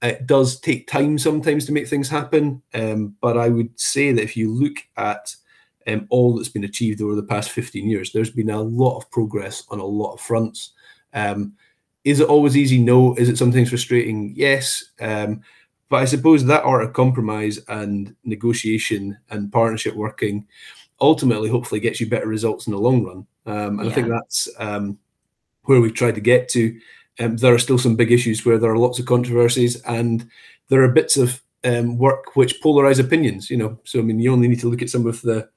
it 0.01 0.25
does 0.25 0.59
take 0.59 0.87
time 0.87 1.17
sometimes 1.17 1.65
to 1.65 1.71
make 1.71 1.87
things 1.87 2.07
happen. 2.07 2.61
Um, 2.73 3.15
but 3.19 3.37
I 3.37 3.49
would 3.49 3.77
say 3.79 4.11
that 4.11 4.23
if 4.23 4.37
you 4.37 4.51
look 4.51 4.77
at 4.95 5.35
um, 5.87 6.07
all 6.09 6.35
that's 6.35 6.49
been 6.49 6.63
achieved 6.63 7.01
over 7.01 7.15
the 7.15 7.23
past 7.23 7.51
15 7.51 7.89
years, 7.89 8.11
there's 8.11 8.29
been 8.31 8.49
a 8.49 8.61
lot 8.61 8.97
of 8.97 9.09
progress 9.11 9.63
on 9.69 9.79
a 9.79 9.85
lot 9.85 10.13
of 10.13 10.21
fronts. 10.21 10.71
Um, 11.13 11.53
is 12.03 12.19
it 12.19 12.29
always 12.29 12.55
easy? 12.55 12.77
No. 12.77 13.15
Is 13.15 13.29
it 13.29 13.37
sometimes 13.37 13.69
frustrating? 13.69 14.33
Yes. 14.35 14.91
But 15.89 15.97
I 15.97 16.05
suppose 16.05 16.45
that 16.45 16.63
art 16.63 16.83
of 16.83 16.93
compromise 16.93 17.59
and 17.67 18.15
negotiation 18.23 19.17
and 19.29 19.51
partnership 19.51 19.95
working 19.95 20.47
ultimately 20.99 21.49
hopefully 21.49 21.79
gets 21.79 21.99
you 21.99 22.09
better 22.09 22.27
results 22.27 22.67
in 22.67 22.73
the 22.73 22.79
long 22.79 23.03
run. 23.03 23.27
Um, 23.45 23.79
and 23.79 23.85
yeah. 23.85 23.91
I 23.91 23.93
think 23.93 24.07
that's 24.07 24.49
um, 24.57 24.97
where 25.63 25.81
we've 25.81 25.93
tried 25.93 26.15
to 26.15 26.21
get 26.21 26.49
to. 26.49 26.79
Um, 27.19 27.37
there 27.37 27.53
are 27.53 27.59
still 27.59 27.77
some 27.77 27.95
big 27.95 28.11
issues 28.11 28.45
where 28.45 28.57
there 28.57 28.71
are 28.71 28.77
lots 28.77 28.99
of 28.99 29.05
controversies, 29.05 29.81
and 29.83 30.27
there 30.69 30.83
are 30.83 30.89
bits 30.89 31.17
of 31.17 31.41
um, 31.63 31.97
work 31.97 32.35
which 32.35 32.61
polarize 32.61 32.99
opinions. 32.99 33.49
You 33.49 33.57
know, 33.57 33.79
so 33.83 33.99
I 33.99 34.01
mean, 34.01 34.19
you 34.19 34.31
only 34.33 34.47
need 34.47 34.59
to 34.61 34.69
look 34.69 34.81
at 34.81 34.89
some 34.89 35.05
of 35.05 35.21
the 35.21 35.49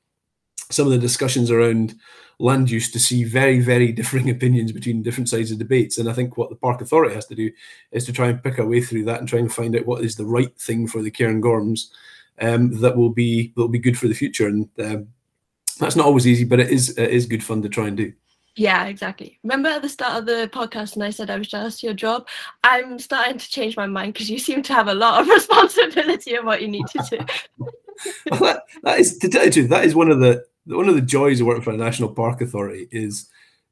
some 0.70 0.86
of 0.86 0.92
the 0.92 0.98
discussions 0.98 1.50
around 1.50 1.94
land 2.38 2.70
use 2.70 2.90
to 2.92 2.98
see 2.98 3.24
very, 3.24 3.60
very 3.60 3.92
differing 3.92 4.30
opinions 4.30 4.72
between 4.72 5.02
different 5.02 5.28
sides 5.28 5.50
of 5.50 5.58
debates. 5.58 5.98
And 5.98 6.08
I 6.08 6.12
think 6.12 6.36
what 6.36 6.50
the 6.50 6.56
Park 6.56 6.80
Authority 6.80 7.14
has 7.14 7.26
to 7.26 7.34
do 7.34 7.50
is 7.90 8.04
to 8.06 8.12
try 8.12 8.28
and 8.28 8.42
pick 8.42 8.58
our 8.58 8.66
way 8.66 8.80
through 8.80 9.04
that 9.06 9.20
and 9.20 9.28
try 9.28 9.38
and 9.38 9.52
find 9.52 9.74
out 9.76 9.86
what 9.86 10.04
is 10.04 10.16
the 10.16 10.24
right 10.24 10.56
thing 10.60 10.86
for 10.86 11.02
the 11.02 11.10
Cairngorms 11.10 11.88
um, 12.40 12.80
that 12.80 12.96
will 12.96 13.10
be 13.10 13.52
that 13.56 13.62
will 13.62 13.68
be 13.68 13.78
good 13.78 13.98
for 13.98 14.08
the 14.08 14.14
future. 14.14 14.46
And 14.46 14.68
um, 14.78 15.08
that's 15.78 15.96
not 15.96 16.06
always 16.06 16.26
easy, 16.26 16.44
but 16.44 16.60
it 16.60 16.70
is 16.70 16.96
it 16.96 17.10
is 17.10 17.26
good 17.26 17.42
fun 17.42 17.62
to 17.62 17.68
try 17.68 17.88
and 17.88 17.96
do. 17.96 18.12
Yeah, 18.58 18.86
exactly. 18.86 19.38
Remember 19.44 19.68
at 19.68 19.82
the 19.82 19.88
start 19.88 20.18
of 20.18 20.26
the 20.26 20.50
podcast, 20.52 20.94
and 20.94 21.04
I 21.04 21.10
said 21.10 21.30
I 21.30 21.38
was 21.38 21.46
jealous 21.46 21.76
of 21.76 21.82
your 21.84 21.94
job. 21.94 22.26
I'm 22.64 22.98
starting 22.98 23.38
to 23.38 23.48
change 23.48 23.76
my 23.76 23.86
mind 23.86 24.14
because 24.14 24.28
you 24.28 24.38
seem 24.40 24.62
to 24.64 24.74
have 24.74 24.88
a 24.88 24.94
lot 24.94 25.20
of 25.20 25.28
responsibility 25.34 26.34
in 26.34 26.44
what 26.44 26.60
you 26.60 26.68
need 26.68 26.86
to 26.88 27.06
do. 27.08 27.18
well, 28.30 28.40
that, 28.40 28.62
that 28.82 28.98
is 28.98 29.16
to 29.18 29.28
tell 29.28 29.44
you 29.44 29.50
the 29.50 29.54
truth, 29.54 29.70
that 29.70 29.84
is 29.84 29.94
one 29.94 30.10
of 30.10 30.18
the 30.18 30.44
one 30.76 30.88
of 30.88 30.94
the 30.94 31.00
joys 31.00 31.40
of 31.40 31.46
working 31.46 31.62
for 31.62 31.72
a 31.72 31.76
national 31.76 32.14
park 32.14 32.40
authority 32.40 32.88
is 32.90 33.28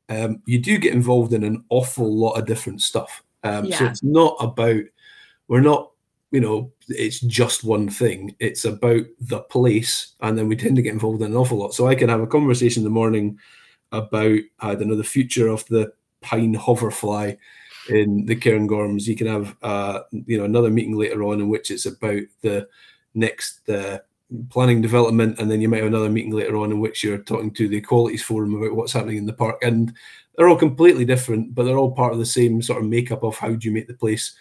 um, 0.09 0.43
you 0.47 0.59
do 0.59 0.79
get 0.79 0.95
involved 0.95 1.33
in 1.33 1.45
an 1.45 1.65
awful 1.69 2.15
lot 2.15 2.33
of 2.33 2.47
different 2.47 2.83
stuff. 2.83 3.23
Um, 3.45 3.67
yeah. 3.67 3.79
So 3.79 3.85
it's 3.87 4.03
not 4.03 4.37
about 4.41 4.83
we're 5.49 5.61
not 5.61 5.91
you 6.33 6.41
know, 6.41 6.73
it's 6.89 7.21
just 7.21 7.65
one 7.65 7.89
thing. 7.89 8.35
It's 8.41 8.65
about 8.65 9.05
the 9.21 9.41
place, 9.41 10.15
and 10.21 10.37
then 10.37 10.49
we 10.49 10.57
tend 10.57 10.77
to 10.77 10.83
get 10.83 10.93
involved 10.93 11.23
in 11.23 11.31
an 11.31 11.37
awful 11.37 11.59
lot. 11.59 11.73
So 11.73 11.87
I 11.87 11.95
can 11.95 12.09
have 12.09 12.21
a 12.21 12.27
conversation 12.27 12.81
in 12.81 12.85
the 12.85 12.91
morning 12.91 13.39
about 13.93 14.39
I 14.61 14.75
don't 14.75 14.89
know 14.89 14.97
the 14.97 15.05
future 15.05 15.49
of 15.49 15.65
the 15.69 15.93
pine 16.21 16.55
hoverfly 16.55 17.37
in 17.89 18.27
the 18.27 18.37
Cairngorms. 18.37 19.07
You 19.07 19.17
can 19.17 19.29
have 19.29 19.57
uh, 19.63 20.01
you 20.11 20.37
know 20.37 20.45
another 20.45 20.71
meeting 20.71 20.97
later 20.97 21.23
on 21.23 21.41
in 21.41 21.49
which 21.49 21.71
it's 21.71 21.87
about 21.87 22.23
the 22.43 22.69
next 23.15 23.69
uh, 23.69 23.99
planning 24.51 24.81
development, 24.81 25.39
and 25.39 25.51
then 25.51 25.61
you 25.61 25.69
might 25.69 25.79
have 25.79 25.87
another 25.87 26.11
meeting 26.11 26.33
later 26.33 26.57
on 26.57 26.71
in 26.71 26.81
which 26.81 27.05
you're 27.05 27.19
talking 27.19 27.53
to 27.55 27.69
the 27.69 27.77
Equalities 27.77 28.23
Forum 28.23 28.55
about 28.55 28.75
what's 28.75 28.93
happening 28.93 29.19
in 29.19 29.27
the 29.27 29.33
park. 29.33 29.59
And 29.63 29.95
they're 30.37 30.49
all 30.49 30.57
completely 30.57 31.05
different, 31.05 31.55
but 31.55 31.65
they're 31.65 31.79
all 31.79 31.93
part 31.93 32.13
of 32.13 32.19
the 32.19 32.27
same 32.27 32.61
sort 32.63 32.83
of 32.83 32.89
makeup 32.89 33.23
of 33.23 33.37
how 33.37 33.49
do 33.49 33.69
you 33.69 33.73
make 33.73 33.87
the 33.87 33.95
place 33.95 34.35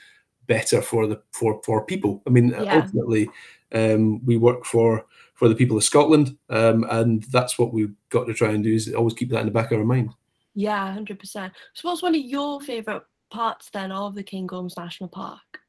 better 0.47 0.81
for 0.81 1.07
the 1.07 1.21
for 1.31 1.61
for 1.63 1.85
people. 1.85 2.21
I 2.27 2.29
mean, 2.29 2.49
yeah. 2.49 2.81
ultimately, 2.81 3.29
um, 3.73 4.23
we 4.25 4.37
work 4.37 4.65
for 4.65 5.05
for 5.35 5.49
the 5.49 5.55
people 5.55 5.77
of 5.77 5.83
Scotland, 5.83 6.37
um, 6.49 6.85
and 6.89 7.23
that's 7.23 7.59
what 7.59 7.73
we've 7.73 7.93
got 8.09 8.25
to 8.25 8.33
try 8.33 8.51
and 8.51 8.63
do 8.63 8.73
is 8.73 8.93
always 8.93 9.13
keep 9.13 9.29
that 9.29 9.41
in 9.41 9.45
the 9.45 9.51
back 9.51 9.71
of 9.71 9.79
our 9.79 9.85
mind. 9.85 10.11
Yeah, 10.53 10.91
hundred 10.93 11.19
percent. 11.19 11.53
So, 11.73 11.89
what's 11.89 12.01
one 12.01 12.15
of 12.15 12.21
your 12.21 12.61
favourite 12.61 13.03
parts 13.29 13.69
then 13.69 13.91
of 13.91 14.15
the 14.15 14.23
Cairngorms 14.23 14.77
National 14.77 15.09
Park? 15.09 15.59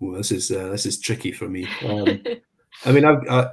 Well, 0.00 0.12
this 0.12 0.30
is 0.30 0.50
uh, 0.50 0.68
this 0.68 0.86
is 0.86 1.00
tricky 1.00 1.32
for 1.32 1.48
me. 1.48 1.66
Um, 1.86 2.22
I 2.84 2.92
mean, 2.92 3.04
I've, 3.04 3.28
I, 3.28 3.50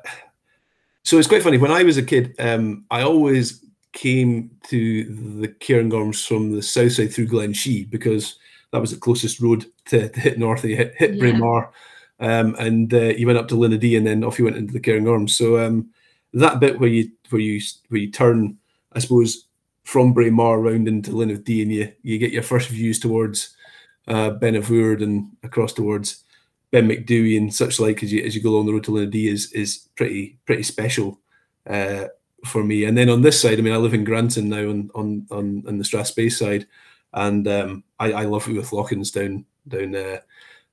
so 1.03 1.17
it's 1.17 1.27
quite 1.27 1.43
funny. 1.43 1.57
When 1.57 1.71
I 1.71 1.83
was 1.83 1.97
a 1.97 2.03
kid, 2.03 2.35
um, 2.39 2.85
I 2.91 3.03
always 3.03 3.65
came 3.93 4.51
to 4.67 5.03
the 5.39 5.47
Cairngorms 5.47 6.27
from 6.27 6.51
the 6.51 6.61
south 6.61 6.93
side 6.93 7.13
through 7.13 7.27
Glen 7.27 7.53
Shee 7.53 7.85
because 7.85 8.37
that 8.71 8.81
was 8.81 8.91
the 8.91 8.97
closest 8.97 9.39
road 9.39 9.65
to, 9.85 10.09
to 10.09 10.19
hit 10.19 10.37
north. 10.37 10.63
You 10.63 10.75
hit, 10.75 10.93
hit 10.95 11.15
yeah. 11.15 11.19
Braemar, 11.19 11.71
um, 12.19 12.55
and 12.59 12.93
uh, 12.93 13.13
you 13.17 13.25
went 13.27 13.39
up 13.39 13.47
to 13.49 13.55
Linn 13.55 13.73
of 13.73 13.79
Dee, 13.79 13.95
and 13.95 14.05
then 14.05 14.23
off 14.23 14.37
you 14.37 14.45
went 14.45 14.57
into 14.57 14.73
the 14.73 14.79
Cairngorms. 14.79 15.31
So 15.31 15.59
um, 15.59 15.89
that 16.33 16.59
bit 16.59 16.79
where 16.79 16.89
you 16.89 17.09
where 17.29 17.41
you 17.41 17.61
where 17.89 18.01
you 18.01 18.11
turn, 18.11 18.57
I 18.93 18.99
suppose, 18.99 19.45
from 19.83 20.13
Braemar 20.13 20.59
around 20.59 20.87
into 20.87 21.11
Linn 21.11 21.31
of 21.31 21.43
Dee, 21.43 21.61
and 21.61 21.71
you 21.71 21.91
you 22.03 22.17
get 22.17 22.31
your 22.31 22.43
first 22.43 22.69
views 22.69 22.99
towards 22.99 23.55
uh, 24.07 24.31
Beinn 24.31 24.57
a' 24.57 24.61
Bhùird 24.61 25.01
and 25.01 25.31
across 25.43 25.73
towards 25.73 26.23
Ben 26.71 26.87
Macdui 26.87 27.37
and 27.37 27.53
such 27.53 27.79
like 27.79 28.03
as 28.03 28.11
you 28.11 28.23
as 28.23 28.35
you 28.35 28.41
go 28.41 28.51
along 28.51 28.67
the 28.67 28.73
road 28.73 28.83
to 28.85 28.91
Linn 28.91 29.05
of 29.05 29.11
Dee 29.11 29.27
is 29.27 29.51
is 29.53 29.89
pretty 29.95 30.37
pretty 30.45 30.63
special 30.63 31.19
uh, 31.67 32.05
for 32.45 32.63
me. 32.63 32.83
And 32.83 32.97
then 32.97 33.09
on 33.09 33.21
this 33.21 33.41
side, 33.41 33.59
I 33.59 33.61
mean, 33.61 33.73
I 33.73 33.77
live 33.77 33.93
in 33.93 34.05
Grantown 34.05 34.45
now 34.45 34.69
on 34.69 34.91
on 34.95 35.27
on, 35.31 35.63
on 35.67 35.77
the 35.77 35.83
Strathspey 35.83 36.31
side, 36.31 36.67
and 37.13 37.47
um, 37.47 37.83
I, 37.99 38.13
I 38.13 38.23
love 38.25 38.47
it 38.47 38.53
with 38.53 38.69
Lochans 38.71 39.11
down 39.11 39.45
down 39.67 39.95
uh, 39.95 40.19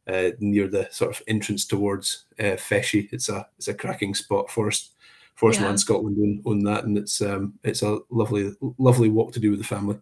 uh, 0.06 0.30
near 0.38 0.68
the 0.68 0.88
sort 0.90 1.10
of 1.16 1.22
entrance 1.26 1.64
towards 1.64 2.26
uh, 2.38 2.56
Feshie. 2.56 3.08
It's 3.12 3.28
a 3.28 3.48
it's 3.56 3.68
a 3.68 3.74
cracking 3.74 4.14
spot. 4.14 4.50
Forest 4.50 4.92
Forest 5.34 5.60
yeah. 5.60 5.66
Land 5.66 5.80
Scotland 5.80 6.18
own, 6.20 6.42
own 6.44 6.64
that, 6.64 6.84
and 6.84 6.96
it's 6.98 7.20
um, 7.20 7.54
it's 7.62 7.82
a 7.82 8.00
lovely 8.10 8.54
lovely 8.78 9.08
walk 9.08 9.32
to 9.32 9.40
do 9.40 9.50
with 9.50 9.60
the 9.60 9.66
family. 9.66 9.98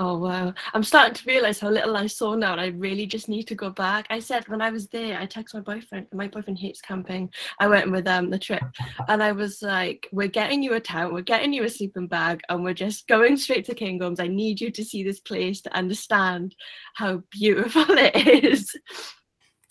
Oh 0.00 0.16
wow! 0.16 0.54
I'm 0.74 0.84
starting 0.84 1.14
to 1.14 1.24
realize 1.26 1.58
how 1.58 1.70
little 1.70 1.96
I 1.96 2.06
saw 2.06 2.36
now, 2.36 2.52
and 2.52 2.60
I 2.60 2.68
really 2.68 3.04
just 3.04 3.28
need 3.28 3.48
to 3.48 3.56
go 3.56 3.68
back. 3.68 4.06
I 4.10 4.20
said 4.20 4.46
when 4.46 4.62
I 4.62 4.70
was 4.70 4.86
there, 4.86 5.18
I 5.18 5.26
texted 5.26 5.54
my 5.54 5.60
boyfriend. 5.60 6.06
My 6.12 6.28
boyfriend 6.28 6.60
hates 6.60 6.80
camping. 6.80 7.28
I 7.58 7.66
went 7.66 7.90
with 7.90 8.06
um 8.06 8.30
the 8.30 8.38
trip, 8.38 8.62
and 9.08 9.20
I 9.20 9.32
was 9.32 9.60
like, 9.60 10.08
"We're 10.12 10.28
getting 10.28 10.62
you 10.62 10.74
a 10.74 10.80
tent, 10.80 11.12
we're 11.12 11.22
getting 11.22 11.52
you 11.52 11.64
a 11.64 11.68
sleeping 11.68 12.06
bag, 12.06 12.42
and 12.48 12.62
we're 12.62 12.74
just 12.74 13.08
going 13.08 13.36
straight 13.36 13.64
to 13.64 13.74
Kingdoms. 13.74 14.20
I 14.20 14.28
need 14.28 14.60
you 14.60 14.70
to 14.70 14.84
see 14.84 15.02
this 15.02 15.18
place 15.18 15.60
to 15.62 15.76
understand 15.76 16.54
how 16.94 17.24
beautiful 17.32 17.84
it 17.88 18.44
is." 18.44 18.76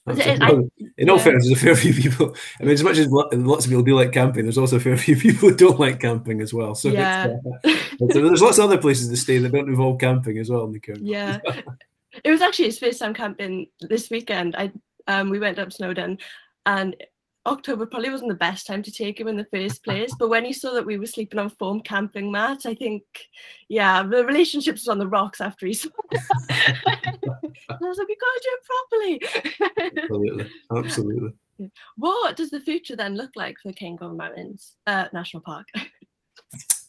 Well, 0.07 0.69
in 0.97 1.09
all 1.09 1.17
yeah. 1.17 1.23
fairness, 1.23 1.47
there's 1.47 1.61
a 1.61 1.65
fair 1.65 1.75
few 1.75 1.93
people. 1.93 2.35
I 2.59 2.63
mean, 2.63 2.73
as 2.73 2.83
much 2.83 2.97
as 2.97 3.07
lots 3.09 3.65
of 3.65 3.69
people 3.69 3.83
do 3.83 3.95
like 3.95 4.11
camping, 4.11 4.43
there's 4.43 4.57
also 4.57 4.77
a 4.77 4.79
fair 4.79 4.97
few 4.97 5.15
people 5.15 5.49
who 5.49 5.55
don't 5.55 5.79
like 5.79 5.99
camping 5.99 6.41
as 6.41 6.53
well. 6.53 6.75
So, 6.75 6.89
yeah. 6.89 7.35
Uh, 7.65 7.77
so 8.11 8.27
there's 8.27 8.41
lots 8.41 8.57
of 8.57 8.65
other 8.65 8.77
places 8.77 9.09
to 9.09 9.17
stay 9.17 9.37
that 9.37 9.51
don't 9.51 9.67
involve 9.67 9.99
camping 9.99 10.37
as 10.37 10.49
well 10.49 10.65
in 10.65 10.71
the 10.71 10.79
Cairn. 10.79 11.05
Yeah, 11.05 11.39
it 12.23 12.31
was 12.31 12.41
actually 12.41 12.65
his 12.65 12.79
first 12.79 12.99
time 12.99 13.13
camping 13.13 13.67
this 13.81 14.09
weekend. 14.09 14.55
I 14.55 14.71
um, 15.07 15.29
we 15.29 15.39
went 15.39 15.59
up 15.59 15.71
Snowdon, 15.73 16.17
and 16.65 16.95
October 17.47 17.85
probably 17.85 18.09
wasn't 18.09 18.29
the 18.29 18.35
best 18.35 18.67
time 18.67 18.83
to 18.83 18.91
take 18.91 19.19
him 19.19 19.27
in 19.27 19.37
the 19.37 19.45
first 19.45 19.83
place. 19.83 20.13
But 20.19 20.29
when 20.29 20.43
he 20.43 20.53
saw 20.53 20.73
that 20.73 20.85
we 20.85 20.97
were 20.97 21.05
sleeping 21.05 21.39
on 21.39 21.49
foam 21.49 21.79
camping 21.81 22.31
mats, 22.31 22.65
I 22.65 22.75
think, 22.75 23.03
yeah, 23.69 24.03
the 24.03 24.25
relationship 24.25 24.75
was 24.75 24.87
on 24.87 24.99
the 24.99 25.07
rocks 25.07 25.39
after 25.41 25.65
he 25.65 25.73
saw 25.73 25.89
I 27.69 27.77
was 27.81 27.97
like, 27.97 28.07
we 28.07 28.17
got 28.17 28.33
to 28.35 28.41
do 28.43 28.51
it 28.51 28.63
properly. 28.67 30.01
absolutely, 30.03 30.51
absolutely. 30.75 31.33
What 31.95 32.35
does 32.35 32.51
the 32.51 32.59
future 32.59 32.95
then 32.95 33.15
look 33.15 33.31
like 33.35 33.57
for 33.63 33.71
Cairngorm 33.71 34.17
Mountains 34.17 34.75
uh, 34.85 35.07
National 35.13 35.41
Park? 35.41 35.67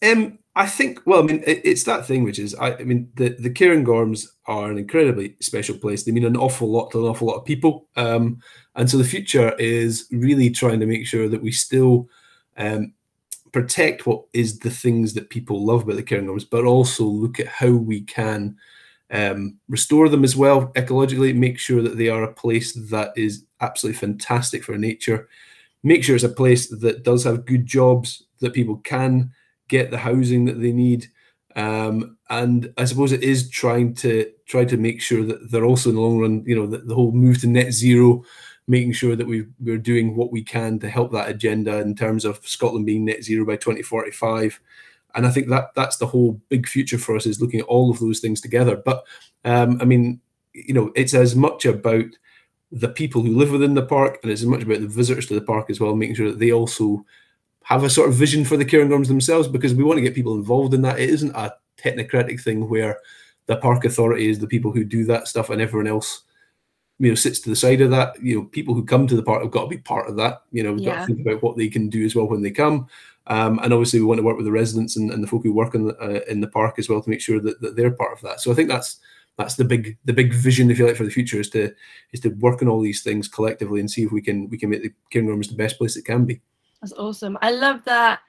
Um, 0.02 0.38
I 0.54 0.66
think. 0.66 1.00
Well, 1.06 1.22
I 1.22 1.26
mean, 1.26 1.42
it, 1.46 1.60
it's 1.64 1.84
that 1.84 2.06
thing 2.06 2.24
which 2.24 2.38
is. 2.38 2.54
I, 2.54 2.74
I 2.74 2.84
mean, 2.84 3.10
the 3.14 3.30
the 3.30 3.50
Cairngorms 3.50 4.26
are 4.46 4.70
an 4.70 4.78
incredibly 4.78 5.36
special 5.40 5.76
place. 5.76 6.02
They 6.02 6.12
mean 6.12 6.24
an 6.24 6.36
awful 6.36 6.70
lot 6.70 6.90
to 6.90 7.00
an 7.00 7.10
awful 7.10 7.28
lot 7.28 7.36
of 7.36 7.44
people. 7.44 7.88
Um, 7.96 8.40
and 8.74 8.88
so 8.88 8.96
the 8.96 9.04
future 9.04 9.54
is 9.58 10.06
really 10.10 10.50
trying 10.50 10.80
to 10.80 10.86
make 10.86 11.06
sure 11.06 11.28
that 11.28 11.42
we 11.42 11.52
still 11.52 12.08
um, 12.56 12.92
protect 13.52 14.06
what 14.06 14.24
is 14.32 14.58
the 14.58 14.70
things 14.70 15.14
that 15.14 15.30
people 15.30 15.64
love 15.64 15.82
about 15.82 15.96
the 15.96 16.02
Cairngorms, 16.02 16.48
but 16.48 16.64
also 16.64 17.04
look 17.04 17.40
at 17.40 17.48
how 17.48 17.70
we 17.70 18.02
can 18.02 18.56
um, 19.10 19.58
restore 19.68 20.08
them 20.08 20.24
as 20.24 20.36
well 20.36 20.68
ecologically. 20.74 21.34
Make 21.34 21.58
sure 21.58 21.82
that 21.82 21.96
they 21.96 22.08
are 22.08 22.24
a 22.24 22.32
place 22.32 22.72
that 22.90 23.12
is 23.16 23.44
absolutely 23.60 23.98
fantastic 23.98 24.64
for 24.64 24.76
nature. 24.76 25.28
Make 25.82 26.04
sure 26.04 26.14
it's 26.14 26.24
a 26.24 26.28
place 26.28 26.68
that 26.68 27.02
does 27.02 27.24
have 27.24 27.46
good 27.46 27.66
jobs 27.66 28.24
that 28.40 28.52
people 28.52 28.76
can 28.78 29.32
get 29.68 29.90
the 29.90 29.98
housing 29.98 30.44
that 30.46 30.60
they 30.60 30.72
need. 30.72 31.06
Um, 31.56 32.16
and 32.30 32.72
I 32.76 32.84
suppose 32.84 33.12
it 33.12 33.22
is 33.22 33.50
trying 33.50 33.94
to 33.96 34.30
try 34.46 34.64
to 34.64 34.76
make 34.76 35.00
sure 35.00 35.24
that 35.24 35.50
they're 35.50 35.64
also 35.64 35.90
in 35.90 35.96
the 35.96 36.02
long 36.02 36.18
run, 36.18 36.44
you 36.46 36.54
know, 36.54 36.66
the, 36.66 36.78
the 36.78 36.94
whole 36.94 37.12
move 37.12 37.40
to 37.40 37.46
net 37.46 37.72
zero, 37.72 38.22
making 38.66 38.92
sure 38.92 39.16
that 39.16 39.26
we 39.26 39.46
we're 39.58 39.78
doing 39.78 40.14
what 40.14 40.30
we 40.30 40.42
can 40.42 40.78
to 40.78 40.88
help 40.88 41.10
that 41.12 41.28
agenda 41.28 41.78
in 41.78 41.94
terms 41.94 42.24
of 42.24 42.46
Scotland 42.46 42.86
being 42.86 43.04
net 43.04 43.24
zero 43.24 43.44
by 43.44 43.56
2045. 43.56 44.60
And 45.14 45.26
I 45.26 45.30
think 45.30 45.48
that 45.48 45.74
that's 45.74 45.96
the 45.96 46.06
whole 46.06 46.40
big 46.48 46.68
future 46.68 46.98
for 46.98 47.16
us 47.16 47.26
is 47.26 47.40
looking 47.40 47.60
at 47.60 47.66
all 47.66 47.90
of 47.90 47.98
those 47.98 48.20
things 48.20 48.40
together. 48.40 48.76
But 48.76 49.04
um, 49.44 49.78
I 49.80 49.84
mean, 49.84 50.20
you 50.52 50.74
know, 50.74 50.92
it's 50.94 51.14
as 51.14 51.34
much 51.34 51.64
about 51.64 52.06
the 52.70 52.88
people 52.88 53.22
who 53.22 53.36
live 53.36 53.50
within 53.50 53.74
the 53.74 53.82
park 53.82 54.18
and 54.22 54.30
it's 54.30 54.42
as 54.42 54.46
much 54.46 54.62
about 54.62 54.80
the 54.80 54.86
visitors 54.86 55.26
to 55.26 55.34
the 55.34 55.40
park 55.40 55.70
as 55.70 55.80
well, 55.80 55.96
making 55.96 56.16
sure 56.16 56.30
that 56.30 56.38
they 56.38 56.52
also 56.52 57.04
have 57.68 57.84
a 57.84 57.90
sort 57.90 58.08
of 58.08 58.14
vision 58.14 58.46
for 58.46 58.56
the 58.56 58.64
Cairngorms 58.64 59.08
themselves 59.08 59.46
because 59.46 59.74
we 59.74 59.84
want 59.84 59.98
to 59.98 60.02
get 60.02 60.14
people 60.14 60.34
involved 60.34 60.72
in 60.72 60.80
that. 60.80 60.98
It 60.98 61.10
isn't 61.10 61.36
a 61.36 61.52
technocratic 61.76 62.40
thing 62.40 62.66
where 62.66 62.98
the 63.44 63.58
park 63.58 63.84
authority 63.84 64.30
is 64.30 64.38
the 64.38 64.46
people 64.46 64.72
who 64.72 64.84
do 64.84 65.04
that 65.04 65.28
stuff 65.28 65.50
and 65.50 65.60
everyone 65.60 65.86
else 65.86 66.22
you 66.98 67.10
know 67.10 67.14
sits 67.14 67.40
to 67.40 67.50
the 67.50 67.56
side 67.56 67.82
of 67.82 67.90
that. 67.90 68.20
You 68.22 68.36
know 68.36 68.44
people 68.46 68.72
who 68.72 68.86
come 68.86 69.06
to 69.06 69.14
the 69.14 69.22
park 69.22 69.42
have 69.42 69.50
got 69.50 69.64
to 69.64 69.68
be 69.68 69.76
part 69.76 70.08
of 70.08 70.16
that. 70.16 70.44
You 70.50 70.62
know 70.62 70.72
we've 70.72 70.80
yeah. 70.80 70.94
got 70.94 71.00
to 71.00 71.06
think 71.06 71.20
about 71.20 71.42
what 71.42 71.58
they 71.58 71.68
can 71.68 71.90
do 71.90 72.06
as 72.06 72.16
well 72.16 72.26
when 72.26 72.40
they 72.40 72.50
come. 72.50 72.88
Um, 73.26 73.58
and 73.58 73.74
obviously 73.74 74.00
we 74.00 74.06
want 74.06 74.16
to 74.16 74.24
work 74.24 74.38
with 74.38 74.46
the 74.46 74.52
residents 74.52 74.96
and, 74.96 75.10
and 75.10 75.22
the 75.22 75.28
folk 75.28 75.42
who 75.42 75.52
work 75.52 75.74
in 75.74 75.88
the, 75.88 75.96
uh, 75.98 76.20
in 76.26 76.40
the 76.40 76.48
park 76.48 76.78
as 76.78 76.88
well 76.88 77.02
to 77.02 77.10
make 77.10 77.20
sure 77.20 77.38
that, 77.38 77.60
that 77.60 77.76
they're 77.76 77.90
part 77.90 78.14
of 78.14 78.22
that. 78.22 78.40
So 78.40 78.50
i 78.50 78.54
think 78.54 78.70
that's 78.70 78.98
that's 79.36 79.56
the 79.56 79.64
big 79.64 79.98
the 80.06 80.14
big 80.14 80.32
vision 80.32 80.70
if 80.70 80.78
you 80.78 80.86
like 80.86 80.96
for 80.96 81.04
the 81.04 81.10
future 81.10 81.38
is 81.38 81.50
to 81.50 81.70
is 82.12 82.20
to 82.20 82.30
work 82.30 82.62
on 82.62 82.68
all 82.68 82.80
these 82.80 83.02
things 83.02 83.28
collectively 83.28 83.80
and 83.80 83.90
see 83.90 84.04
if 84.04 84.10
we 84.10 84.22
can 84.22 84.48
we 84.48 84.56
can 84.56 84.70
make 84.70 84.82
the 84.82 84.92
Cairngorms 85.12 85.50
the 85.50 85.54
best 85.54 85.76
place 85.76 85.96
it 85.96 86.06
can 86.06 86.24
be 86.24 86.40
that's 86.80 86.92
awesome. 86.92 87.38
I 87.42 87.50
love 87.50 87.84
that 87.84 88.20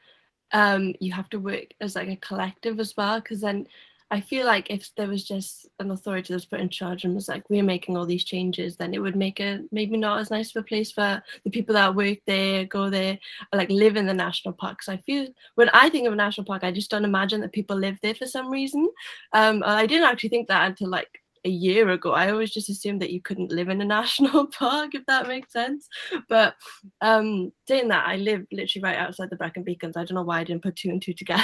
um, 0.52 0.94
you 1.00 1.12
have 1.14 1.30
to 1.30 1.40
work 1.40 1.74
as 1.82 1.96
like 1.96 2.10
a 2.10 2.16
collective 2.16 2.80
as 2.80 2.96
well, 2.98 3.20
because 3.20 3.42
then 3.42 3.68
I 4.12 4.22
feel 4.22 4.48
like 4.48 4.72
if 4.72 4.90
there 4.98 5.08
was 5.08 5.24
just 5.24 5.68
an 5.80 5.92
authority 5.92 6.34
that 6.34 6.38
was 6.38 6.46
put 6.46 6.60
in 6.60 6.70
charge 6.70 7.04
and 7.04 7.14
was 7.14 7.28
like, 7.28 7.48
we're 7.48 7.62
making 7.62 7.96
all 7.96 8.08
these 8.08 8.24
changes, 8.24 8.76
then 8.76 8.96
it 8.96 9.00
would 9.00 9.16
make 9.16 9.40
it 9.40 9.62
maybe 9.72 9.98
not 9.98 10.20
as 10.20 10.32
nice 10.32 10.56
of 10.56 10.62
a 10.62 10.66
place 10.66 10.92
for 10.92 11.22
the 11.44 11.52
people 11.52 11.76
that 11.76 11.94
work 11.94 12.18
there, 12.26 12.66
go 12.66 12.90
there, 12.90 13.20
or 13.54 13.58
like 13.58 13.70
live 13.70 13.98
in 13.98 14.08
the 14.08 14.14
national 14.14 14.56
park. 14.56 14.82
So 14.82 14.94
I 14.94 14.98
feel 14.98 15.28
when 15.54 15.70
I 15.76 15.90
think 15.90 16.08
of 16.08 16.14
a 16.14 16.16
national 16.16 16.46
park, 16.46 16.64
I 16.64 16.72
just 16.72 16.90
don't 16.90 17.06
imagine 17.06 17.42
that 17.42 17.52
people 17.52 17.78
live 17.78 18.00
there 18.02 18.16
for 18.16 18.26
some 18.26 18.50
reason. 18.50 18.90
Um, 19.34 19.62
I 19.64 19.86
didn't 19.86 20.10
actually 20.10 20.30
think 20.30 20.48
that 20.48 20.66
until 20.68 20.90
like 20.90 21.22
a 21.50 21.52
year 21.52 21.90
ago. 21.90 22.12
I 22.12 22.32
always 22.32 22.52
just 22.52 22.70
assumed 22.70 23.02
that 23.02 23.12
you 23.12 23.22
couldn't 23.22 23.52
live 23.52 23.70
in 23.70 23.82
a 23.82 23.86
national 23.98 24.48
park, 24.48 24.96
if 24.96 25.06
that 25.08 25.28
makes 25.28 25.52
sense. 25.52 25.88
But 26.30 26.56
um, 27.02 27.52
saying 27.68 27.90
that, 27.90 28.08
I 28.08 28.18
live 28.18 28.46
literally 28.52 28.84
right 28.84 28.98
outside 28.98 29.30
the 29.30 29.36
Brecon 29.36 29.64
Beacons. 29.64 29.98
I 29.98 30.06
don't 30.06 30.16
know 30.16 30.24
why 30.24 30.40
I 30.40 30.44
didn't 30.44 30.64
put 30.64 30.76
two 30.76 30.90
and 30.90 31.02
two 31.02 31.14
together. 31.14 31.44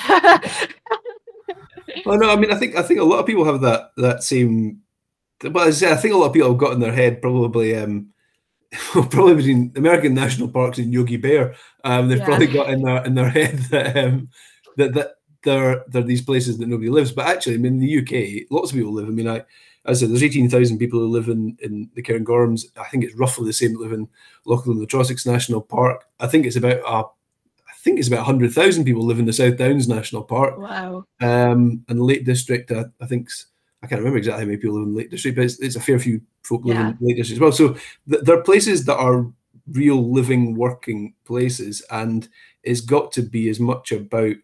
well, 2.05 2.17
no, 2.17 2.29
I 2.29 2.35
mean, 2.35 2.51
I 2.51 2.55
think 2.55 2.75
I 2.75 2.83
think 2.83 2.99
a 2.99 3.03
lot 3.03 3.19
of 3.19 3.25
people 3.25 3.45
have 3.45 3.61
that 3.61 3.91
that 3.97 4.23
same. 4.23 4.81
But 5.39 5.67
as 5.67 5.83
I, 5.83 5.87
say, 5.87 5.93
I 5.93 5.97
think 5.97 6.13
a 6.13 6.17
lot 6.17 6.27
of 6.27 6.33
people 6.33 6.49
have 6.49 6.57
got 6.57 6.73
in 6.73 6.79
their 6.79 6.93
head 6.93 7.21
probably. 7.21 7.75
Um, 7.75 8.11
probably 8.91 9.35
between 9.35 9.71
American 9.77 10.13
national 10.13 10.49
parks 10.49 10.79
and 10.79 10.91
Yogi 10.91 11.15
Bear, 11.15 11.55
um, 11.85 12.09
they've 12.09 12.17
yeah. 12.17 12.25
probably 12.25 12.47
got 12.47 12.69
in 12.69 12.81
their 12.81 13.05
in 13.05 13.15
their 13.15 13.29
head 13.39 13.57
that 13.71 13.95
um, 13.95 14.27
that 14.75 14.93
that 14.93 15.11
there 15.45 15.85
there 15.87 16.01
are 16.01 16.05
these 16.05 16.23
places 16.23 16.57
that 16.57 16.67
nobody 16.67 16.89
lives. 16.89 17.11
But 17.11 17.27
actually, 17.27 17.55
I 17.55 17.57
mean, 17.59 17.75
in 17.75 17.79
the 17.79 17.99
UK, 17.99 18.47
lots 18.51 18.71
of 18.71 18.77
people 18.77 18.91
live. 18.91 19.07
I 19.07 19.11
mean, 19.11 19.29
I 19.29 19.45
as 19.85 19.99
I 19.99 20.05
said, 20.05 20.11
there's 20.11 20.23
18,000 20.23 20.77
people 20.77 20.99
who 20.99 21.07
live 21.07 21.29
in, 21.29 21.57
in 21.61 21.89
the 21.93 22.01
Cairngorms. 22.01 22.65
I 22.77 22.85
think 22.85 23.03
it's 23.03 23.15
roughly 23.15 23.45
the 23.45 23.53
same 23.53 23.73
that 23.73 23.79
live 23.79 23.91
in 23.91 24.07
Loch 24.45 24.65
the 24.65 24.71
Trossachs 24.87 25.27
National 25.27 25.61
Park. 25.61 26.05
I 26.19 26.27
think 26.27 26.45
it's 26.45 26.55
about 26.55 26.79
uh, 26.85 27.07
I 27.67 27.73
think 27.77 27.99
it's 27.99 28.07
about 28.07 28.25
100,000 28.25 28.83
people 28.83 29.05
live 29.05 29.19
in 29.19 29.25
the 29.25 29.33
South 29.33 29.57
Downs 29.57 29.87
National 29.87 30.23
Park. 30.23 30.57
Wow. 30.57 31.05
Um, 31.21 31.83
and 31.87 31.99
the 31.99 32.03
Lake 32.03 32.25
District, 32.25 32.71
I, 32.71 32.85
I 32.99 33.05
think 33.05 33.29
I 33.83 33.87
can't 33.87 33.99
remember 33.99 34.17
exactly 34.17 34.41
how 34.41 34.47
many 34.47 34.57
people 34.57 34.79
live 34.79 34.87
in 34.87 34.93
the 34.93 34.97
Lake 34.99 35.11
District, 35.11 35.35
but 35.35 35.45
it's, 35.45 35.59
it's 35.59 35.75
a 35.75 35.81
fair 35.81 35.99
few 35.99 36.19
folk 36.41 36.65
live 36.65 36.77
in 36.77 36.97
the 36.99 37.05
Lake 37.05 37.17
District 37.17 37.37
as 37.37 37.41
well. 37.41 37.51
So 37.51 37.73
th- 38.09 38.23
there 38.23 38.37
are 38.39 38.43
places 38.43 38.85
that 38.85 38.97
are 38.97 39.31
real 39.71 40.11
living, 40.11 40.55
working 40.55 41.13
places, 41.25 41.83
and 41.91 42.27
it's 42.63 42.81
got 42.81 43.11
to 43.13 43.21
be 43.21 43.49
as 43.49 43.59
much 43.59 43.91
about 43.91 44.35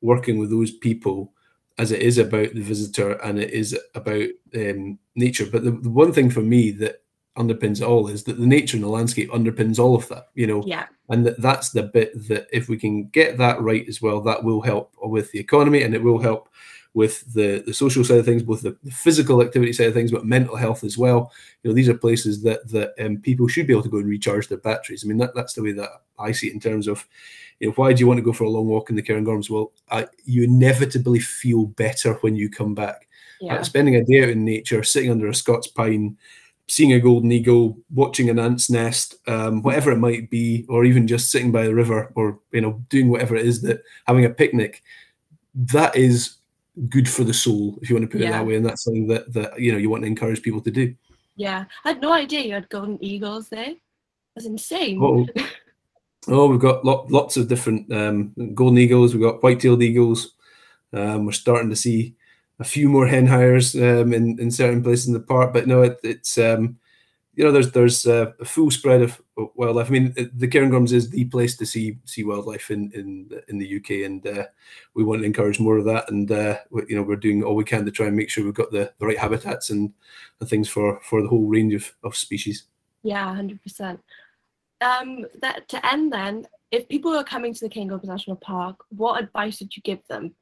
working 0.00 0.38
with 0.38 0.50
those 0.50 0.70
people 0.70 1.34
as 1.78 1.92
it 1.92 2.00
is 2.00 2.18
about 2.18 2.54
the 2.54 2.62
visitor 2.62 3.12
and 3.22 3.38
it 3.38 3.50
is 3.50 3.78
about 3.94 4.28
um, 4.54 4.98
nature. 5.14 5.46
But 5.50 5.64
the, 5.64 5.72
the, 5.72 5.90
one 5.90 6.12
thing 6.12 6.30
for 6.30 6.40
me 6.40 6.70
that 6.72 7.02
underpins 7.36 7.80
it 7.80 7.86
all 7.86 8.08
is 8.08 8.24
that 8.24 8.38
the 8.38 8.46
nature 8.46 8.76
and 8.76 8.84
the 8.84 8.88
landscape 8.88 9.30
underpins 9.30 9.78
all 9.78 9.94
of 9.94 10.08
that, 10.08 10.28
you 10.34 10.46
know. 10.46 10.62
Yeah. 10.66 10.86
And 11.08 11.26
that, 11.26 11.40
that's 11.40 11.70
the 11.70 11.84
bit 11.84 12.12
that 12.28 12.48
if 12.52 12.68
we 12.68 12.76
can 12.76 13.08
get 13.08 13.38
that 13.38 13.60
right 13.60 13.86
as 13.88 14.02
well, 14.02 14.20
that 14.22 14.42
will 14.42 14.60
help 14.60 14.94
with 15.02 15.30
the 15.32 15.38
economy 15.38 15.82
and 15.82 15.94
it 15.94 16.02
will 16.02 16.18
help 16.18 16.48
with 16.94 17.30
the, 17.34 17.62
the 17.66 17.74
social 17.74 18.02
side 18.02 18.18
of 18.18 18.24
things, 18.24 18.42
both 18.42 18.62
the, 18.62 18.74
the 18.82 18.90
physical 18.90 19.42
activity 19.42 19.70
side 19.72 19.88
of 19.88 19.94
things, 19.94 20.10
but 20.10 20.24
mental 20.24 20.56
health 20.56 20.82
as 20.82 20.96
well. 20.96 21.30
You 21.62 21.70
know, 21.70 21.74
these 21.74 21.90
are 21.90 21.94
places 21.94 22.42
that 22.42 22.66
that 22.70 22.94
um, 22.98 23.18
people 23.18 23.48
should 23.48 23.66
be 23.66 23.74
able 23.74 23.82
to 23.82 23.90
go 23.90 23.98
and 23.98 24.08
recharge 24.08 24.48
their 24.48 24.58
batteries. 24.58 25.04
I 25.04 25.08
mean, 25.08 25.18
that, 25.18 25.34
that's 25.34 25.52
the 25.52 25.62
way 25.62 25.72
that 25.72 25.90
I 26.18 26.32
see 26.32 26.48
it 26.48 26.54
in 26.54 26.60
terms 26.60 26.88
of 26.88 27.06
you 27.60 27.68
know, 27.68 27.74
why 27.74 27.92
do 27.92 28.00
you 28.00 28.06
want 28.06 28.18
to 28.18 28.24
go 28.24 28.32
for 28.32 28.44
a 28.44 28.50
long 28.50 28.66
walk 28.66 28.90
in 28.90 28.96
the 28.96 29.02
Cairngorms? 29.02 29.50
Well, 29.50 29.72
I, 29.90 30.06
you 30.24 30.44
inevitably 30.44 31.20
feel 31.20 31.66
better 31.66 32.14
when 32.14 32.34
you 32.34 32.48
come 32.50 32.74
back. 32.74 33.08
Yeah. 33.40 33.56
Uh, 33.56 33.62
spending 33.62 33.96
a 33.96 34.04
day 34.04 34.22
out 34.22 34.30
in 34.30 34.44
nature, 34.44 34.82
sitting 34.82 35.10
under 35.10 35.28
a 35.28 35.34
Scots 35.34 35.66
pine, 35.66 36.16
seeing 36.68 36.92
a 36.92 37.00
golden 37.00 37.30
eagle, 37.30 37.78
watching 37.94 38.28
an 38.28 38.38
ant's 38.38 38.68
nest, 38.68 39.14
um, 39.28 39.62
whatever 39.62 39.92
it 39.92 39.98
might 39.98 40.30
be, 40.30 40.66
or 40.68 40.84
even 40.84 41.06
just 41.06 41.30
sitting 41.30 41.52
by 41.52 41.64
the 41.64 41.74
river, 41.74 42.12
or 42.16 42.40
you 42.52 42.60
know, 42.60 42.82
doing 42.88 43.08
whatever 43.08 43.36
it 43.36 43.46
is 43.46 43.62
that 43.62 43.82
having 44.06 44.24
a 44.24 44.30
picnic, 44.30 44.82
that 45.54 45.94
is 45.94 46.36
good 46.88 47.08
for 47.08 47.24
the 47.24 47.32
soul, 47.32 47.78
if 47.80 47.88
you 47.88 47.96
want 47.96 48.04
to 48.04 48.12
put 48.12 48.20
yeah. 48.20 48.28
it 48.28 48.32
that 48.32 48.46
way, 48.46 48.56
and 48.56 48.66
that's 48.66 48.84
something 48.84 49.06
that 49.06 49.32
that 49.32 49.60
you 49.60 49.70
know 49.70 49.78
you 49.78 49.88
want 49.88 50.02
to 50.02 50.08
encourage 50.08 50.42
people 50.42 50.60
to 50.60 50.70
do. 50.70 50.94
Yeah, 51.36 51.66
I 51.84 51.88
had 51.90 52.00
no 52.00 52.12
idea 52.12 52.40
you 52.40 52.54
had 52.54 52.68
golden 52.68 53.02
eagles 53.02 53.48
there. 53.48 53.74
That's 54.34 54.46
insane. 54.46 54.98
Oh, 56.28 56.48
we've 56.48 56.58
got 56.58 56.84
lot, 56.84 57.08
lots 57.08 57.36
of 57.36 57.46
different 57.46 57.92
um, 57.92 58.34
golden 58.52 58.78
eagles. 58.78 59.14
We've 59.14 59.22
got 59.22 59.44
white-tailed 59.44 59.80
eagles. 59.80 60.34
Um, 60.92 61.24
we're 61.24 61.32
starting 61.32 61.70
to 61.70 61.76
see 61.76 62.15
a 62.58 62.64
few 62.64 62.88
more 62.88 63.06
hen 63.06 63.26
harriers 63.26 63.74
um, 63.74 64.12
in 64.12 64.38
in 64.38 64.50
certain 64.50 64.82
places 64.82 65.08
in 65.08 65.12
the 65.12 65.20
park. 65.20 65.52
But 65.52 65.66
no, 65.66 65.82
it, 65.82 65.98
it's 66.02 66.38
um, 66.38 66.78
you 67.34 67.44
know 67.44 67.52
there's 67.52 67.70
there's 67.72 68.06
a, 68.06 68.34
full 68.44 68.70
spread 68.70 69.02
of 69.02 69.20
wildlife. 69.36 69.88
I 69.88 69.90
mean, 69.90 70.14
the 70.34 70.48
Cairngorms 70.48 70.92
is 70.92 71.10
the 71.10 71.26
place 71.26 71.56
to 71.58 71.66
see 71.66 71.98
see 72.06 72.24
wildlife 72.24 72.70
in 72.70 72.90
in 72.92 73.30
in 73.48 73.58
the 73.58 73.76
UK, 73.76 74.06
and 74.06 74.26
uh, 74.26 74.46
we 74.94 75.04
want 75.04 75.20
to 75.20 75.26
encourage 75.26 75.60
more 75.60 75.76
of 75.76 75.84
that. 75.84 76.10
And 76.10 76.30
uh, 76.32 76.58
we, 76.70 76.84
you 76.88 76.96
know 76.96 77.02
we're 77.02 77.16
doing 77.16 77.42
all 77.42 77.54
we 77.54 77.64
can 77.64 77.84
to 77.84 77.90
try 77.90 78.06
and 78.06 78.16
make 78.16 78.30
sure 78.30 78.44
we've 78.44 78.54
got 78.54 78.72
the, 78.72 78.92
the 78.98 79.06
right 79.06 79.18
habitats 79.18 79.70
and, 79.70 79.92
and 80.40 80.48
things 80.48 80.68
for 80.68 80.98
for 81.02 81.22
the 81.22 81.28
whole 81.28 81.46
range 81.46 81.74
of, 81.74 81.94
of 82.02 82.16
species. 82.16 82.64
Yeah, 83.02 83.34
hundred 83.34 83.62
percent. 83.62 84.00
Um, 84.80 85.26
that 85.40 85.68
to 85.68 85.86
end 85.92 86.12
then, 86.12 86.46
if 86.70 86.88
people 86.88 87.14
are 87.14 87.24
coming 87.24 87.52
to 87.52 87.60
the 87.60 87.70
Cairngorms 87.70 88.04
National 88.04 88.36
Park, 88.36 88.76
what 88.88 89.22
advice 89.22 89.60
would 89.60 89.76
you 89.76 89.82
give 89.82 90.00
them? 90.08 90.34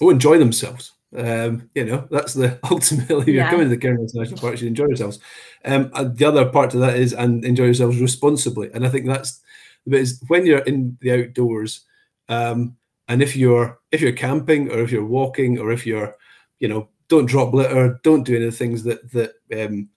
Oh, 0.00 0.10
enjoy 0.10 0.38
themselves. 0.38 0.92
Um, 1.16 1.70
you 1.74 1.84
know, 1.84 2.06
that's 2.10 2.34
the 2.34 2.58
ultimately 2.70 3.32
you're 3.32 3.48
coming 3.48 3.68
to 3.68 3.74
the 3.74 3.78
Cairngorms 3.78 4.14
National 4.14 4.38
Park, 4.38 4.52
you 4.52 4.58
should 4.58 4.68
enjoy 4.68 4.86
yourselves. 4.86 5.20
Um, 5.64 5.90
and 5.94 6.16
the 6.16 6.24
other 6.26 6.46
part 6.46 6.70
to 6.70 6.78
that 6.78 6.96
is 6.96 7.14
and 7.14 7.44
enjoy 7.44 7.64
yourselves 7.64 8.00
responsibly. 8.00 8.70
And 8.72 8.86
I 8.86 8.90
think 8.90 9.06
that's 9.06 9.40
the 9.84 9.92
bit 9.92 10.00
is 10.02 10.22
when 10.28 10.44
you're 10.44 10.58
in 10.60 10.98
the 11.00 11.24
outdoors, 11.24 11.86
um, 12.28 12.76
and 13.08 13.22
if 13.22 13.34
you're 13.34 13.78
if 13.90 14.02
you're 14.02 14.12
camping 14.12 14.70
or 14.70 14.80
if 14.80 14.92
you're 14.92 15.04
walking 15.04 15.58
or 15.58 15.72
if 15.72 15.86
you're, 15.86 16.14
you 16.58 16.68
know, 16.68 16.88
don't 17.08 17.26
drop 17.26 17.54
litter, 17.54 17.98
don't 18.02 18.24
do 18.24 18.36
any 18.36 18.44
of 18.44 18.52
the 18.52 18.56
things 18.56 18.84
that 18.84 19.10
that 19.12 19.32
um, 19.66 19.88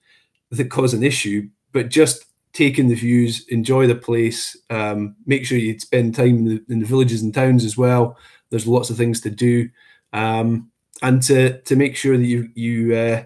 that 0.50 0.70
cause 0.70 0.94
an 0.94 1.02
issue, 1.02 1.48
but 1.72 1.90
just 1.90 2.24
take 2.52 2.78
in 2.78 2.88
the 2.88 2.94
views, 2.94 3.46
enjoy 3.48 3.86
the 3.86 3.94
place, 3.94 4.56
um, 4.70 5.16
make 5.26 5.44
sure 5.44 5.58
you 5.58 5.78
spend 5.78 6.14
time 6.14 6.38
in 6.38 6.44
the, 6.44 6.64
in 6.68 6.78
the 6.80 6.86
villages 6.86 7.22
and 7.22 7.34
towns 7.34 7.64
as 7.64 7.76
well. 7.78 8.16
There's 8.50 8.66
lots 8.66 8.90
of 8.90 8.96
things 8.96 9.20
to 9.22 9.30
do, 9.30 9.70
um, 10.12 10.70
and 11.02 11.22
to 11.24 11.60
to 11.62 11.76
make 11.76 11.96
sure 11.96 12.16
that 12.16 12.24
you 12.24 12.48
you 12.54 12.94
uh, 12.94 13.24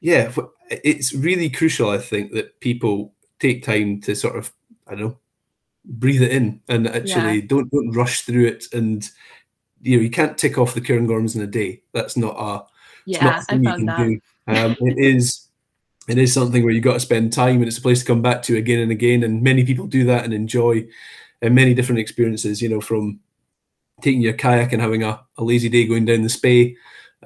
yeah, 0.00 0.32
it's 0.70 1.14
really 1.14 1.50
crucial. 1.50 1.90
I 1.90 1.98
think 1.98 2.32
that 2.32 2.60
people 2.60 3.14
take 3.38 3.64
time 3.64 4.00
to 4.02 4.14
sort 4.14 4.36
of 4.36 4.52
I 4.86 4.92
don't 4.92 5.00
know 5.00 5.18
breathe 5.86 6.22
it 6.22 6.32
in 6.32 6.60
and 6.68 6.88
actually 6.88 7.42
don't 7.42 7.70
don't 7.70 7.90
rush 7.92 8.22
through 8.22 8.46
it 8.46 8.64
and 8.72 9.10
you 9.82 9.96
know 9.96 10.02
you 10.02 10.10
can't 10.10 10.38
tick 10.38 10.56
off 10.56 10.74
the 10.74 10.80
Cairngorms 10.80 11.36
in 11.36 11.42
a 11.42 11.46
day. 11.46 11.82
That's 11.92 12.16
not 12.16 12.34
a 12.38 12.42
not 12.42 12.68
Yeah, 13.06 13.42
a 13.48 13.54
I 13.54 13.62
found 13.62 13.88
that. 13.88 13.96
do. 13.98 14.20
Um, 14.46 14.76
it 14.80 14.98
is 14.98 15.48
it 16.08 16.18
is 16.18 16.32
something 16.32 16.64
where 16.64 16.72
you've 16.72 16.84
got 16.84 16.94
to 16.94 17.00
spend 17.00 17.32
time 17.32 17.56
and 17.56 17.66
it's 17.66 17.78
a 17.78 17.82
place 17.82 18.00
to 18.00 18.06
come 18.06 18.22
back 18.22 18.42
to 18.44 18.56
again 18.56 18.80
and 18.80 18.92
again. 18.92 19.22
And 19.22 19.42
many 19.42 19.64
people 19.64 19.86
do 19.86 20.04
that 20.04 20.24
and 20.24 20.34
enjoy 20.34 20.86
uh, 21.42 21.50
many 21.50 21.74
different 21.74 22.00
experiences, 22.00 22.60
you 22.60 22.68
know, 22.68 22.80
from 22.80 23.20
taking 24.04 24.20
your 24.20 24.34
kayak 24.34 24.72
and 24.72 24.82
having 24.82 25.02
a, 25.02 25.18
a 25.38 25.44
lazy 25.44 25.70
day 25.70 25.86
going 25.86 26.04
down 26.04 26.22
the 26.22 26.28
Spey 26.28 26.76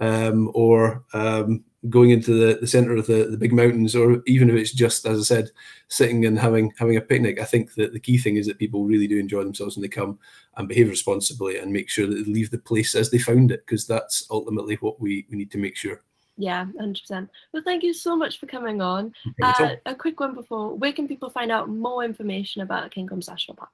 um, 0.01 0.51
or 0.55 1.03
um, 1.13 1.65
going 1.89 2.11
into 2.11 2.33
the, 2.33 2.59
the 2.61 2.67
center 2.67 2.97
of 2.97 3.07
the, 3.07 3.25
the 3.31 3.37
big 3.37 3.53
mountains, 3.53 3.95
or 3.95 4.23
even 4.27 4.49
if 4.51 4.57
it's 4.57 4.73
just, 4.73 5.07
as 5.07 5.19
I 5.19 5.23
said, 5.23 5.51
sitting 5.89 6.25
and 6.27 6.39
having 6.39 6.73
having 6.79 6.97
a 6.97 7.01
picnic. 7.01 7.41
I 7.41 7.45
think 7.45 7.75
that 7.75 7.93
the 7.93 8.01
key 8.01 8.19
thing 8.19 8.37
is 8.37 8.47
that 8.47 8.59
people 8.59 8.85
really 8.85 9.09
do 9.09 9.19
enjoy 9.19 9.43
themselves 9.43 9.77
when 9.77 9.83
they 9.83 9.89
come 9.89 10.19
and 10.57 10.69
behave 10.69 10.89
responsibly 10.89 11.59
and 11.59 11.73
make 11.73 11.89
sure 11.89 12.07
that 12.07 12.15
they 12.15 12.33
leave 12.33 12.51
the 12.51 12.59
place 12.59 12.95
as 12.95 13.11
they 13.11 13.19
found 13.19 13.51
it, 13.51 13.67
because 13.67 13.87
that's 13.87 14.27
ultimately 14.31 14.77
what 14.77 15.01
we, 15.01 15.27
we 15.31 15.37
need 15.37 15.51
to 15.51 15.59
make 15.59 15.77
sure. 15.77 16.03
Yeah, 16.37 16.67
hundred 16.79 17.01
percent. 17.01 17.31
Well, 17.53 17.65
thank 17.65 17.83
you 17.83 17.93
so 17.93 18.15
much 18.15 18.39
for 18.39 18.47
coming 18.47 18.81
on. 18.81 19.13
Uh, 19.43 19.75
a 19.87 19.95
quick 19.95 20.21
one 20.21 20.35
before: 20.35 20.75
where 20.75 20.93
can 20.93 21.09
people 21.09 21.31
find 21.31 21.51
out 21.51 21.69
more 21.69 22.05
information 22.05 22.63
about 22.63 22.91
Cairngorms 22.93 23.29
National 23.29 23.57
Park? 23.57 23.71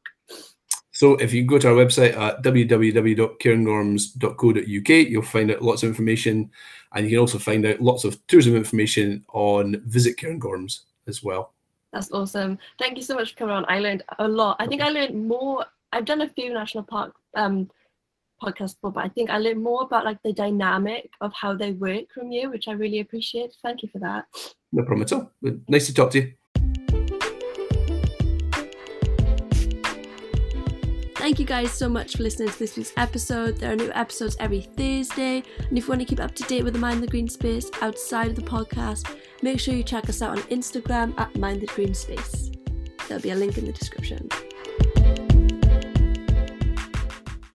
So 0.95 1.17
if 1.17 1.35
you 1.35 1.45
go 1.45 1.59
to 1.59 1.69
our 1.69 1.75
website 1.75 2.17
at 2.17 2.43
www.cairngorms.co.uk, 2.43 4.89
you'll 4.89 5.23
find 5.23 5.51
out 5.51 5.61
lots 5.61 5.83
of 5.83 5.89
information, 5.89 6.53
and 6.95 7.05
you 7.05 7.11
can 7.11 7.19
also 7.19 7.39
find 7.39 7.67
out 7.67 7.81
lots 7.81 8.05
of 8.05 8.25
tourism 8.29 8.55
information 8.55 9.25
on 9.33 9.83
Visit 9.87 10.17
Cairngorms 10.17 10.83
as 11.09 11.21
well. 11.21 11.53
That's 11.93 12.13
awesome. 12.13 12.61
Thank 12.79 12.97
you 12.97 13.03
so 13.03 13.17
much 13.17 13.33
for 13.33 13.39
coming 13.39 13.57
on. 13.57 13.65
I 13.69 13.81
learned 13.81 14.05
a 14.21 14.29
lot. 14.29 14.55
I 14.61 14.69
think 14.69 14.83
I 14.83 14.91
learned 14.91 15.27
more. 15.27 15.67
I've 15.93 16.05
done 16.05 16.21
a 16.21 16.29
few 16.29 16.55
national 16.55 16.85
park 16.85 17.13
um, 17.35 17.69
podcasts 18.41 18.77
before, 18.77 18.93
but 18.93 19.05
I 19.05 19.09
think 19.09 19.31
I 19.31 19.39
learned 19.39 19.65
more 19.65 19.83
about 19.83 20.05
like 20.05 20.23
the 20.23 20.33
dynamic 20.33 21.11
of 21.21 21.33
how 21.33 21.57
they 21.57 21.73
work 21.73 22.05
from 22.15 22.31
you, 22.31 22.51
which 22.51 22.69
I 22.69 22.73
really 22.73 23.01
appreciate. 23.01 23.57
Thank 23.65 23.83
you 23.83 23.89
for 23.89 23.99
that. 23.99 24.27
No 24.73 24.85
problem 24.85 25.03
at 25.03 25.13
all. 25.13 25.33
Nice 25.67 25.87
to 25.87 25.95
talk 25.95 26.13
to 26.13 26.21
you. 26.21 26.35
Thank 31.25 31.39
you 31.39 31.47
guys 31.47 31.73
so 31.73 31.89
much 31.89 32.19
for 32.19 32.23
listening 32.23 32.51
to 32.51 32.59
this 32.59 32.77
week's 32.77 32.93
episode. 32.99 33.57
There 33.57 33.73
are 33.73 33.77
new 33.77 33.91
episodes 33.95 34.37
every 34.41 34.61
Thursday, 34.61 35.43
and 35.57 35.79
if 35.79 35.85
you 35.85 35.89
want 35.89 36.03
to 36.03 36.05
keep 36.05 36.21
up 36.21 36.35
to 36.35 36.43
date 36.43 36.65
with 36.65 36.75
the 36.75 36.79
Mind 36.79 37.03
the 37.03 37.07
Green 37.07 37.31
Space 37.31 37.71
outside 37.81 38.29
of 38.29 38.37
the 38.37 38.43
podcast, 38.43 39.11
make 39.41 39.59
sure 39.59 39.73
you 39.73 39.83
check 39.83 40.07
us 40.11 40.21
out 40.21 40.37
on 40.37 40.45
Instagram 40.49 41.19
at 41.19 41.35
Mind 41.37 41.63
the 41.63 41.67
Green 41.69 41.95
Space. 41.95 42.51
There'll 43.09 43.23
be 43.23 43.31
a 43.31 43.37
link 43.37 43.57
in 43.57 43.65
the 43.65 43.73
description. 43.73 44.29